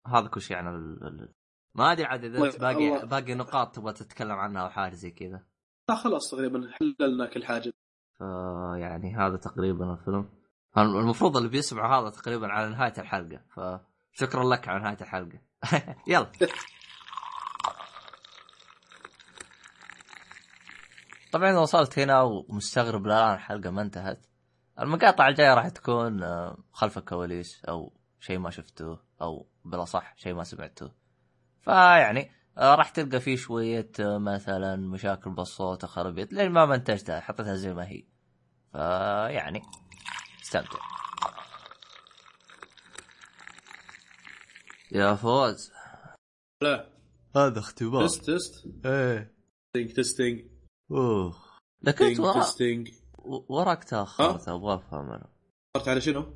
[0.08, 1.34] هذا كل شيء عن ال...
[1.76, 3.06] ما أدري عاد إذا أنت باقي الله.
[3.06, 5.44] باقي نقاط تبغى تتكلم عنها أو حاجة زي كذا.
[5.90, 7.74] لا خلاص تقريبا حللنا كل حاجة.
[8.18, 10.30] فيعني هذا تقريبا الفيلم.
[10.78, 15.40] المفروض اللي بيسمع هذا تقريبا على نهاية الحلقة فشكرا لك على نهاية الحلقة.
[16.08, 16.32] يلا.
[21.32, 24.31] طبعا وصلت هنا ومستغرب الان الحلقة ما انتهت.
[24.82, 30.44] المقاطع الجاية راح تكون آه، خلف الكواليس أو شيء ما شفتوه أو بالأصح شيء ما
[30.44, 30.96] سمعتوه
[31.62, 37.56] فيعني آه، راح تلقى فيه شوية آه، مثلا مشاكل بالصوت وخرابيط لأن ما منتجتها حطيتها
[37.56, 38.04] زي ما هي.
[38.72, 39.62] فيعني
[40.42, 40.80] استمتع.
[44.92, 45.72] يا فوز.
[46.62, 46.90] لا.
[47.36, 48.08] هذا اختبار.
[48.08, 49.36] تست تست إيه.
[49.74, 50.46] تستنج تستنج
[50.92, 51.36] أوه.
[51.82, 52.90] لكن تستنج
[53.26, 55.30] وراك تأخرت أبغى أفهم أنا
[55.78, 56.34] صرت على شنو؟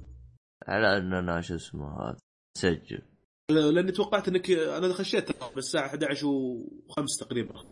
[0.67, 2.17] على اننا شو اسمه هذا
[2.57, 3.01] سجل
[3.49, 7.63] لأني توقعت إنك أنا خشيت بالساعة 11 و5 تقريبا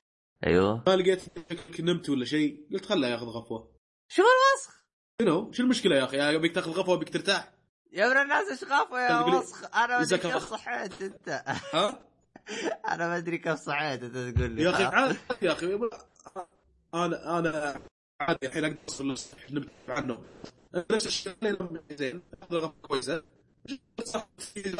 [0.45, 3.72] أيوه ما لقيت إنك نمت ولا شيء قلت خله ياخذ غفوة
[4.07, 4.84] شو الوسخ
[5.22, 7.53] شنو؟ شو المشكلة يا أخي؟ يا ابيك تأخذ غفوة ابيك ترتاح
[7.91, 10.49] يا ابن الناس إيش غافه يا وسخ أنا ما أدري كيف.
[10.49, 11.30] صحيت أنت
[11.73, 11.99] ها؟
[12.94, 15.80] أنا ما أدري كيف صحيت أنت تقول لي يا أخي؟ عادي يا أخي
[16.94, 17.81] أنا أنا
[18.24, 18.78] عادي الحين أقدر
[19.10, 20.24] اوصل نمت عنه.
[20.91, 21.34] نفس الشيء
[21.91, 22.22] زين
[22.52, 23.24] غفوه كويسه
[24.04, 24.76] صح في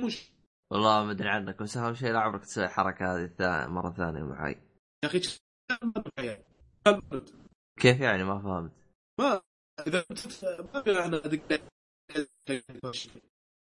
[0.00, 0.30] مش
[0.72, 4.22] والله ما أدري عنك بس أهم شيء لا عمرك تسوي الحركه هذه الثانية مرة ثانية
[4.22, 4.52] معي
[5.04, 5.20] يا أخي
[7.80, 8.72] كيف يعني ما فهمت؟
[9.20, 9.40] ما
[9.86, 10.44] إذا نمت
[10.74, 11.16] ما في إحنا.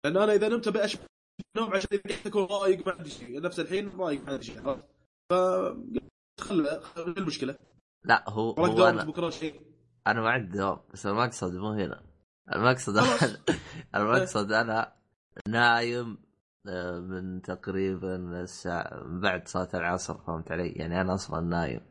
[0.06, 1.04] لأن أنا إذا نمت ابي اشبع
[1.58, 3.42] نوم عشان إذا اكون رايق ما عندي شيء.
[3.42, 4.84] نفس الحين رايق ما عندي شيء عرفت؟
[5.30, 5.34] ف
[6.42, 6.82] خل-
[7.18, 7.56] المشكلة.
[8.03, 9.61] لا هو وراك هو دوام أنا بكرة شيء
[10.07, 12.03] أنا ما عندي دوام بس المقصد مو هنا
[12.56, 13.38] المقصد خلاص.
[13.95, 14.94] المقصد أنا
[15.48, 16.18] نايم
[16.68, 21.82] آه، من تقريبا الساعة من بعد صلاة العصر فهمت علي؟ يعني أنا أصلا نايم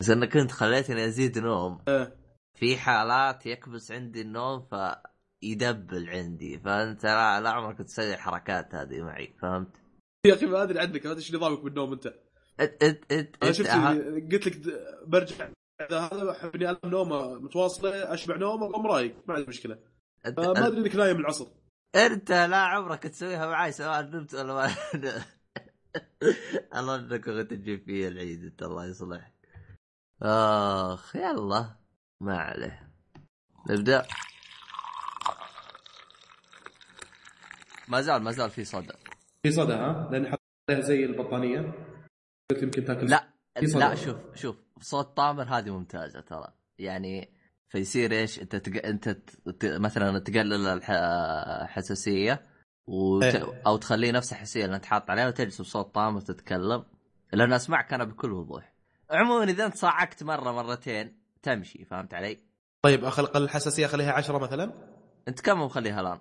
[0.00, 2.12] بس انك انت خليتني أزيد نوم آه.
[2.58, 9.34] في حالات يكبس عندي النوم فيدبل عندي فأنت لا, لا عمرك تسوي الحركات هذه معي
[9.42, 9.76] فهمت؟
[10.26, 12.14] يا أخي ما أدري عنك ما أدري إيش نظامك بالنوم أنت
[12.60, 13.68] انت انت انت, أنا شفت
[14.32, 14.60] قلت لك
[15.06, 15.48] برجع
[15.80, 19.78] إذا هذا احب اني انام نومه متواصلة أشبع نوم واقوم رايق ما عندي مشكلة.
[20.26, 21.46] انت, فما أدري انك نايم العصر.
[21.94, 24.74] أنت لا عمرك تسويها معي سواء نمت ولا ما.
[26.78, 29.34] الله أنك تجيب فيه العيد أنت الله يصلحك
[30.22, 31.76] آخ يلا.
[32.20, 32.90] ما عليه.
[33.70, 34.06] نبدأ.
[37.88, 38.92] ما زال ما زال في صدى.
[39.42, 41.87] في صدى ها؟ لأن حط عليها زي البطانية.
[42.52, 43.28] يمكن تاكل لا.
[43.62, 47.32] لا شوف شوف صوت طامر هذه ممتازة ترى يعني
[47.68, 48.86] فيصير إيش أنت تق...
[48.86, 49.64] أنت ت...
[49.64, 50.90] مثلا تقلل الح...
[51.62, 52.46] الحساسيه
[52.86, 53.22] وت...
[53.22, 53.62] إيه.
[53.66, 56.84] أو تخليه نفس الحساسية اللي أنت حاط عليها وتجلس بصوت طامر تتكلم
[57.32, 58.74] لأن أسمعك أنا بكل وضوح
[59.10, 62.38] عموما إذا أنت صعقت مرة مرتين تمشي فهمت علي؟
[62.82, 64.72] طيب اخلق الحساسية اخليها 10 مثلا
[65.28, 66.18] أنت كم مخليها الآن؟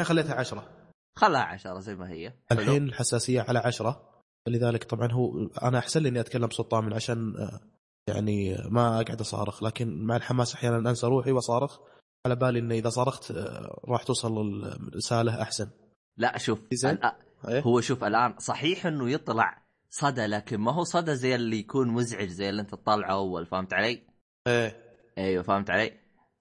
[0.00, 0.68] خليتها 10
[1.16, 2.32] خلها عشرة زي ما هي.
[2.52, 4.09] الحين الحساسية على عشرة
[4.48, 7.60] لذلك طبعا هو أنا أحسن لي إني أتكلم بصوت طامن عشان آه،
[8.06, 11.78] يعني ما أقعد أصارخ لكن مع الحماس أحيانا أنسى روحي وأصارخ
[12.26, 15.70] على بالي انه إذا صرخت آه، راح توصل الرساله أحسن
[16.16, 16.98] لا شوف زين.
[16.98, 21.58] الآن- إيه؟ هو شوف الآن صحيح إنه يطلع صدى لكن ما هو صدى زي اللي
[21.58, 24.02] يكون مزعج زي اللي أنت تطلعه أول فهمت علي؟
[24.46, 24.76] إيه
[25.18, 25.92] أيوه فهمت علي؟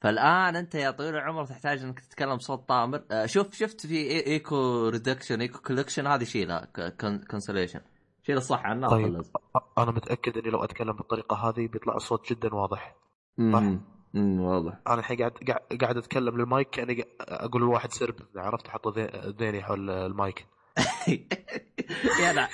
[0.02, 3.04] فالآن أنت يا طويل العمر تحتاج إنك تتكلم بصوت طامر.
[3.12, 6.68] آه، شوف شفت في إيكو ريدكشن إيكو كولكشن هذه شيلها
[7.32, 7.82] كونسوليشن
[8.24, 9.18] شيلها صح عن النار طيب.
[9.18, 9.32] خلص.
[9.78, 12.96] أنا متأكد إني لو أتكلم بالطريقة هذه بيطلع الصوت جدا واضح.
[13.40, 13.82] أمم،
[14.16, 14.80] أمم، واضح.
[14.88, 18.16] أنا الحين قاعد قاعد, قاعد أتكلم للمايك كاني قاعد أقول لواحد سرب.
[18.36, 20.46] عرفت؟ أحط ذي- ذيني حول المايك.
[22.24, 22.50] يا لا.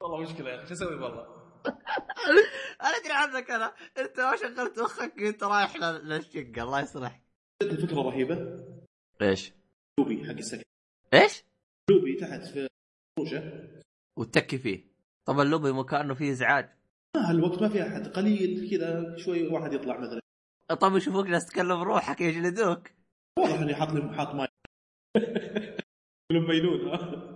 [0.00, 1.41] والله مشكلة يا أخي شو أسوي؟ والله.
[2.82, 3.74] أنا أدري عنك أنا.
[3.98, 6.62] أنت ما شغلت مخك أنت رايح لل- للشقة.
[6.62, 7.22] الله يصلحك.
[7.62, 8.64] الفكرة رهيبة.
[9.22, 9.52] إيش؟
[10.00, 10.62] لوبي حق السكن.
[11.14, 11.44] إيش؟
[11.90, 12.68] لوبي تحت في
[13.18, 13.68] فروشه
[14.18, 14.84] وتتكي فيه.
[15.24, 16.68] طبعا اللوبي مو كأنه فيه إزعاج؟
[17.16, 18.08] ما هالوقت ما في أحد.
[18.08, 20.20] قليل كذا شوي واحد يطلع مثلا.
[20.68, 22.88] طب يشوفوك ناس تتكلم روحك يجلدوك.
[23.38, 24.48] واضح إني حاط لي حاط ماي
[26.32, 27.31] كلهم بينون ها.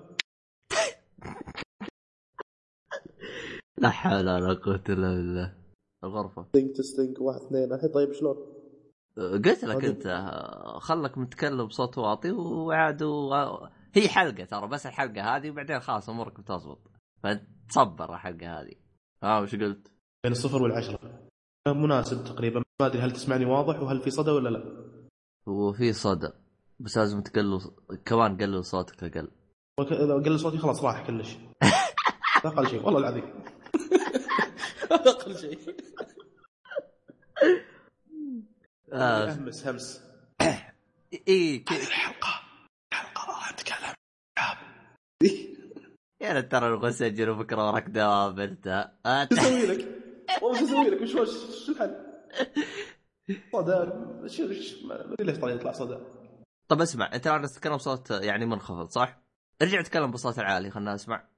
[3.78, 5.54] لا حول ولا قوة إلا بالله.
[6.04, 6.42] الغرفة.
[6.52, 7.72] تستنج تستنج واحد اثنين.
[7.72, 8.36] الحين طيب شلون؟
[9.16, 10.06] قلت لك هذه- أنت
[10.80, 16.40] خلك متكلم بصوت واطي وعاد و- هي حلقة ترى بس الحلقة هذه وبعدين خلاص أمورك
[16.40, 16.78] بتزبط.
[17.22, 18.72] فتصبر الحلقة هذه.
[19.22, 19.92] ها وش قلت؟
[20.24, 20.98] بين الصفر والعشرة.
[21.68, 22.62] مناسب تقريبا.
[22.80, 24.86] ما أدري هل تسمعني واضح وهل في صدى ولا لا.
[25.48, 26.28] هو في صدى.
[26.80, 27.60] بس لازم تقلل
[28.04, 29.28] كمان قلل صوتك أقل.
[29.80, 31.36] وك- إذا قل صوتي خلاص راح كلش.
[32.44, 32.84] أقل شيء.
[32.84, 33.24] والله العظيم.
[34.92, 35.76] هذا أقل شيء
[38.92, 39.32] آه.
[39.32, 40.02] همس همس
[41.28, 41.64] اي.
[41.70, 42.42] الحلقة
[42.92, 43.94] الحلقة راح نتكلم
[46.20, 50.02] يا ترى نبغى نسجل بكرة وراك دوام أنت آه، شو أسوي لك؟
[50.42, 51.30] والله شو أسوي لك؟ وش
[51.66, 52.06] شو الحل؟
[53.52, 55.98] صدى شو ما أدري ليش طلع يطلع صدى
[56.68, 59.22] طب اسمع أنت الآن تتكلم بصوت يعني منخفض صح؟
[59.62, 61.35] ارجع تكلم بصوت العالي خلنا نسمع آه،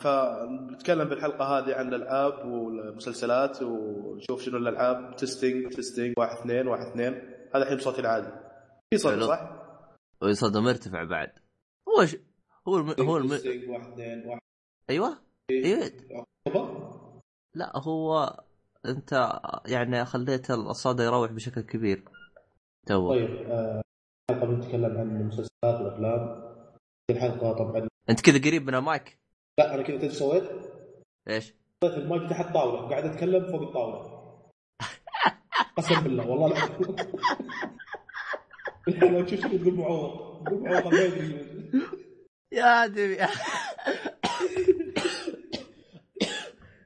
[0.00, 5.16] فنتكلم بالحلقة هذه عن الألعاب والمسلسلات ونشوف شنو الألعاب.
[5.16, 7.12] testing testing واحد اثنين واحد اثنين.
[7.54, 8.32] هذا الحين بصوتي العادي.
[8.90, 9.18] في صوت.
[9.22, 9.62] صح؟
[10.22, 11.30] وصوته مرتفع بعد.
[11.88, 12.16] هو ش...
[12.68, 12.94] هو الم...
[13.00, 13.30] هو الم...
[13.70, 14.40] واحد اثنين واحد
[14.90, 15.18] أيوه.
[15.50, 15.90] أيوه.
[16.46, 16.92] أكبر؟
[17.54, 18.36] لا هو
[18.86, 22.04] أنت يعني خليت الصدى يروح بشكل كبير.
[22.86, 23.10] تو.
[23.10, 23.82] طيب آه،
[24.30, 26.52] الحلقة بنتكلم عن المسلسلات والأفلام.
[27.10, 29.18] الحلقة طبعا أنت كذا قريب من المايك؟
[29.58, 30.44] لا أنا كذا تدري سويت؟
[31.28, 34.22] إيش؟ حطيت المايك تحت طاولة وقاعد أتكلم فوق الطاولة.
[35.76, 36.68] قسم بالله والله لا.
[39.10, 41.46] لو تشوف شنو تقول معوض تقول معوض ما يدري.
[42.52, 43.16] يا دبي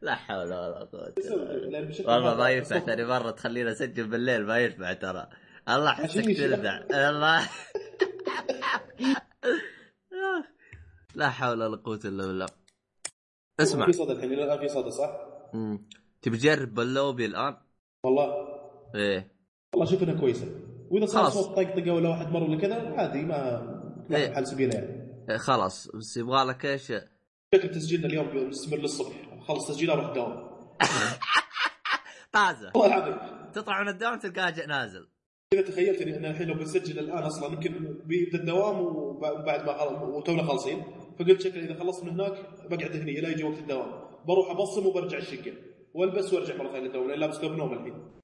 [0.02, 1.14] لا حول ولا قوة
[2.06, 5.28] والله ما ينفع ثاني مرة تخلينا اسجل بالليل ما ينفع ترى.
[5.68, 7.48] الله حسك تلدع الله.
[11.16, 12.46] لا حول ولا قوة إلا بالله.
[13.60, 13.86] اسمع.
[13.86, 15.10] في صدى الحين الآن في صدى صح؟
[15.54, 15.88] مم.
[16.22, 17.56] تبي تجرب باللوبي الآن؟
[18.04, 18.34] والله.
[18.94, 19.32] إيه.
[19.74, 20.46] والله أشوف إنها كويسة.
[20.90, 21.34] وإذا صار خلاص.
[21.34, 23.60] صوت طقطقه ولا واحد مر ولا كذا عادي ما
[24.10, 24.34] ما إيه.
[24.34, 25.06] حل سبيله يعني.
[25.30, 25.88] إيه، خلاص.
[25.96, 26.86] بس يبغى لك إيش؟
[27.54, 29.40] شكل تسجيلنا اليوم بيستمر للصبح.
[29.48, 30.50] خلص تسجيل أروح الدوام.
[32.32, 32.72] طازة.
[32.74, 33.50] والله العظيم.
[33.52, 35.08] تطلع من الدوام تلقاه جاء نازل.
[35.52, 40.02] إذا تخيلت أنا الحين لو بنسجل الآن أصلا يمكن بيبدأ الدوام وب- وبعد ما خلص
[40.02, 40.82] وتونا خالصين.
[41.18, 42.32] فقلت شكل إذا خلصت من هناك
[42.70, 43.90] بقعد هني إلى يجي وقت الدوام.
[44.28, 45.52] بروح أبصم وبرجع الشقة.
[45.94, 48.15] والبس وأرجع مرة ثانية للدوام لأن لابس ثوب نوم الحين.